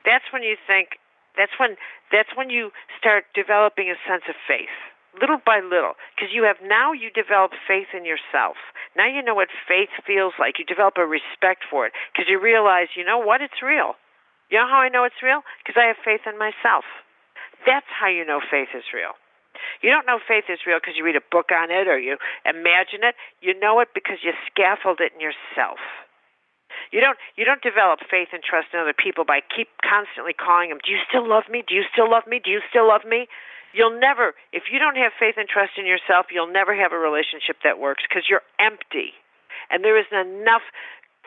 That's 0.06 0.26
when 0.32 0.42
you 0.42 0.54
think 0.66 0.98
that's 1.36 1.52
when 1.58 1.76
that's 2.10 2.30
when 2.36 2.50
you 2.50 2.70
start 2.98 3.24
developing 3.34 3.90
a 3.90 3.98
sense 4.06 4.24
of 4.28 4.36
faith 4.46 4.72
little 5.20 5.40
by 5.44 5.60
little 5.60 5.92
because 6.14 6.32
you 6.32 6.44
have 6.44 6.56
now 6.64 6.92
you 6.92 7.10
develop 7.10 7.52
faith 7.68 7.88
in 7.96 8.04
yourself 8.04 8.56
now 8.96 9.06
you 9.06 9.22
know 9.22 9.34
what 9.34 9.48
faith 9.68 9.92
feels 10.06 10.32
like 10.38 10.58
you 10.58 10.64
develop 10.64 10.96
a 10.96 11.06
respect 11.06 11.64
for 11.68 11.86
it 11.86 11.92
because 12.12 12.28
you 12.28 12.40
realize 12.40 12.88
you 12.96 13.04
know 13.04 13.18
what 13.18 13.40
it's 13.40 13.60
real 13.64 13.96
you 14.52 14.60
know 14.60 14.68
how 14.68 14.84
i 14.84 14.92
know 14.92 15.04
it's 15.04 15.24
real? 15.24 15.40
Because 15.64 15.80
i 15.80 15.88
have 15.88 15.96
faith 16.04 16.28
in 16.28 16.36
myself. 16.36 16.84
That's 17.64 17.88
how 17.88 18.08
you 18.08 18.24
know 18.24 18.40
faith 18.44 18.74
is 18.76 18.84
real. 18.92 19.16
You 19.80 19.90
don't 19.90 20.06
know 20.06 20.18
faith 20.18 20.50
is 20.50 20.66
real 20.66 20.78
because 20.78 20.94
you 20.96 21.04
read 21.04 21.16
a 21.16 21.24
book 21.30 21.50
on 21.54 21.70
it 21.70 21.86
or 21.86 21.98
you 21.98 22.18
imagine 22.44 23.06
it. 23.06 23.14
You 23.40 23.58
know 23.58 23.80
it 23.80 23.94
because 23.94 24.18
you 24.22 24.32
scaffold 24.50 25.00
it 25.00 25.14
in 25.14 25.20
yourself. 25.20 25.78
You 26.90 27.00
don't 27.00 27.16
you 27.36 27.44
don't 27.44 27.62
develop 27.62 28.00
faith 28.10 28.32
and 28.32 28.42
trust 28.42 28.74
in 28.74 28.80
other 28.80 28.96
people 28.96 29.24
by 29.24 29.40
keep 29.40 29.68
constantly 29.80 30.32
calling 30.32 30.68
them 30.68 30.80
do 30.84 30.90
you 30.90 31.00
still 31.08 31.24
love 31.24 31.48
me? 31.48 31.62
Do 31.62 31.74
you 31.74 31.84
still 31.92 32.10
love 32.10 32.26
me? 32.26 32.40
Do 32.42 32.50
you 32.50 32.60
still 32.68 32.88
love 32.88 33.04
me? 33.06 33.28
You'll 33.72 33.98
never, 33.98 34.36
if 34.52 34.68
you 34.70 34.78
don't 34.78 35.00
have 35.00 35.16
faith 35.16 35.40
and 35.40 35.48
trust 35.48 35.80
in 35.80 35.86
yourself, 35.88 36.26
you'll 36.28 36.52
never 36.52 36.76
have 36.76 36.92
a 36.92 37.00
relationship 37.00 37.56
that 37.64 37.80
works 37.80 38.04
because 38.04 38.28
you're 38.28 38.44
empty. 38.60 39.16
And 39.72 39.80
there 39.82 39.96
isn't 39.96 40.12
enough 40.12 40.62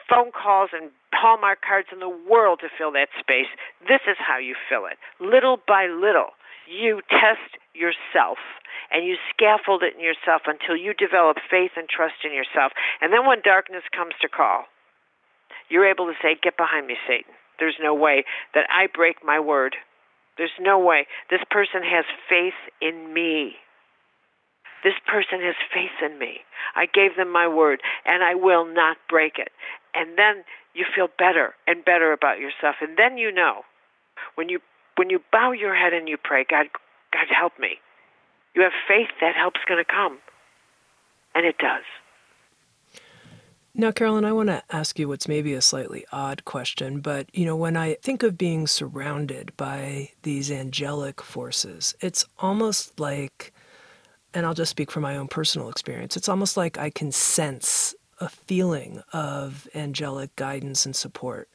phone 0.10 0.32
calls 0.32 0.70
and 0.74 0.91
Hallmark 1.14 1.60
cards 1.62 1.88
in 1.91 1.99
the 1.99 2.12
world 2.12 2.60
to 2.62 2.70
fill 2.78 2.91
that 2.93 3.10
space. 3.20 3.49
This 3.88 4.01
is 4.08 4.18
how 4.20 4.38
you 4.38 4.56
fill 4.70 4.86
it. 4.86 4.97
Little 5.20 5.58
by 5.68 5.88
little, 5.88 6.36
you 6.68 7.01
test 7.10 7.58
yourself 7.74 8.38
and 8.91 9.06
you 9.06 9.16
scaffold 9.34 9.84
it 9.84 9.95
in 9.95 10.03
yourself 10.03 10.43
until 10.45 10.76
you 10.76 10.93
develop 10.93 11.38
faith 11.49 11.72
and 11.76 11.88
trust 11.89 12.22
in 12.24 12.34
yourself. 12.34 12.72
And 13.01 13.12
then 13.12 13.26
when 13.26 13.41
darkness 13.43 13.84
comes 13.95 14.14
to 14.22 14.30
call, 14.30 14.66
you're 15.70 15.89
able 15.89 16.06
to 16.06 16.18
say, 16.22 16.38
Get 16.41 16.58
behind 16.58 16.88
me, 16.88 16.95
Satan. 17.08 17.34
There's 17.58 17.80
no 17.82 17.95
way 17.95 18.26
that 18.53 18.68
I 18.70 18.88
break 18.93 19.24
my 19.24 19.39
word 19.39 19.76
there's 20.38 20.56
no 20.60 20.80
way. 20.80 21.08
This 21.30 21.41
person 21.49 21.82
has 21.84 22.06
faith 22.28 22.60
in 22.82 23.14
me. 23.14 23.56
This 24.84 24.93
person 25.08 25.39
has 25.41 25.56
faith 25.74 25.97
in 26.03 26.20
me. 26.20 26.41
I 26.76 26.86
gave 26.86 27.16
them 27.16 27.32
my 27.32 27.47
word, 27.47 27.82
and 28.06 28.24
I 28.24 28.36
will 28.36 28.66
not 28.66 28.97
break 29.10 29.39
it. 29.39 29.49
And 29.96 30.18
then 30.18 30.43
you 30.74 30.86
feel 30.93 31.08
better 31.18 31.56
and 31.68 31.86
better 31.86 32.12
about 32.12 32.39
yourself. 32.39 32.76
And 32.82 32.98
then 32.98 33.18
you 33.18 33.32
know 33.32 33.62
when 34.36 34.50
you 34.50 34.60
when 34.98 35.10
you 35.10 35.20
bow 35.32 35.52
your 35.52 35.76
head 35.76 35.93
and 35.93 36.08
you 36.08 36.18
pray, 36.22 36.46
God, 36.50 36.68
God 37.12 37.28
help 37.30 37.54
me. 37.60 37.80
You 38.56 38.62
have 38.64 38.72
faith 38.88 39.10
that 39.22 39.36
help's 39.36 39.60
going 39.68 39.84
to 39.84 39.91
come. 39.91 40.20
And 41.34 41.46
it 41.46 41.58
does. 41.58 41.84
Now, 43.78 43.91
Caroline, 43.91 44.24
I 44.24 44.32
want 44.32 44.48
to 44.48 44.64
ask 44.72 44.98
you 44.98 45.10
what's 45.10 45.28
maybe 45.28 45.54
a 45.54 45.62
slightly 45.62 46.06
odd 46.14 46.46
question, 46.46 47.02
but 47.02 47.28
you 47.36 47.46
know, 47.46 47.58
when 47.58 47.76
I 47.76 47.96
think 47.96 48.24
of 48.24 48.38
being 48.38 48.68
surrounded 48.68 49.52
by 49.58 50.12
these 50.22 50.50
angelic 50.50 51.22
forces, 51.22 51.93
it's 52.00 52.24
almost 52.39 53.02
like, 53.02 53.52
and 54.34 54.46
I'll 54.46 54.54
just 54.54 54.72
speak 54.72 54.91
from 54.91 55.04
my 55.04 55.18
own 55.18 55.28
personal 55.28 55.68
experience, 55.68 56.16
it's 56.16 56.30
almost 56.30 56.56
like 56.56 56.78
I 56.78 56.89
can 56.89 57.12
sense 57.12 57.93
a 58.20 58.30
feeling 58.30 59.01
of 59.13 59.68
angelic 59.76 60.36
guidance 60.36 60.86
and 60.86 60.95
support. 60.95 61.49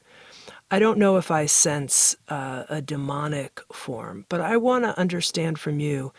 I 0.70 0.78
don't 0.78 0.98
know 0.98 1.16
if 1.16 1.30
I 1.30 1.46
sense 1.46 2.14
uh, 2.28 2.64
a 2.68 2.80
demonic 2.80 3.60
form, 3.72 4.26
but 4.28 4.40
I 4.40 4.56
want 4.56 4.84
to 4.84 4.98
understand 4.98 5.58
from 5.58 5.80
you 5.80 6.12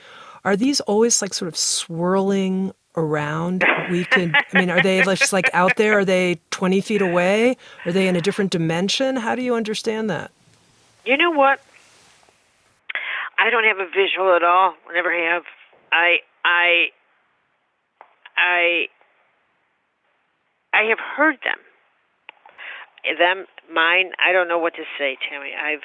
are 0.43 0.55
these 0.55 0.79
always 0.81 1.21
like 1.21 1.33
sort 1.33 1.47
of 1.47 1.55
swirling 1.55 2.73
around? 2.95 3.63
We 3.89 4.05
could 4.05 4.33
i 4.35 4.59
mean 4.59 4.69
are 4.69 4.81
they 4.81 5.01
just 5.03 5.33
like 5.33 5.49
out 5.53 5.77
there? 5.77 5.99
Are 5.99 6.05
they 6.05 6.39
20 6.51 6.81
feet 6.81 7.01
away? 7.01 7.57
Are 7.85 7.91
they 7.91 8.07
in 8.07 8.15
a 8.15 8.21
different 8.21 8.51
dimension? 8.51 9.15
How 9.15 9.35
do 9.35 9.41
you 9.41 9.55
understand 9.55 10.09
that? 10.09 10.31
You 11.05 11.17
know 11.17 11.31
what? 11.31 11.61
I 13.37 13.49
don't 13.49 13.63
have 13.63 13.79
a 13.79 13.87
visual 13.89 14.35
at 14.35 14.43
all. 14.43 14.75
I 14.89 14.93
never 14.93 15.11
have. 15.11 15.43
I 15.91 16.17
i 16.43 16.87
i 18.37 18.87
i 20.73 20.83
have 20.83 20.99
heard 20.99 21.37
them 21.43 21.59
them 23.17 23.45
mine 23.71 24.11
i 24.23 24.31
don't 24.31 24.47
know 24.47 24.59
what 24.59 24.73
to 24.75 24.83
say 24.97 25.17
Tami 25.29 25.55
i've 25.55 25.83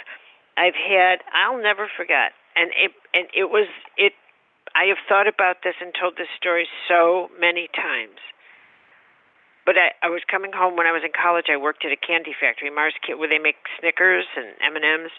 i've 0.57 0.75
had 0.75 1.21
i'll 1.33 1.61
never 1.61 1.89
forget 1.97 2.33
and 2.55 2.71
it 2.77 2.93
and 3.15 3.27
it 3.35 3.51
was 3.51 3.69
it 3.97 4.13
I 4.77 4.93
have 4.93 5.01
thought 5.09 5.25
about 5.25 5.65
this 5.65 5.77
and 5.81 5.97
told 5.97 6.21
this 6.21 6.29
story 6.37 6.69
so 6.85 7.33
many 7.41 7.73
times. 7.73 8.21
But 9.65 9.81
I, 9.81 9.97
I 10.05 10.13
was 10.13 10.21
coming 10.29 10.53
home 10.53 10.77
when 10.77 10.87
I 10.87 10.93
was 10.93 11.01
in 11.01 11.17
college. 11.17 11.49
I 11.49 11.57
worked 11.57 11.89
at 11.89 11.97
a 11.97 11.97
candy 11.97 12.37
factory, 12.37 12.69
Mars, 12.69 12.93
where 13.09 13.29
they 13.29 13.41
make 13.41 13.57
Snickers 13.81 14.29
and 14.37 14.53
M 14.61 14.77
and 14.77 14.85
M's, 14.85 15.17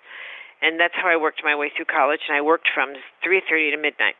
and 0.61 0.79
that's 0.79 0.93
how 0.93 1.09
I 1.09 1.17
worked 1.17 1.41
my 1.43 1.57
way 1.57 1.73
through 1.73 1.89
college. 1.89 2.21
And 2.29 2.37
I 2.37 2.41
worked 2.41 2.69
from 2.69 2.93
3:30 3.25 3.73
to 3.73 3.77
midnight. 3.81 4.15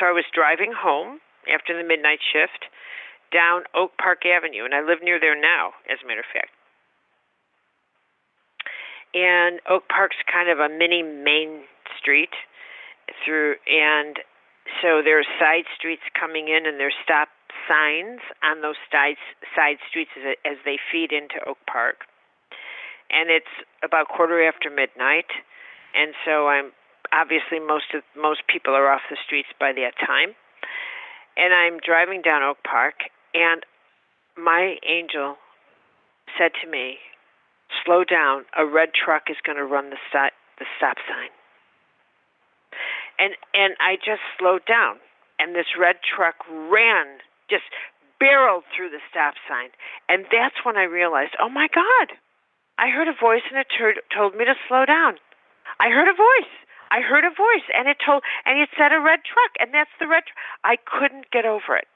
So 0.00 0.08
I 0.08 0.16
was 0.16 0.24
driving 0.32 0.72
home 0.72 1.20
after 1.46 1.76
the 1.76 1.84
midnight 1.84 2.20
shift 2.24 2.66
down 3.32 3.62
Oak 3.74 3.92
Park 3.98 4.26
Avenue, 4.26 4.64
and 4.64 4.74
I 4.74 4.80
live 4.80 5.02
near 5.02 5.20
there 5.20 5.38
now, 5.38 5.72
as 5.90 5.98
a 6.02 6.06
matter 6.06 6.20
of 6.20 6.30
fact. 6.32 6.50
And 9.14 9.60
Oak 9.70 9.86
Park's 9.88 10.18
kind 10.26 10.50
of 10.50 10.58
a 10.58 10.68
mini 10.68 11.02
main 11.02 11.64
street 11.98 12.34
through, 13.24 13.56
and 13.70 14.18
so 14.82 15.02
there's 15.04 15.26
side 15.38 15.70
streets 15.76 16.02
coming 16.18 16.48
in, 16.48 16.66
and 16.66 16.80
there's 16.80 16.96
stop 17.02 17.28
signs 17.68 18.20
on 18.42 18.60
those 18.60 18.76
side 18.90 19.16
side 19.54 19.78
streets 19.88 20.10
as, 20.18 20.36
as 20.44 20.58
they 20.64 20.78
feed 20.90 21.12
into 21.12 21.38
Oak 21.46 21.58
Park. 21.70 22.04
And 23.10 23.30
it's 23.30 23.54
about 23.84 24.08
quarter 24.08 24.42
after 24.42 24.70
midnight, 24.70 25.30
and 25.94 26.14
so 26.24 26.48
I'm 26.48 26.72
obviously 27.12 27.60
most 27.60 27.94
of 27.94 28.02
most 28.16 28.42
people 28.50 28.74
are 28.74 28.90
off 28.90 29.02
the 29.10 29.16
streets 29.24 29.48
by 29.60 29.72
that 29.72 29.94
time. 30.02 30.34
And 31.36 31.52
I'm 31.52 31.80
driving 31.80 32.22
down 32.22 32.42
Oak 32.42 32.58
Park, 32.62 32.94
and 33.34 33.64
my 34.36 34.76
angel 34.86 35.36
said 36.38 36.52
to 36.62 36.70
me, 36.70 36.98
"Slow 37.84 38.04
down. 38.04 38.44
A 38.56 38.64
red 38.64 38.90
truck 38.94 39.30
is 39.30 39.36
going 39.44 39.58
to 39.58 39.64
run 39.64 39.90
the 39.90 39.98
stop 40.08 40.32
the 40.58 40.66
stop 40.78 40.96
sign." 41.08 41.30
and 43.18 43.34
and 43.54 43.74
I 43.80 43.96
just 43.96 44.22
slowed 44.38 44.64
down, 44.66 44.98
and 45.38 45.54
this 45.54 45.78
red 45.78 45.96
truck 46.02 46.36
ran, 46.48 47.22
just 47.50 47.66
barreled 48.18 48.64
through 48.74 48.90
the 48.90 49.02
stop 49.10 49.34
sign, 49.48 49.70
and 50.08 50.24
that's 50.30 50.58
when 50.64 50.76
I 50.76 50.84
realized, 50.84 51.34
oh 51.40 51.48
my 51.48 51.68
God, 51.68 52.16
I 52.78 52.90
heard 52.90 53.08
a 53.08 53.14
voice 53.14 53.44
and 53.50 53.58
it 53.58 53.68
told 54.14 54.34
me 54.34 54.44
to 54.44 54.54
slow 54.68 54.84
down. 54.84 55.18
I 55.78 55.90
heard 55.90 56.08
a 56.08 56.16
voice. 56.16 56.54
I 56.90 57.00
heard 57.00 57.24
a 57.24 57.30
voice, 57.30 57.66
and 57.76 57.88
it 57.88 57.96
told, 58.04 58.22
and 58.44 58.60
it 58.60 58.68
said 58.76 58.92
a 58.92 59.00
red 59.00 59.20
truck, 59.24 59.52
and 59.58 59.72
that's 59.72 59.90
the 59.98 60.06
red. 60.06 60.24
Tr- 60.26 60.38
I 60.64 60.76
couldn't 60.76 61.30
get 61.30 61.44
over 61.44 61.76
it. 61.76 61.88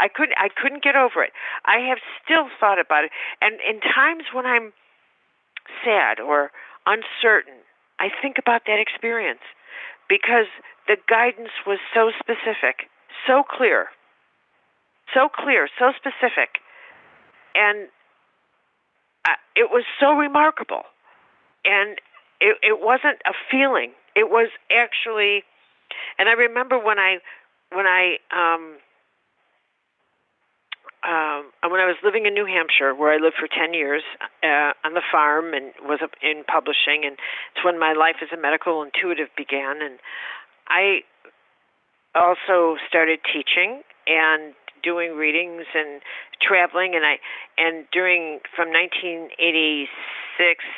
I 0.00 0.08
couldn't. 0.08 0.36
I 0.38 0.48
couldn't 0.48 0.82
get 0.82 0.96
over 0.96 1.22
it. 1.22 1.32
I 1.64 1.78
have 1.88 1.98
still 2.22 2.48
thought 2.60 2.78
about 2.78 3.04
it, 3.04 3.10
and 3.40 3.58
in 3.60 3.80
times 3.80 4.24
when 4.32 4.46
I'm 4.46 4.72
sad 5.84 6.20
or 6.20 6.50
uncertain, 6.86 7.60
I 7.98 8.08
think 8.22 8.36
about 8.38 8.62
that 8.66 8.78
experience 8.80 9.42
because 10.08 10.46
the 10.86 10.96
guidance 11.08 11.52
was 11.66 11.78
so 11.94 12.10
specific, 12.18 12.88
so 13.26 13.42
clear, 13.42 13.88
so 15.14 15.28
clear, 15.28 15.68
so 15.78 15.92
specific, 15.96 16.60
and 17.54 17.88
uh, 19.26 19.36
it 19.56 19.70
was 19.70 19.84
so 20.00 20.12
remarkable. 20.12 20.82
And 21.64 21.98
it, 22.40 22.56
it 22.62 22.80
wasn't 22.80 23.20
a 23.26 23.34
feeling; 23.50 23.92
it 24.18 24.28
was 24.28 24.50
actually. 24.70 25.44
And 26.18 26.28
I 26.28 26.32
remember 26.32 26.78
when 26.78 26.98
I 26.98 27.18
when 27.70 27.86
I 27.86 28.18
um, 28.34 28.76
um, 31.06 31.70
when 31.70 31.80
I 31.80 31.86
was 31.86 31.96
living 32.02 32.26
in 32.26 32.34
New 32.34 32.44
Hampshire, 32.44 32.94
where 32.94 33.12
I 33.14 33.18
lived 33.22 33.36
for 33.38 33.46
10 33.46 33.72
years 33.72 34.02
uh, 34.42 34.74
on 34.84 34.94
the 34.94 35.02
farm 35.12 35.54
and 35.54 35.72
was 35.82 36.00
in 36.20 36.42
publishing, 36.44 37.06
and 37.06 37.16
it's 37.54 37.64
when 37.64 37.78
my 37.78 37.92
life 37.92 38.16
as 38.20 38.28
a 38.36 38.40
medical 38.40 38.82
intuitive 38.82 39.28
began. 39.36 39.80
And 39.80 39.98
I 40.66 41.06
also 42.14 42.76
started 42.88 43.20
teaching 43.22 43.82
and 44.08 44.54
doing 44.82 45.16
readings 45.16 45.66
and 45.74 46.00
traveling 46.40 46.94
and 46.94 47.04
I 47.04 47.18
and 47.56 47.86
during 47.92 48.40
from 48.54 48.68
1986 48.70 49.90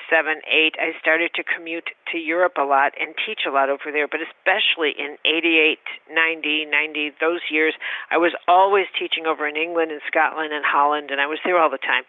7 0.09 0.41
8 0.43 0.75
I 0.81 0.93
started 1.01 1.31
to 1.37 1.45
commute 1.45 1.91
to 2.13 2.19
Europe 2.19 2.57
a 2.59 2.65
lot 2.65 2.93
and 2.99 3.15
teach 3.27 3.45
a 3.47 3.51
lot 3.51 3.69
over 3.69 3.93
there 3.93 4.09
but 4.09 4.21
especially 4.21 4.97
in 4.97 5.17
88 5.25 5.79
90 6.09 6.67
90 6.67 7.13
those 7.21 7.45
years 7.51 7.75
I 8.11 8.17
was 8.17 8.33
always 8.49 8.87
teaching 8.99 9.27
over 9.27 9.47
in 9.47 9.57
England 9.57 9.93
and 9.93 10.01
Scotland 10.09 10.53
and 10.53 10.65
Holland 10.65 11.11
and 11.11 11.21
I 11.21 11.27
was 11.27 11.39
there 11.45 11.59
all 11.61 11.71
the 11.71 11.79
time. 11.79 12.05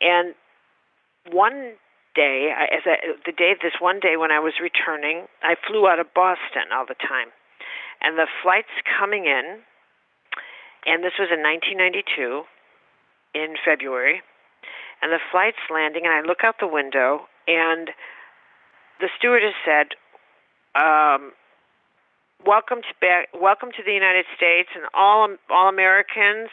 And 0.00 0.34
one 1.32 1.74
day 2.14 2.52
as 2.52 2.82
I, 2.84 2.96
the 3.24 3.32
day 3.32 3.54
this 3.60 3.80
one 3.80 4.00
day 4.00 4.16
when 4.16 4.30
I 4.30 4.40
was 4.40 4.54
returning 4.60 5.26
I 5.42 5.56
flew 5.66 5.88
out 5.88 5.98
of 5.98 6.12
Boston 6.14 6.72
all 6.72 6.84
the 6.86 6.98
time. 7.00 7.32
And 8.00 8.18
the 8.18 8.26
flights 8.42 8.72
coming 8.84 9.24
in 9.24 9.64
and 10.86 11.02
this 11.02 11.18
was 11.18 11.28
in 11.34 11.42
1992 11.42 12.46
in 13.34 13.58
February. 13.66 14.22
And 15.02 15.12
the 15.12 15.20
flight's 15.30 15.60
landing, 15.68 16.06
and 16.06 16.14
I 16.14 16.22
look 16.22 16.40
out 16.42 16.56
the 16.58 16.70
window, 16.70 17.28
and 17.46 17.90
the 19.00 19.10
stewardess 19.18 19.52
said, 19.66 19.92
um, 20.74 21.34
"Welcome 22.46 22.80
to 22.80 22.94
back, 23.00 23.28
welcome 23.34 23.72
to 23.72 23.82
the 23.82 23.92
United 23.92 24.24
States, 24.36 24.70
and 24.74 24.86
all 24.94 25.36
all 25.50 25.68
Americans, 25.68 26.48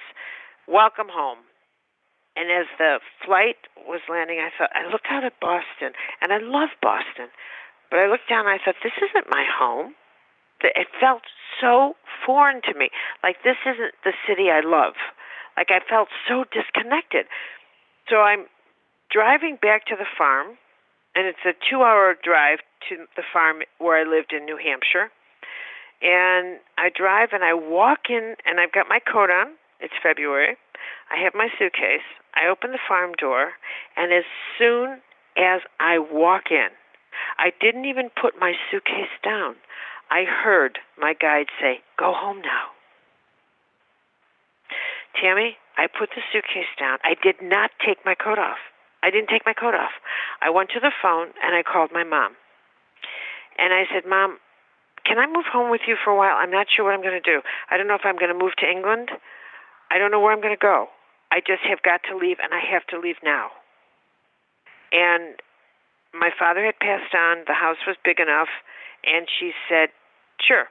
welcome 0.67 1.07
home." 1.07 1.39
And 2.35 2.51
as 2.51 2.67
the 2.77 2.99
flight 3.23 3.57
was 3.87 4.01
landing, 4.09 4.39
I 4.39 4.49
thought 4.57 4.75
I 4.75 4.87
looked 4.87 5.07
out 5.09 5.23
at 5.23 5.39
Boston, 5.39 5.93
and 6.19 6.33
I 6.33 6.39
love 6.39 6.69
Boston, 6.81 7.29
but 7.89 7.99
I 7.99 8.07
looked 8.07 8.27
down, 8.27 8.45
and 8.45 8.49
I 8.49 8.57
thought 8.57 8.75
this 8.83 8.97
isn't 8.97 9.29
my 9.29 9.45
home 9.45 9.95
it 10.75 10.87
felt 10.99 11.23
so 11.59 11.95
foreign 12.25 12.61
to 12.63 12.73
me. 12.77 12.89
Like 13.21 13.37
this 13.43 13.57
isn't 13.65 13.93
the 14.03 14.13
city 14.27 14.49
I 14.49 14.61
love. 14.63 14.93
Like 15.57 15.69
I 15.69 15.79
felt 15.87 16.09
so 16.27 16.45
disconnected. 16.51 17.25
So 18.09 18.17
I'm 18.17 18.45
driving 19.11 19.57
back 19.61 19.85
to 19.87 19.95
the 19.95 20.09
farm, 20.17 20.57
and 21.15 21.27
it's 21.27 21.45
a 21.45 21.53
two-hour 21.69 22.15
drive 22.23 22.59
to 22.89 23.05
the 23.15 23.23
farm 23.31 23.61
where 23.77 23.99
I 23.99 24.03
lived 24.03 24.33
in 24.33 24.45
New 24.45 24.57
Hampshire. 24.57 25.11
And 26.01 26.59
I 26.77 26.89
drive 26.89 27.29
and 27.31 27.43
I 27.43 27.53
walk 27.53 28.09
in, 28.09 28.35
and 28.45 28.59
I've 28.59 28.73
got 28.73 28.87
my 28.89 28.99
coat 28.99 29.29
on. 29.29 29.55
It's 29.79 29.93
February. 30.01 30.57
I 31.11 31.23
have 31.23 31.33
my 31.35 31.47
suitcase. 31.57 32.03
I 32.35 32.49
open 32.49 32.71
the 32.71 32.79
farm 32.87 33.13
door, 33.13 33.53
and 33.95 34.11
as 34.11 34.25
soon 34.57 34.99
as 35.37 35.61
I 35.79 35.99
walk 35.99 36.51
in, 36.51 36.69
I 37.37 37.51
didn't 37.61 37.85
even 37.85 38.09
put 38.09 38.33
my 38.39 38.53
suitcase 38.69 39.13
down. 39.23 39.55
I 40.09 40.23
heard 40.23 40.79
my 40.99 41.13
guide 41.13 41.47
say, 41.59 41.81
Go 41.97 42.13
home 42.13 42.41
now. 42.41 42.73
Tami, 45.21 45.51
I 45.77 45.87
put 45.87 46.09
the 46.15 46.21
suitcase 46.31 46.69
down. 46.79 46.97
I 47.03 47.15
did 47.21 47.35
not 47.41 47.71
take 47.85 47.97
my 48.05 48.15
coat 48.15 48.39
off. 48.39 48.57
I 49.03 49.11
didn't 49.11 49.29
take 49.29 49.45
my 49.45 49.53
coat 49.53 49.75
off. 49.75 49.91
I 50.41 50.49
went 50.49 50.69
to 50.71 50.79
the 50.79 50.91
phone 51.01 51.27
and 51.43 51.55
I 51.55 51.61
called 51.61 51.91
my 51.93 52.03
mom. 52.03 52.35
And 53.57 53.73
I 53.73 53.83
said, 53.93 54.09
Mom, 54.09 54.39
can 55.05 55.19
I 55.19 55.27
move 55.27 55.45
home 55.51 55.69
with 55.69 55.81
you 55.85 55.95
for 56.03 56.11
a 56.11 56.17
while? 56.17 56.35
I'm 56.37 56.51
not 56.51 56.67
sure 56.71 56.85
what 56.85 56.93
I'm 56.93 57.01
going 57.01 57.19
to 57.19 57.21
do. 57.21 57.41
I 57.69 57.77
don't 57.77 57.87
know 57.87 57.95
if 57.95 58.05
I'm 58.05 58.17
going 58.17 58.31
to 58.31 58.37
move 58.37 58.55
to 58.59 58.69
England. 58.69 59.11
I 59.91 59.97
don't 59.99 60.09
know 60.09 60.19
where 60.19 60.31
I'm 60.31 60.41
going 60.41 60.55
to 60.55 60.61
go. 60.61 60.87
I 61.31 61.39
just 61.39 61.61
have 61.67 61.83
got 61.83 62.01
to 62.09 62.17
leave 62.17 62.37
and 62.41 62.53
I 62.53 62.61
have 62.71 62.87
to 62.87 62.99
leave 62.99 63.17
now. 63.23 63.51
And 64.91 65.35
my 66.13 66.29
father 66.37 66.63
had 66.63 66.79
passed 66.79 67.13
on. 67.13 67.43
The 67.45 67.53
house 67.53 67.81
was 67.85 67.97
big 68.05 68.19
enough. 68.19 68.49
And 69.03 69.27
she 69.27 69.51
said, 69.69 69.89
Sure. 70.39 70.67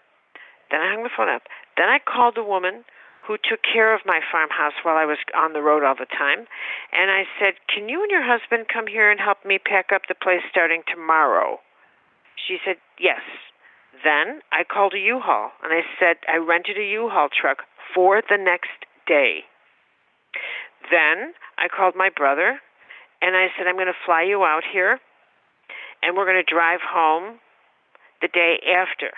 Then 0.70 0.80
I 0.80 0.90
hung 0.90 1.02
the 1.02 1.12
phone 1.14 1.28
up. 1.28 1.42
Then 1.76 1.88
I 1.88 1.98
called 2.00 2.34
the 2.34 2.44
woman 2.44 2.84
who 3.26 3.36
took 3.36 3.60
care 3.62 3.94
of 3.94 4.02
my 4.04 4.20
farmhouse 4.32 4.74
while 4.82 4.96
I 4.96 5.04
was 5.04 5.18
on 5.36 5.52
the 5.52 5.62
road 5.62 5.84
all 5.84 5.94
the 5.94 6.10
time. 6.10 6.46
And 6.90 7.10
I 7.10 7.24
said, 7.38 7.54
Can 7.68 7.88
you 7.88 8.02
and 8.02 8.10
your 8.10 8.24
husband 8.24 8.66
come 8.72 8.86
here 8.86 9.10
and 9.10 9.20
help 9.20 9.44
me 9.44 9.58
pack 9.58 9.92
up 9.94 10.02
the 10.08 10.18
place 10.18 10.42
starting 10.50 10.82
tomorrow? 10.88 11.60
She 12.36 12.58
said, 12.64 12.76
Yes. 12.98 13.22
Then 14.02 14.40
I 14.50 14.64
called 14.64 14.94
a 14.94 14.98
U-Haul 14.98 15.52
and 15.62 15.72
I 15.72 15.82
said, 16.00 16.16
I 16.26 16.38
rented 16.38 16.78
a 16.78 16.84
U-Haul 16.84 17.28
truck 17.28 17.58
for 17.94 18.22
the 18.28 18.38
next 18.40 18.72
day. 19.06 19.44
Then 20.90 21.34
I 21.58 21.68
called 21.68 21.94
my 21.94 22.08
brother 22.08 22.58
and 23.20 23.36
I 23.36 23.48
said, 23.54 23.68
I'm 23.68 23.76
going 23.76 23.92
to 23.92 24.04
fly 24.04 24.22
you 24.22 24.42
out 24.42 24.64
here 24.64 24.98
and 26.02 26.16
we're 26.16 26.26
going 26.26 26.42
to 26.42 26.54
drive 26.54 26.80
home 26.82 27.38
the 28.22 28.28
day 28.28 28.56
after. 28.66 29.10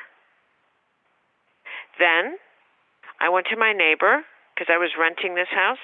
Then 1.98 2.36
I 3.20 3.28
went 3.28 3.46
to 3.50 3.56
my 3.56 3.72
neighbor 3.72 4.24
because 4.54 4.72
I 4.72 4.78
was 4.78 4.90
renting 4.98 5.34
this 5.34 5.48
house, 5.54 5.78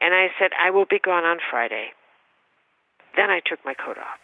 and 0.00 0.14
I 0.14 0.28
said, 0.38 0.50
I 0.60 0.70
will 0.70 0.86
be 0.86 0.98
gone 0.98 1.24
on 1.24 1.38
Friday. 1.50 1.88
Then 3.16 3.30
I 3.30 3.40
took 3.44 3.64
my 3.64 3.74
coat 3.74 3.98
off. 3.98 4.18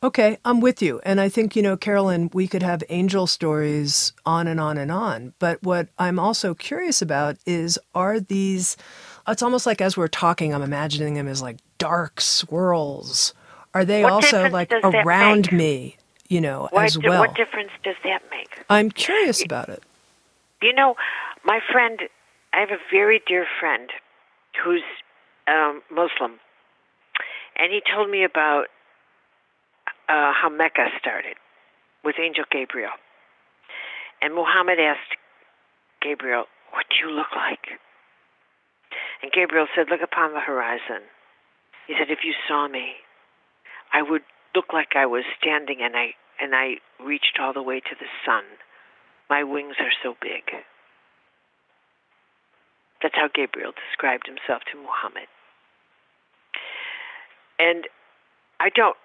Okay, 0.00 0.38
I'm 0.44 0.60
with 0.60 0.80
you. 0.80 1.00
And 1.02 1.20
I 1.20 1.28
think, 1.28 1.56
you 1.56 1.62
know, 1.62 1.76
Caroline, 1.76 2.30
we 2.32 2.46
could 2.46 2.62
have 2.62 2.84
angel 2.88 3.26
stories 3.26 4.12
on 4.24 4.46
and 4.46 4.60
on 4.60 4.78
and 4.78 4.92
on. 4.92 5.34
But 5.40 5.60
what 5.64 5.88
I'm 5.98 6.20
also 6.20 6.54
curious 6.54 7.02
about 7.02 7.36
is 7.44 7.80
are 7.96 8.20
these, 8.20 8.76
it's 9.26 9.42
almost 9.42 9.66
like 9.66 9.80
as 9.80 9.96
we're 9.96 10.06
talking, 10.06 10.54
I'm 10.54 10.62
imagining 10.62 11.14
them 11.14 11.26
as 11.26 11.42
like 11.42 11.58
dark 11.78 12.20
swirls. 12.20 13.34
Are 13.74 13.84
they 13.84 14.02
what 14.02 14.12
also 14.12 14.48
like 14.48 14.72
around 14.82 15.52
me, 15.52 15.96
you 16.28 16.40
know, 16.40 16.68
what, 16.70 16.86
as 16.86 16.98
well? 16.98 17.20
What 17.20 17.34
difference 17.34 17.70
does 17.84 17.96
that 18.04 18.22
make? 18.30 18.64
I'm 18.70 18.90
curious 18.90 19.44
about 19.44 19.68
it. 19.68 19.82
You 20.62 20.72
know, 20.72 20.96
my 21.44 21.60
friend, 21.70 22.00
I 22.52 22.60
have 22.60 22.70
a 22.70 22.78
very 22.90 23.20
dear 23.26 23.46
friend 23.60 23.90
who's 24.62 24.82
um, 25.46 25.82
Muslim. 25.90 26.40
And 27.56 27.72
he 27.72 27.80
told 27.94 28.10
me 28.10 28.24
about 28.24 28.66
uh, 30.08 30.32
how 30.32 30.48
Mecca 30.48 30.88
started 30.98 31.36
with 32.04 32.16
Angel 32.18 32.44
Gabriel. 32.50 32.92
And 34.22 34.34
Muhammad 34.34 34.78
asked 34.78 35.16
Gabriel, 36.02 36.44
What 36.72 36.86
do 36.90 37.06
you 37.06 37.14
look 37.14 37.34
like? 37.34 37.78
And 39.22 39.32
Gabriel 39.32 39.66
said, 39.74 39.86
Look 39.90 40.00
upon 40.02 40.32
the 40.32 40.40
horizon. 40.40 41.02
He 41.86 41.94
said, 41.98 42.10
If 42.10 42.20
you 42.24 42.34
saw 42.46 42.68
me, 42.68 42.94
I 43.92 44.02
would 44.02 44.22
look 44.54 44.72
like 44.72 44.96
I 44.96 45.06
was 45.06 45.24
standing 45.38 45.78
and 45.82 45.96
I 45.96 46.14
and 46.40 46.54
I 46.54 46.78
reached 47.02 47.38
all 47.40 47.52
the 47.52 47.62
way 47.62 47.80
to 47.80 47.94
the 47.98 48.06
sun. 48.24 48.44
My 49.28 49.44
wings 49.44 49.76
are 49.80 49.92
so 50.02 50.14
big. 50.20 50.44
That's 53.02 53.14
how 53.14 53.28
Gabriel 53.32 53.72
described 53.72 54.26
himself 54.26 54.62
to 54.72 54.78
Muhammad. 54.78 55.28
And 57.58 57.84
I 58.60 58.70
don't 58.70 58.96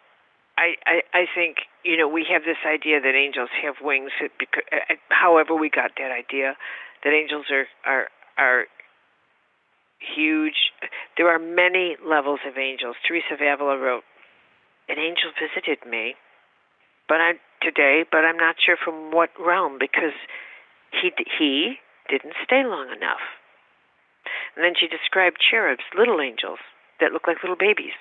I, 0.57 0.75
I, 0.86 1.01
I 1.13 1.25
think 1.34 1.57
you 1.84 1.97
know 1.97 2.07
we 2.07 2.25
have 2.31 2.43
this 2.43 2.61
idea 2.65 3.01
that 3.01 3.15
angels 3.15 3.49
have 3.63 3.75
wings. 3.81 4.11
Uh, 4.21 4.27
uh, 4.71 4.95
however, 5.09 5.55
we 5.55 5.69
got 5.69 5.91
that 5.97 6.11
idea 6.11 6.55
that 7.03 7.13
angels 7.13 7.45
are 7.51 7.65
are 7.86 8.07
are 8.38 8.65
huge. 9.99 10.71
There 11.17 11.29
are 11.29 11.39
many 11.39 11.97
levels 12.05 12.39
of 12.47 12.57
angels. 12.57 12.95
Teresa 13.07 13.34
of 13.34 13.41
Avila 13.41 13.77
wrote, 13.77 14.03
"An 14.89 14.99
angel 14.99 15.31
visited 15.39 15.86
me, 15.86 16.15
but 17.07 17.21
I 17.21 17.39
today, 17.61 18.03
but 18.09 18.25
I'm 18.25 18.38
not 18.38 18.59
sure 18.59 18.77
from 18.77 19.11
what 19.11 19.29
realm 19.39 19.77
because 19.79 20.13
he 20.91 21.11
he 21.38 21.79
didn't 22.09 22.36
stay 22.43 22.63
long 22.63 22.91
enough." 22.91 23.21
And 24.55 24.63
then 24.63 24.75
she 24.75 24.88
described 24.88 25.39
cherubs, 25.39 25.84
little 25.95 26.21
angels 26.21 26.59
that 26.99 27.11
look 27.11 27.27
like 27.27 27.43
little 27.43 27.55
babies 27.55 27.95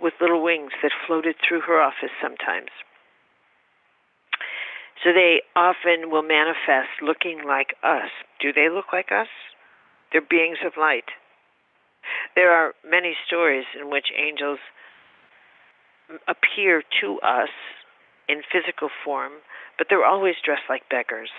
with 0.00 0.20
little 0.20 0.42
wings 0.42 0.72
that 0.82 0.92
floated 1.06 1.36
through 1.38 1.62
her 1.62 1.80
office 1.80 2.12
sometimes. 2.20 2.70
So 5.02 5.12
they 5.12 5.42
often 5.54 6.10
will 6.10 6.22
manifest 6.22 7.00
looking 7.02 7.44
like 7.44 7.76
us. 7.82 8.10
Do 8.40 8.52
they 8.52 8.68
look 8.68 8.92
like 8.92 9.12
us? 9.12 9.28
They're 10.10 10.20
beings 10.20 10.58
of 10.64 10.76
light. 10.76 11.10
There 12.34 12.50
are 12.50 12.74
many 12.84 13.16
stories 13.26 13.66
in 13.78 13.90
which 13.90 14.12
angels 14.16 14.58
appear 16.28 16.82
to 17.00 17.18
us 17.20 17.50
in 18.28 18.42
physical 18.50 18.88
form, 19.04 19.32
but 19.78 19.86
they're 19.88 20.04
always 20.04 20.34
dressed 20.44 20.68
like 20.68 20.88
beggars. 20.90 21.30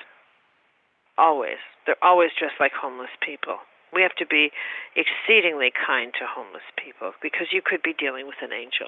Always. 1.17 1.57
They're 1.85 2.01
always 2.01 2.31
dressed 2.37 2.59
like 2.59 2.73
homeless 2.73 3.09
people. 3.25 3.57
We 3.93 4.01
have 4.01 4.15
to 4.19 4.25
be 4.25 4.51
exceedingly 4.95 5.71
kind 5.71 6.11
to 6.19 6.25
homeless 6.27 6.67
people 6.77 7.13
because 7.21 7.47
you 7.51 7.61
could 7.63 7.81
be 7.81 7.93
dealing 7.97 8.27
with 8.27 8.41
an 8.41 8.51
angel. 8.51 8.87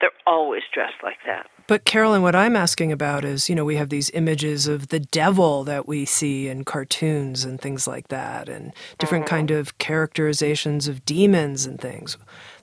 They're 0.00 0.10
always 0.26 0.62
dressed 0.72 1.02
like 1.02 1.18
that. 1.24 1.46
But 1.66 1.84
Caroline, 1.84 2.22
what 2.22 2.34
I'm 2.34 2.56
asking 2.56 2.92
about 2.92 3.24
is, 3.24 3.48
you 3.48 3.54
know, 3.54 3.64
we 3.64 3.76
have 3.76 3.88
these 3.88 4.10
images 4.10 4.66
of 4.66 4.88
the 4.88 5.00
devil 5.00 5.64
that 5.64 5.86
we 5.86 6.04
see 6.04 6.48
in 6.48 6.64
cartoons 6.64 7.44
and 7.44 7.60
things 7.60 7.86
like 7.86 8.08
that, 8.08 8.48
and 8.48 8.72
different 8.98 9.24
mm-hmm. 9.26 9.36
kind 9.36 9.50
of 9.50 9.78
characterizations 9.78 10.88
of 10.88 11.06
demons 11.06 11.64
and 11.64 11.80
things. 11.80 12.18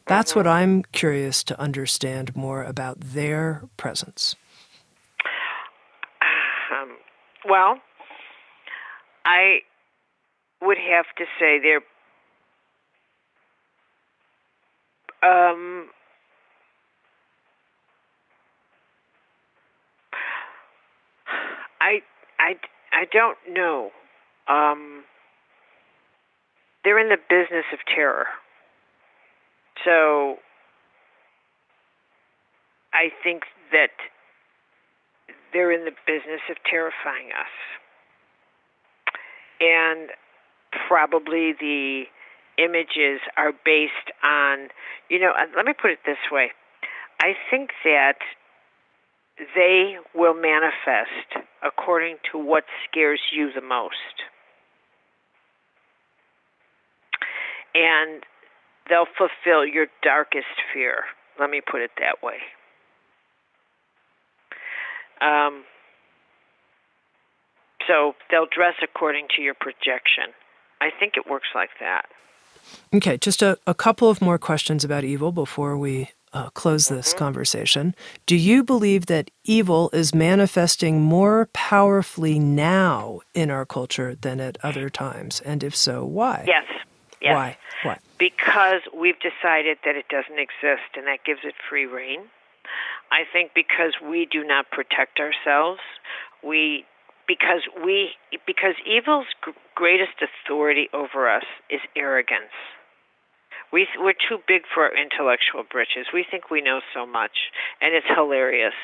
That's 0.08 0.32
mm-hmm. 0.32 0.40
what 0.40 0.48
I'm 0.48 0.84
curious 0.92 1.44
to 1.46 1.60
understand 1.60 2.36
more 2.36 2.64
about 2.64 3.00
their 3.00 3.64
presence. 3.78 4.36
Um, 6.72 6.98
well, 7.48 7.78
I 9.26 9.60
would 10.62 10.78
have 10.78 11.06
to 11.18 11.26
say 11.40 11.60
they're 11.60 11.82
um, 15.24 15.90
I 21.80 22.02
I 22.40 22.56
I 22.92 23.06
don't 23.12 23.38
know. 23.50 23.92
Um, 24.48 25.04
they're 26.84 27.00
in 27.00 27.10
the 27.10 27.18
business 27.30 27.66
of 27.72 27.80
terror. 27.94 28.26
So 29.86 30.38
I 32.94 33.10
think 33.24 33.44
that 33.72 33.92
they're 35.54 35.72
in 35.72 35.86
the 35.86 35.96
business 36.06 36.42
of 36.50 36.58
terrifying 36.70 37.30
us. 37.32 37.54
And 39.60 40.10
probably 40.88 41.54
the 41.60 42.04
images 42.58 43.22
are 43.38 43.54
based 43.66 44.12
on, 44.24 44.70
you 45.10 45.20
know, 45.20 45.32
uh, 45.32 45.46
let 45.56 45.66
me 45.66 45.74
put 45.80 45.92
it 45.92 46.00
this 46.06 46.18
way. 46.32 46.52
I 47.20 47.34
think 47.50 47.70
that 47.84 48.18
they 49.56 49.96
will 50.14 50.34
manifest 50.34 51.48
according 51.64 52.18
to 52.32 52.38
what 52.38 52.64
scares 52.90 53.22
you 53.32 53.52
the 53.54 53.62
most. 53.62 54.26
And 57.74 58.24
they'll 58.90 59.08
fulfill 59.18 59.66
your 59.66 59.88
darkest 60.04 60.48
fear. 60.74 61.04
Let 61.40 61.50
me 61.50 61.62
put 61.62 61.82
it 61.82 61.92
that 62.00 62.24
way. 62.24 62.38
Um, 65.22 65.64
so 67.88 68.14
they'll 68.30 68.48
dress 68.48 68.76
according 68.84 69.28
to 69.36 69.42
your 69.42 69.54
projection. 69.54 70.34
I 70.82 70.90
think 71.00 71.14
it 71.16 71.30
works 71.30 71.50
like 71.54 71.70
that. 71.80 72.06
Okay, 72.94 73.18
just 73.18 73.42
a, 73.42 73.58
a 73.66 73.74
couple 73.74 74.10
of 74.10 74.22
more 74.22 74.38
questions 74.38 74.84
about 74.84 75.04
evil 75.04 75.32
before 75.32 75.78
we 75.78 76.10
uh, 76.34 76.50
close 76.52 76.88
this 76.88 77.10
mm-hmm. 77.10 77.20
conversation. 77.20 77.96
Do 78.26 78.36
you 78.36 78.64
believe 78.64 79.08
that 79.08 79.32
evil 79.44 79.90
is 79.94 80.14
manifesting 80.14 81.02
more 81.02 81.50
powerfully 81.54 82.40
now 82.40 83.22
in 83.34 83.50
our 83.50 83.66
culture 83.66 84.16
than 84.16 84.40
at 84.40 84.58
other 84.64 84.90
times? 84.90 85.42
And 85.42 85.64
if 85.64 85.76
so, 85.76 86.06
why? 86.06 86.46
Yes. 86.48 86.66
yes. 87.22 87.36
Why? 87.36 87.58
Why? 87.84 87.98
Because 88.22 88.86
we've 88.94 89.18
decided 89.18 89.82
that 89.84 89.98
it 89.98 90.06
doesn't 90.14 90.38
exist 90.38 90.94
and 90.94 91.08
that 91.10 91.26
gives 91.26 91.42
it 91.44 91.56
free 91.68 91.90
rein. 91.90 92.30
I 93.12 93.26
think 93.26 93.52
because 93.58 93.98
we 93.98 94.28
do 94.30 94.46
not 94.46 94.70
protect 94.70 95.20
ourselves, 95.20 95.82
we 96.46 96.86
because 97.28 97.66
we 97.84 98.12
because 98.46 98.76
evil's 98.86 99.28
greatest 99.74 100.22
authority 100.22 100.88
over 100.94 101.30
us 101.30 101.44
is 101.70 101.82
arrogance. 101.96 102.54
We 103.74 103.88
we're 103.98 104.14
too 104.14 104.38
big 104.48 104.64
for 104.72 104.84
our 104.84 104.96
intellectual 104.96 105.64
britches. 105.64 106.08
We 106.14 106.24
think 106.30 106.52
we 106.52 106.62
know 106.62 106.82
so 106.94 107.06
much, 107.06 107.52
and 107.82 107.96
it's 107.96 108.08
hilarious. 108.08 108.78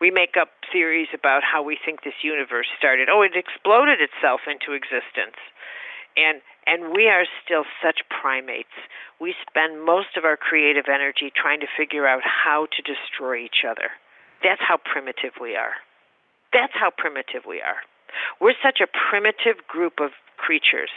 We 0.00 0.10
make 0.10 0.36
up 0.40 0.48
theories 0.72 1.08
about 1.12 1.42
how 1.42 1.62
we 1.62 1.76
think 1.76 2.02
this 2.02 2.22
universe 2.22 2.66
started. 2.78 3.08
Oh, 3.10 3.22
it 3.22 3.32
exploded 3.34 3.98
itself 4.00 4.42
into 4.46 4.72
existence. 4.72 5.36
And 6.16 6.40
and 6.68 6.92
we 6.92 7.08
are 7.08 7.24
still 7.42 7.64
such 7.82 8.04
primates. 8.12 8.76
We 9.18 9.34
spend 9.48 9.84
most 9.84 10.20
of 10.20 10.24
our 10.28 10.36
creative 10.36 10.84
energy 10.92 11.32
trying 11.34 11.60
to 11.60 11.66
figure 11.72 12.06
out 12.06 12.20
how 12.22 12.68
to 12.76 12.80
destroy 12.84 13.40
each 13.40 13.64
other. 13.64 13.96
That's 14.44 14.60
how 14.60 14.76
primitive 14.76 15.40
we 15.40 15.56
are. 15.56 15.80
That's 16.52 16.76
how 16.76 16.90
primitive 16.92 17.48
we 17.48 17.64
are. 17.64 17.80
We're 18.40 18.56
such 18.62 18.84
a 18.84 18.86
primitive 18.86 19.66
group 19.66 20.00
of 20.00 20.12
creatures 20.36 20.92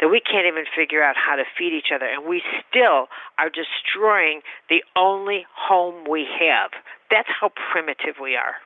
that 0.00 0.08
we 0.08 0.20
can't 0.20 0.46
even 0.46 0.64
figure 0.76 1.02
out 1.02 1.16
how 1.16 1.36
to 1.36 1.44
feed 1.56 1.72
each 1.72 1.88
other, 1.94 2.04
and 2.04 2.28
we 2.28 2.42
still 2.68 3.08
are 3.38 3.48
destroying 3.48 4.42
the 4.68 4.82
only 4.96 5.46
home 5.56 6.04
we 6.08 6.26
have. 6.26 6.70
That's 7.10 7.30
how 7.30 7.50
primitive 7.72 8.20
we 8.20 8.36
are. 8.36 8.60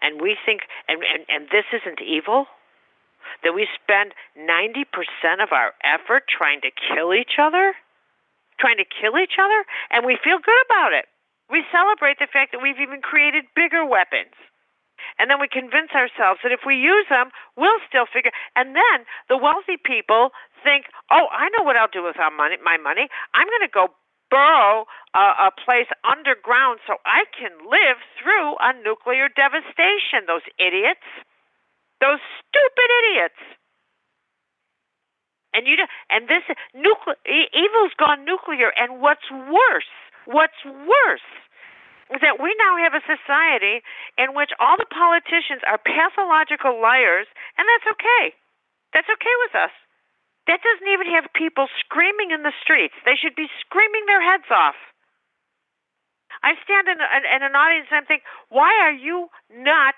And 0.00 0.20
we 0.20 0.36
think, 0.44 0.62
and, 0.88 1.00
and, 1.02 1.24
and 1.28 1.48
this 1.50 1.64
isn't 1.70 2.02
evil, 2.02 2.46
that 3.44 3.54
we 3.54 3.68
spend 3.82 4.14
90% 4.38 4.86
of 5.42 5.52
our 5.52 5.72
effort 5.84 6.24
trying 6.28 6.60
to 6.62 6.70
kill 6.74 7.14
each 7.14 7.38
other, 7.40 7.74
trying 8.60 8.78
to 8.78 8.86
kill 8.88 9.18
each 9.18 9.38
other, 9.40 9.64
and 9.90 10.06
we 10.06 10.18
feel 10.22 10.38
good 10.38 10.62
about 10.66 10.92
it. 10.92 11.06
We 11.50 11.64
celebrate 11.72 12.18
the 12.18 12.28
fact 12.32 12.52
that 12.52 12.62
we've 12.62 12.80
even 12.80 13.02
created 13.02 13.44
bigger 13.56 13.84
weapons 13.86 14.36
And 15.18 15.30
then 15.30 15.40
we 15.40 15.48
convince 15.48 15.92
ourselves 15.92 16.40
that 16.42 16.52
if 16.52 16.62
we 16.66 16.76
use 16.76 17.06
them, 17.10 17.30
we'll 17.56 17.82
still 17.88 18.06
figure. 18.06 18.32
And 18.56 18.76
then 18.76 19.06
the 19.28 19.36
wealthy 19.38 19.76
people 19.78 20.30
think, 20.64 20.86
oh, 21.10 21.28
I 21.32 21.50
know 21.56 21.64
what 21.64 21.76
I'll 21.76 21.92
do 21.92 22.04
with 22.04 22.18
our 22.18 22.30
money, 22.32 22.56
my 22.64 22.78
money. 22.78 23.08
I'm 23.34 23.48
going 23.48 23.66
to 23.66 23.72
go 23.72 23.88
burrow 24.30 24.86
a, 25.14 25.48
a 25.48 25.50
place 25.64 25.90
underground 26.04 26.80
so 26.86 26.98
I 27.04 27.24
can 27.36 27.52
live 27.68 28.00
through 28.20 28.56
a 28.60 28.72
nuclear 28.82 29.28
devastation. 29.28 30.26
Those 30.26 30.46
idiots. 30.58 31.04
Those 32.00 32.20
stupid 32.40 32.90
idiots. 33.04 33.11
And 35.52 35.66
you 35.66 35.76
and 36.08 36.28
this 36.28 36.44
nuclear 36.72 37.16
evil's 37.52 37.94
gone 37.98 38.24
nuclear. 38.24 38.72
And 38.76 39.00
what's 39.00 39.28
worse? 39.30 39.92
What's 40.24 40.62
worse 40.64 41.28
is 42.12 42.20
that 42.20 42.40
we 42.40 42.52
now 42.60 42.76
have 42.80 42.92
a 42.92 43.04
society 43.04 43.80
in 44.20 44.36
which 44.36 44.52
all 44.60 44.76
the 44.76 44.88
politicians 44.88 45.64
are 45.64 45.80
pathological 45.80 46.76
liars, 46.80 47.26
and 47.56 47.64
that's 47.64 47.88
okay. 47.96 48.36
That's 48.92 49.08
okay 49.08 49.36
with 49.48 49.54
us. 49.56 49.74
That 50.46 50.60
doesn't 50.60 50.90
even 50.92 51.08
have 51.14 51.32
people 51.32 51.70
screaming 51.80 52.30
in 52.34 52.42
the 52.42 52.52
streets. 52.60 52.94
They 53.04 53.16
should 53.16 53.34
be 53.34 53.48
screaming 53.62 54.04
their 54.06 54.20
heads 54.20 54.50
off. 54.50 54.76
I 56.42 56.58
stand 56.64 56.88
in, 56.90 56.98
in 56.98 57.42
an 57.46 57.54
audience 57.54 57.86
and 57.90 58.02
I 58.02 58.06
think, 58.06 58.26
why 58.50 58.74
are 58.82 58.92
you 58.92 59.30
not 59.54 59.94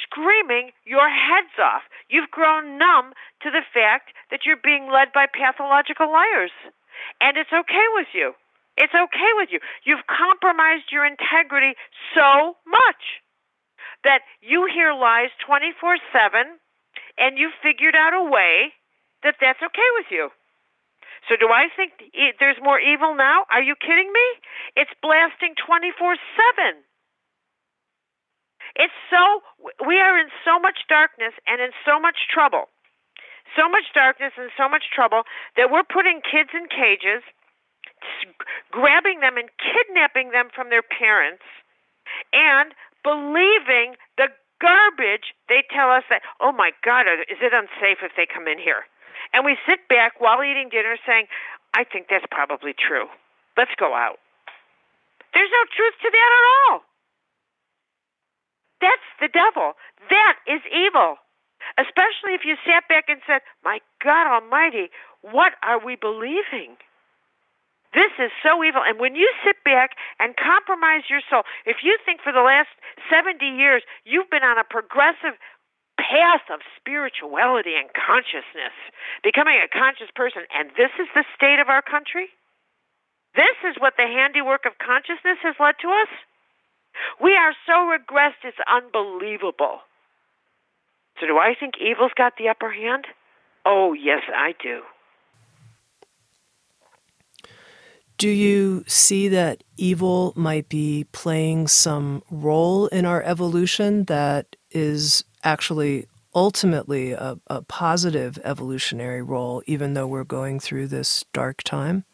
screaming 0.00 0.72
your 0.84 1.08
heads 1.08 1.52
off? 1.60 1.82
You've 2.08 2.30
grown 2.30 2.78
numb 2.78 3.12
to 3.42 3.50
the 3.50 3.66
fact 3.74 4.14
that 4.30 4.46
you're 4.46 4.60
being 4.62 4.90
led 4.90 5.12
by 5.12 5.26
pathological 5.26 6.10
liars. 6.10 6.54
And 7.20 7.36
it's 7.36 7.52
okay 7.52 7.86
with 7.94 8.08
you. 8.14 8.32
It's 8.76 8.94
okay 8.94 9.32
with 9.36 9.50
you. 9.52 9.60
You've 9.84 10.06
compromised 10.08 10.88
your 10.90 11.04
integrity 11.04 11.76
so 12.16 12.56
much 12.64 13.20
that 14.04 14.24
you 14.40 14.66
hear 14.72 14.94
lies 14.94 15.30
24 15.46 15.98
7 16.10 16.58
and 17.18 17.38
you've 17.38 17.56
figured 17.62 17.94
out 17.94 18.14
a 18.14 18.24
way 18.24 18.72
that 19.22 19.36
that's 19.40 19.62
okay 19.62 19.90
with 19.98 20.08
you. 20.10 20.30
So 21.28 21.36
do 21.38 21.48
I 21.54 21.70
think 21.70 21.92
there's 22.40 22.58
more 22.62 22.80
evil 22.80 23.14
now? 23.14 23.46
Are 23.50 23.62
you 23.62 23.74
kidding 23.78 24.10
me? 24.10 24.26
It's 24.74 24.90
blasting 25.02 25.54
24 25.54 26.16
7. 26.58 26.82
It's 28.76 28.94
so, 29.10 29.42
we 29.86 30.00
are 30.00 30.18
in 30.18 30.28
so 30.44 30.58
much 30.58 30.88
darkness 30.88 31.34
and 31.46 31.60
in 31.60 31.70
so 31.84 32.00
much 32.00 32.28
trouble. 32.32 32.68
So 33.56 33.68
much 33.68 33.92
darkness 33.92 34.32
and 34.38 34.48
so 34.56 34.68
much 34.68 34.88
trouble 34.88 35.28
that 35.56 35.70
we're 35.70 35.84
putting 35.84 36.24
kids 36.24 36.56
in 36.56 36.72
cages, 36.72 37.20
grabbing 38.72 39.20
them 39.20 39.36
and 39.36 39.52
kidnapping 39.60 40.32
them 40.32 40.48
from 40.54 40.70
their 40.72 40.80
parents, 40.80 41.44
and 42.32 42.72
believing 43.04 44.00
the 44.16 44.32
garbage 44.56 45.36
they 45.50 45.66
tell 45.68 45.90
us 45.92 46.04
that, 46.08 46.22
oh 46.40 46.52
my 46.52 46.72
God, 46.80 47.04
is 47.28 47.40
it 47.42 47.52
unsafe 47.52 48.00
if 48.00 48.16
they 48.16 48.24
come 48.24 48.48
in 48.48 48.56
here? 48.56 48.88
And 49.34 49.44
we 49.44 49.56
sit 49.68 49.84
back 49.88 50.16
while 50.20 50.40
eating 50.40 50.68
dinner 50.70 50.96
saying, 51.04 51.26
I 51.74 51.84
think 51.84 52.06
that's 52.08 52.24
probably 52.30 52.72
true. 52.72 53.08
Let's 53.56 53.74
go 53.76 53.92
out. 53.92 54.16
There's 55.34 55.52
no 55.52 55.64
truth 55.76 55.96
to 56.04 56.08
that 56.08 56.30
at 56.32 56.44
all. 56.72 56.84
That's 58.82 59.10
the 59.22 59.30
devil. 59.30 59.78
That 60.10 60.36
is 60.50 60.60
evil. 60.68 61.22
Especially 61.78 62.34
if 62.34 62.42
you 62.42 62.58
sat 62.66 62.90
back 62.90 63.06
and 63.06 63.22
said, 63.22 63.40
My 63.62 63.78
God 64.02 64.26
Almighty, 64.26 64.90
what 65.22 65.54
are 65.62 65.78
we 65.78 65.94
believing? 65.94 66.74
This 67.94 68.10
is 68.18 68.32
so 68.42 68.64
evil. 68.64 68.82
And 68.82 68.98
when 68.98 69.14
you 69.14 69.30
sit 69.44 69.62
back 69.62 69.94
and 70.18 70.34
compromise 70.34 71.06
your 71.12 71.22
soul, 71.30 71.44
if 71.68 71.84
you 71.84 71.94
think 72.02 72.20
for 72.24 72.32
the 72.32 72.42
last 72.42 72.72
70 73.06 73.38
years 73.44 73.84
you've 74.02 74.32
been 74.32 74.42
on 74.42 74.58
a 74.58 74.66
progressive 74.66 75.38
path 76.00 76.42
of 76.50 76.64
spirituality 76.80 77.76
and 77.76 77.92
consciousness, 77.92 78.74
becoming 79.22 79.60
a 79.60 79.70
conscious 79.70 80.10
person, 80.16 80.48
and 80.50 80.72
this 80.74 80.90
is 80.98 81.06
the 81.14 81.28
state 81.36 81.60
of 81.60 81.68
our 81.68 81.84
country? 81.84 82.32
This 83.36 83.56
is 83.64 83.76
what 83.78 83.94
the 83.96 84.08
handiwork 84.08 84.64
of 84.66 84.80
consciousness 84.80 85.38
has 85.44 85.56
led 85.60 85.76
to 85.84 85.88
us? 85.88 86.10
We 87.20 87.34
are 87.34 87.54
so 87.66 87.72
regressed, 87.72 88.44
it's 88.44 88.56
unbelievable. 88.68 89.80
So, 91.20 91.26
do 91.26 91.38
I 91.38 91.54
think 91.58 91.74
evil's 91.80 92.12
got 92.16 92.34
the 92.38 92.48
upper 92.48 92.72
hand? 92.72 93.06
Oh, 93.64 93.92
yes, 93.92 94.22
I 94.34 94.54
do. 94.62 94.80
Do 98.18 98.28
you 98.28 98.84
see 98.86 99.28
that 99.28 99.64
evil 99.76 100.32
might 100.36 100.68
be 100.68 101.06
playing 101.12 101.66
some 101.68 102.22
role 102.30 102.86
in 102.88 103.04
our 103.04 103.22
evolution 103.22 104.04
that 104.04 104.54
is 104.70 105.24
actually 105.42 106.06
ultimately 106.34 107.12
a, 107.12 107.36
a 107.48 107.62
positive 107.62 108.38
evolutionary 108.44 109.22
role, 109.22 109.62
even 109.66 109.94
though 109.94 110.06
we're 110.06 110.24
going 110.24 110.60
through 110.60 110.86
this 110.86 111.24
dark 111.32 111.62
time? 111.62 112.04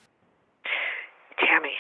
Tami, 1.39 1.77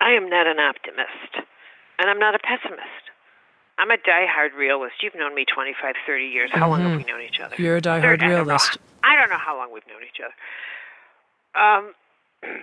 I 0.00 0.03
am 0.14 0.30
not 0.30 0.46
an 0.46 0.58
optimist, 0.58 1.46
and 1.98 2.10
I'm 2.10 2.18
not 2.18 2.34
a 2.34 2.38
pessimist. 2.38 3.10
I'm 3.78 3.90
a 3.90 3.96
die-hard 3.96 4.54
realist. 4.54 5.02
You've 5.02 5.16
known 5.16 5.34
me 5.34 5.44
25, 5.44 5.94
30 6.06 6.24
years. 6.24 6.50
How 6.52 6.60
mm-hmm. 6.60 6.70
long 6.70 6.80
have 6.80 6.90
mm-hmm. 6.90 6.98
we 6.98 7.04
known 7.04 7.22
each 7.22 7.40
other? 7.40 7.56
You're 7.58 7.76
a 7.76 7.80
die-hard 7.80 8.22
realist. 8.22 8.78
I 9.02 9.16
don't 9.16 9.30
know 9.30 9.38
how 9.38 9.56
long 9.56 9.72
we've 9.72 9.86
known 9.86 10.02
each 10.06 10.22
other. 10.22 10.34
Um, 11.58 11.94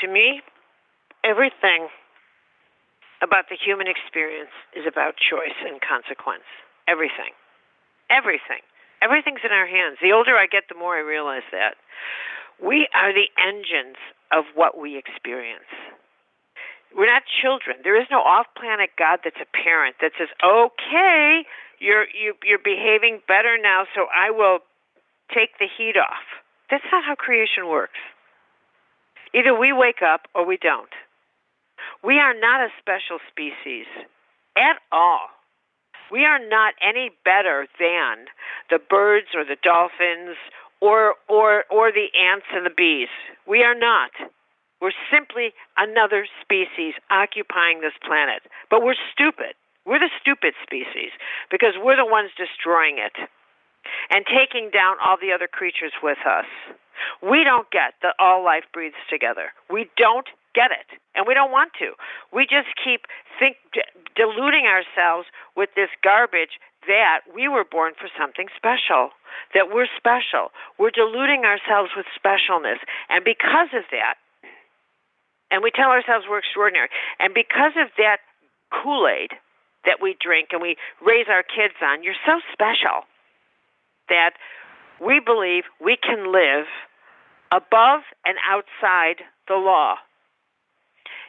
to 0.00 0.06
me, 0.08 0.40
everything 1.22 1.88
about 3.22 3.48
the 3.48 3.56
human 3.56 3.86
experience 3.88 4.52
is 4.76 4.84
about 4.88 5.16
choice 5.16 5.56
and 5.64 5.80
consequence. 5.80 6.48
Everything. 6.88 7.32
Everything. 8.10 8.64
Everything's 9.00 9.44
in 9.44 9.52
our 9.52 9.66
hands. 9.66 9.98
The 10.00 10.12
older 10.12 10.36
I 10.36 10.46
get, 10.46 10.64
the 10.68 10.76
more 10.76 10.96
I 10.96 11.00
realize 11.00 11.44
that. 11.52 11.76
We 12.56 12.88
are 12.94 13.12
the 13.12 13.28
engines 13.36 13.96
of 14.32 14.44
what 14.54 14.78
we 14.78 14.96
experience. 14.96 15.68
We're 16.96 17.10
not 17.10 17.22
children. 17.42 17.78
There 17.82 18.00
is 18.00 18.06
no 18.10 18.18
off-planet 18.18 18.90
God 18.96 19.20
that's 19.24 19.40
a 19.42 19.50
parent 19.50 19.96
that 20.00 20.12
says, 20.18 20.28
"Okay, 20.42 21.44
you're 21.78 22.06
you, 22.14 22.34
you're 22.44 22.62
behaving 22.62 23.20
better 23.26 23.58
now, 23.58 23.86
so 23.94 24.06
I 24.14 24.30
will 24.30 24.60
take 25.34 25.58
the 25.58 25.66
heat 25.66 25.96
off." 25.96 26.24
That's 26.70 26.84
not 26.92 27.04
how 27.04 27.14
creation 27.14 27.68
works. 27.68 27.98
Either 29.34 29.52
we 29.52 29.72
wake 29.72 30.02
up 30.02 30.22
or 30.34 30.46
we 30.46 30.56
don't. 30.56 30.94
We 32.02 32.18
are 32.18 32.34
not 32.34 32.60
a 32.60 32.68
special 32.78 33.18
species 33.28 33.86
at 34.56 34.78
all. 34.92 35.28
We 36.10 36.24
are 36.24 36.38
not 36.38 36.74
any 36.80 37.10
better 37.24 37.66
than 37.80 38.26
the 38.70 38.78
birds 38.78 39.28
or 39.34 39.44
the 39.44 39.56
dolphins 39.62 40.36
or 40.80 41.14
or 41.28 41.64
or 41.70 41.90
the 41.90 42.08
ants 42.14 42.46
and 42.52 42.64
the 42.64 42.70
bees. 42.70 43.08
We 43.46 43.62
are 43.62 43.74
not. 43.74 44.10
We're 44.80 44.96
simply 45.10 45.54
another 45.76 46.26
species 46.42 46.94
occupying 47.10 47.80
this 47.80 47.96
planet. 48.04 48.42
But 48.70 48.82
we're 48.82 48.98
stupid. 49.12 49.54
We're 49.86 50.00
the 50.00 50.12
stupid 50.20 50.54
species 50.62 51.12
because 51.50 51.74
we're 51.76 51.96
the 51.96 52.08
ones 52.08 52.30
destroying 52.36 52.96
it 52.98 53.12
and 54.10 54.24
taking 54.24 54.70
down 54.70 54.96
all 55.04 55.16
the 55.20 55.32
other 55.32 55.48
creatures 55.48 55.92
with 56.02 56.18
us. 56.24 56.48
We 57.20 57.44
don't 57.44 57.70
get 57.70 57.94
that 58.02 58.14
all 58.18 58.44
life 58.44 58.64
breathes 58.72 59.00
together. 59.10 59.52
We 59.68 59.90
don't 59.96 60.28
get 60.54 60.70
it, 60.70 60.86
and 61.14 61.26
we 61.26 61.34
don't 61.34 61.50
want 61.50 61.72
to. 61.80 61.92
We 62.32 62.46
just 62.46 62.70
keep 62.78 63.10
think 63.38 63.56
deluding 64.14 64.64
ourselves 64.70 65.26
with 65.56 65.70
this 65.74 65.90
garbage 66.02 66.62
that 66.86 67.26
we 67.34 67.48
were 67.48 67.64
born 67.64 67.92
for 67.98 68.08
something 68.16 68.46
special, 68.56 69.10
that 69.52 69.74
we're 69.74 69.90
special. 69.96 70.54
We're 70.78 70.94
deluding 70.94 71.44
ourselves 71.44 71.90
with 71.96 72.06
specialness, 72.14 72.78
and 73.10 73.24
because 73.24 73.74
of 73.74 73.84
that, 73.90 74.14
and 75.54 75.62
we 75.62 75.70
tell 75.70 75.94
ourselves 75.94 76.26
we're 76.26 76.42
extraordinary, 76.42 76.90
and 77.22 77.30
because 77.32 77.78
of 77.78 77.94
that 77.96 78.18
Kool 78.74 79.06
Aid 79.06 79.30
that 79.86 80.02
we 80.02 80.18
drink 80.18 80.48
and 80.50 80.60
we 80.60 80.74
raise 80.98 81.30
our 81.30 81.44
kids 81.46 81.78
on, 81.78 82.02
you're 82.02 82.18
so 82.26 82.42
special 82.50 83.06
that 84.08 84.34
we 84.98 85.20
believe 85.20 85.62
we 85.78 85.94
can 85.94 86.32
live 86.32 86.66
above 87.52 88.02
and 88.26 88.34
outside 88.42 89.22
the 89.46 89.54
law. 89.54 89.94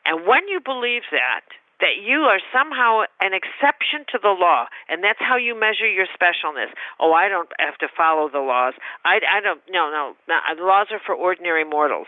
And 0.06 0.26
when 0.26 0.48
you 0.48 0.60
believe 0.60 1.04
that, 1.12 1.46
that 1.82 2.02
you 2.02 2.22
are 2.26 2.40
somehow 2.54 3.04
an 3.22 3.34
exception 3.34 4.06
to 4.12 4.18
the 4.22 4.34
law, 4.34 4.66
and 4.88 5.04
that's 5.04 5.20
how 5.20 5.36
you 5.36 5.54
measure 5.60 5.90
your 5.90 6.08
specialness. 6.08 6.72
Oh, 7.00 7.12
I 7.14 7.28
don't 7.28 7.50
have 7.60 7.78
to 7.80 7.88
follow 7.96 8.30
the 8.30 8.40
laws. 8.40 8.74
I, 9.04 9.20
I 9.30 9.42
don't. 9.42 9.62
No, 9.70 9.92
no, 9.92 10.16
no. 10.28 10.40
The 10.56 10.64
laws 10.64 10.88
are 10.92 11.02
for 11.06 11.14
ordinary 11.14 11.66
mortals. 11.66 12.08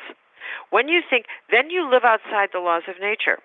When 0.69 0.87
you 0.87 1.01
think, 1.09 1.25
then 1.51 1.69
you 1.69 1.89
live 1.89 2.03
outside 2.03 2.49
the 2.53 2.59
laws 2.59 2.83
of 2.87 2.95
nature. 3.01 3.39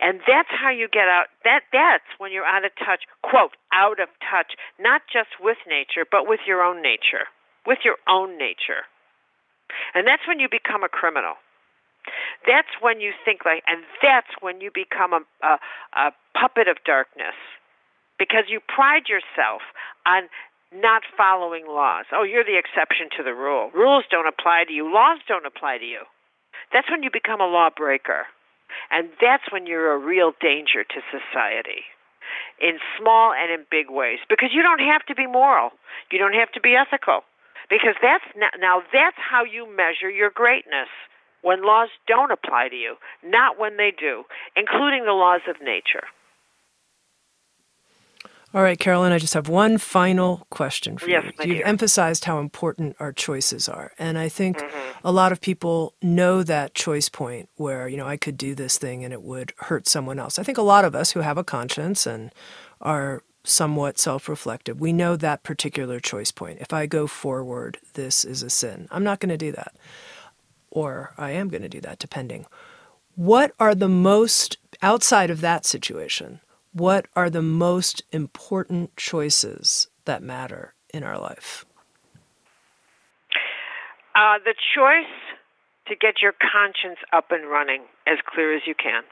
And 0.00 0.20
that's 0.28 0.50
how 0.50 0.70
you 0.70 0.88
get 0.88 1.08
out 1.08 1.26
that 1.44 1.62
that's 1.72 2.06
when 2.18 2.30
you're 2.30 2.44
out 2.44 2.64
of 2.64 2.70
touch, 2.78 3.04
quote, 3.22 3.56
out 3.72 3.98
of 3.98 4.08
touch, 4.20 4.52
not 4.78 5.02
just 5.10 5.40
with 5.40 5.56
nature, 5.66 6.04
but 6.08 6.28
with 6.28 6.40
your 6.46 6.62
own 6.62 6.82
nature. 6.82 7.26
With 7.66 7.78
your 7.84 7.96
own 8.08 8.38
nature. 8.38 8.86
And 9.94 10.06
that's 10.06 10.22
when 10.28 10.38
you 10.38 10.48
become 10.48 10.84
a 10.84 10.88
criminal. 10.88 11.34
that's 12.46 12.70
when 12.80 13.00
you 13.00 13.12
think 13.24 13.44
like, 13.44 13.62
and 13.66 13.82
that's 14.02 14.30
when 14.40 14.60
you 14.60 14.70
become 14.72 15.12
a, 15.12 15.22
a, 15.42 15.58
a 15.94 16.12
puppet 16.38 16.68
of 16.68 16.76
darkness 16.84 17.34
because 18.18 18.44
you 18.48 18.60
pride 18.60 19.08
yourself 19.08 19.62
on 20.06 20.28
not 20.72 21.02
following 21.16 21.66
laws. 21.66 22.06
Oh, 22.12 22.22
you're 22.22 22.44
the 22.44 22.58
exception 22.58 23.08
to 23.16 23.22
the 23.22 23.34
rule. 23.34 23.70
Rules 23.74 24.04
don't 24.10 24.26
apply 24.26 24.64
to 24.66 24.72
you, 24.72 24.92
laws 24.92 25.20
don't 25.28 25.46
apply 25.46 25.78
to 25.78 25.84
you. 25.84 26.02
That's 26.72 26.90
when 26.90 27.02
you 27.02 27.10
become 27.12 27.40
a 27.40 27.46
lawbreaker. 27.46 28.26
And 28.90 29.08
that's 29.20 29.46
when 29.52 29.66
you're 29.66 29.94
a 29.94 29.98
real 29.98 30.32
danger 30.40 30.82
to 30.82 31.00
society 31.08 31.86
in 32.60 32.78
small 32.98 33.32
and 33.32 33.52
in 33.52 33.66
big 33.70 33.86
ways 33.88 34.18
because 34.28 34.50
you 34.52 34.62
don't 34.62 34.80
have 34.80 35.06
to 35.06 35.14
be 35.14 35.26
moral. 35.26 35.70
You 36.10 36.18
don't 36.18 36.34
have 36.34 36.50
to 36.52 36.60
be 36.60 36.74
ethical 36.74 37.22
because 37.70 37.94
that's 38.02 38.24
now 38.58 38.82
that's 38.92 39.16
how 39.18 39.44
you 39.44 39.66
measure 39.66 40.10
your 40.10 40.30
greatness 40.30 40.90
when 41.42 41.64
laws 41.64 41.88
don't 42.08 42.32
apply 42.32 42.68
to 42.68 42.76
you, 42.76 42.96
not 43.22 43.58
when 43.58 43.76
they 43.76 43.92
do, 43.96 44.24
including 44.56 45.04
the 45.04 45.12
laws 45.12 45.42
of 45.48 45.56
nature. 45.62 46.10
All 48.56 48.62
right, 48.62 48.78
Caroline, 48.78 49.12
I 49.12 49.18
just 49.18 49.34
have 49.34 49.50
one 49.50 49.76
final 49.76 50.46
question 50.48 50.96
for 50.96 51.10
yes, 51.10 51.24
you. 51.24 51.44
You've 51.44 51.56
dear. 51.58 51.66
emphasized 51.66 52.24
how 52.24 52.38
important 52.40 52.96
our 52.98 53.12
choices 53.12 53.68
are. 53.68 53.92
And 53.98 54.16
I 54.16 54.30
think 54.30 54.56
mm-hmm. 54.56 54.98
a 55.04 55.12
lot 55.12 55.30
of 55.30 55.42
people 55.42 55.92
know 56.00 56.42
that 56.42 56.72
choice 56.72 57.10
point 57.10 57.50
where, 57.56 57.86
you 57.86 57.98
know, 57.98 58.06
I 58.06 58.16
could 58.16 58.38
do 58.38 58.54
this 58.54 58.78
thing 58.78 59.04
and 59.04 59.12
it 59.12 59.20
would 59.20 59.52
hurt 59.58 59.86
someone 59.86 60.18
else. 60.18 60.38
I 60.38 60.42
think 60.42 60.56
a 60.56 60.62
lot 60.62 60.86
of 60.86 60.94
us 60.94 61.10
who 61.10 61.20
have 61.20 61.36
a 61.36 61.44
conscience 61.44 62.06
and 62.06 62.32
are 62.80 63.22
somewhat 63.44 63.98
self 63.98 64.26
reflective, 64.26 64.80
we 64.80 64.90
know 64.90 65.16
that 65.16 65.42
particular 65.42 66.00
choice 66.00 66.30
point. 66.30 66.58
If 66.58 66.72
I 66.72 66.86
go 66.86 67.06
forward, 67.06 67.76
this 67.92 68.24
is 68.24 68.42
a 68.42 68.48
sin. 68.48 68.88
I'm 68.90 69.04
not 69.04 69.20
going 69.20 69.28
to 69.28 69.36
do 69.36 69.52
that. 69.52 69.76
Or 70.70 71.12
I 71.18 71.32
am 71.32 71.50
going 71.50 71.60
to 71.60 71.68
do 71.68 71.82
that, 71.82 71.98
depending. 71.98 72.46
What 73.16 73.52
are 73.60 73.74
the 73.74 73.86
most, 73.86 74.56
outside 74.80 75.28
of 75.28 75.42
that 75.42 75.66
situation, 75.66 76.40
what 76.76 77.06
are 77.16 77.30
the 77.30 77.40
most 77.40 78.02
important 78.12 78.94
choices 78.98 79.88
that 80.04 80.22
matter 80.22 80.74
in 80.92 81.02
our 81.02 81.18
life? 81.18 81.64
Uh, 84.14 84.36
the 84.44 84.54
choice 84.76 85.16
to 85.88 85.96
get 85.96 86.20
your 86.20 86.34
conscience 86.36 86.98
up 87.14 87.30
and 87.30 87.48
running 87.48 87.84
as 88.06 88.18
clear 88.28 88.54
as 88.54 88.62
you 88.66 88.74
can. 88.74 89.04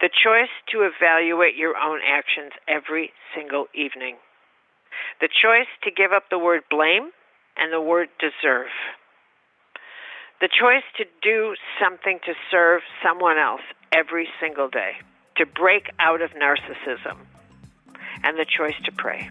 The 0.00 0.10
choice 0.10 0.50
to 0.70 0.86
evaluate 0.86 1.56
your 1.56 1.74
own 1.76 1.98
actions 2.06 2.52
every 2.68 3.10
single 3.34 3.66
evening. 3.74 4.16
The 5.20 5.28
choice 5.28 5.70
to 5.82 5.90
give 5.90 6.12
up 6.12 6.24
the 6.30 6.38
word 6.38 6.62
blame 6.70 7.10
and 7.56 7.72
the 7.72 7.80
word 7.80 8.08
deserve. 8.20 8.70
The 10.40 10.48
choice 10.48 10.86
to 10.98 11.04
do 11.20 11.54
something 11.82 12.20
to 12.26 12.32
serve 12.48 12.82
someone 13.02 13.38
else 13.38 13.62
every 13.92 14.28
single 14.40 14.68
day 14.68 15.02
to 15.40 15.46
break 15.46 15.88
out 15.98 16.20
of 16.20 16.30
narcissism 16.32 17.16
and 18.22 18.38
the 18.38 18.44
choice 18.44 18.74
to 18.84 18.92
pray. 18.92 19.30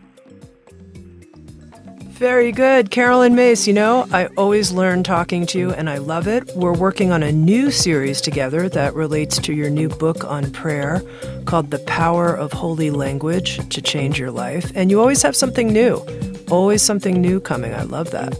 Very 2.20 2.52
good. 2.52 2.90
Caroline 2.90 3.36
Myss. 3.36 3.68
you 3.68 3.74
know, 3.74 4.08
I 4.12 4.26
always 4.36 4.72
learn 4.72 5.04
talking 5.04 5.46
to 5.46 5.60
you 5.60 5.72
and 5.72 5.88
I 5.88 6.00
love 6.00 6.28
it. 6.28 6.50
We're 6.56 6.74
working 6.74 7.12
on 7.12 7.22
a 7.22 7.32
new 7.32 7.70
series 7.70 8.22
together 8.22 8.68
that 8.70 8.96
relates 8.96 9.38
to 9.38 9.54
your 9.54 9.70
new 9.70 9.88
book 9.88 10.24
on 10.24 10.52
prayer 10.52 11.04
called 11.46 11.70
The 11.70 11.80
Power 11.80 12.36
of 12.36 12.54
Holy 12.54 12.90
Language 12.90 13.70
to 13.70 13.80
Change 13.80 14.20
Your 14.20 14.32
Life. 14.32 14.72
And 14.74 14.90
you 14.90 15.00
always 15.00 15.22
have 15.22 15.36
something 15.36 15.72
new, 15.72 16.04
always 16.50 16.82
something 16.82 17.22
new 17.22 17.40
coming. 17.40 17.76
I 17.76 17.84
love 17.84 18.10
that. 18.10 18.34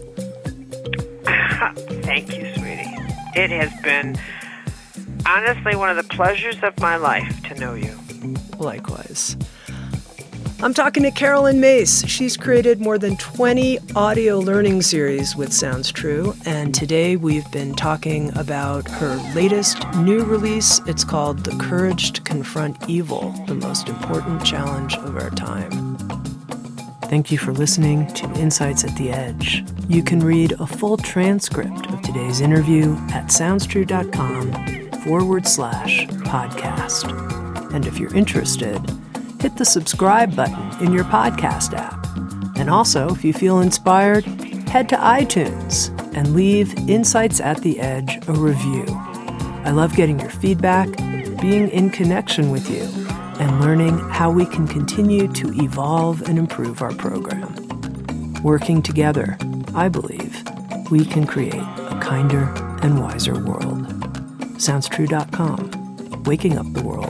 Thank 2.02 2.36
you, 2.36 2.52
sweetie. 2.54 2.96
It 3.36 3.50
has 3.50 3.72
been 3.82 4.18
honestly 5.30 5.76
one 5.76 5.88
of 5.88 5.96
the 5.96 6.14
pleasures 6.14 6.56
of 6.62 6.78
my 6.80 6.96
life 6.96 7.40
to 7.44 7.54
know 7.54 7.74
you. 7.74 7.96
Likewise. 8.58 9.36
I'm 10.60 10.74
talking 10.74 11.04
to 11.04 11.10
Caroline 11.10 11.60
Myss. 11.60 12.04
She's 12.06 12.36
created 12.36 12.80
more 12.80 12.98
than 12.98 13.16
20 13.16 13.78
audio 13.94 14.40
learning 14.40 14.82
series 14.82 15.36
with 15.36 15.52
Sounds 15.52 15.92
True, 15.92 16.34
and 16.44 16.74
today 16.74 17.16
we've 17.16 17.50
been 17.52 17.74
talking 17.74 18.36
about 18.36 18.90
her 18.90 19.16
latest 19.34 19.78
new 19.98 20.24
release. 20.24 20.80
It's 20.86 21.04
called 21.04 21.44
The 21.44 21.56
Courage 21.62 22.12
to 22.12 22.20
Confront 22.22 22.90
Evil, 22.90 23.30
the 23.46 23.54
most 23.54 23.88
important 23.88 24.44
challenge 24.44 24.96
of 24.96 25.16
our 25.16 25.30
time. 25.30 25.96
Thank 27.04 27.30
you 27.30 27.38
for 27.38 27.52
listening 27.52 28.06
to 28.14 28.26
Insights 28.32 28.84
at 28.84 28.94
the 28.96 29.10
Edge. 29.10 29.64
You 29.88 30.02
can 30.02 30.20
read 30.20 30.52
a 30.58 30.66
full 30.66 30.96
transcript 30.96 31.86
of 31.86 32.02
today's 32.02 32.40
interview 32.40 32.94
at 33.12 33.28
soundstrue.com 33.28 34.89
forward 35.04 35.46
slash 35.46 36.06
podcast. 36.06 37.10
And 37.72 37.86
if 37.86 37.98
you're 37.98 38.14
interested, 38.14 38.78
hit 39.40 39.56
the 39.56 39.64
subscribe 39.64 40.36
button 40.36 40.84
in 40.84 40.92
your 40.92 41.04
podcast 41.04 41.74
app. 41.74 42.06
And 42.56 42.68
also, 42.68 43.08
if 43.10 43.24
you 43.24 43.32
feel 43.32 43.60
inspired, 43.60 44.24
head 44.68 44.88
to 44.90 44.96
iTunes 44.96 45.88
and 46.14 46.34
leave 46.34 46.74
Insights 46.88 47.40
at 47.40 47.62
the 47.62 47.80
Edge 47.80 48.18
a 48.28 48.32
review. 48.32 48.84
I 49.64 49.70
love 49.70 49.96
getting 49.96 50.18
your 50.20 50.30
feedback, 50.30 50.94
being 51.40 51.68
in 51.70 51.90
connection 51.90 52.50
with 52.50 52.70
you, 52.70 52.82
and 53.38 53.60
learning 53.60 53.98
how 54.10 54.30
we 54.30 54.44
can 54.44 54.66
continue 54.68 55.26
to 55.32 55.52
evolve 55.62 56.22
and 56.28 56.38
improve 56.38 56.82
our 56.82 56.94
program. 56.94 57.54
Working 58.42 58.82
together, 58.82 59.38
I 59.74 59.88
believe, 59.88 60.42
we 60.90 61.04
can 61.04 61.26
create 61.26 61.54
a 61.54 61.98
kinder 62.02 62.52
and 62.82 63.00
wiser 63.00 63.42
world. 63.44 63.99
SoundsTrue.com, 64.60 66.24
waking 66.24 66.58
up 66.58 66.70
the 66.74 66.82
world 66.82 67.09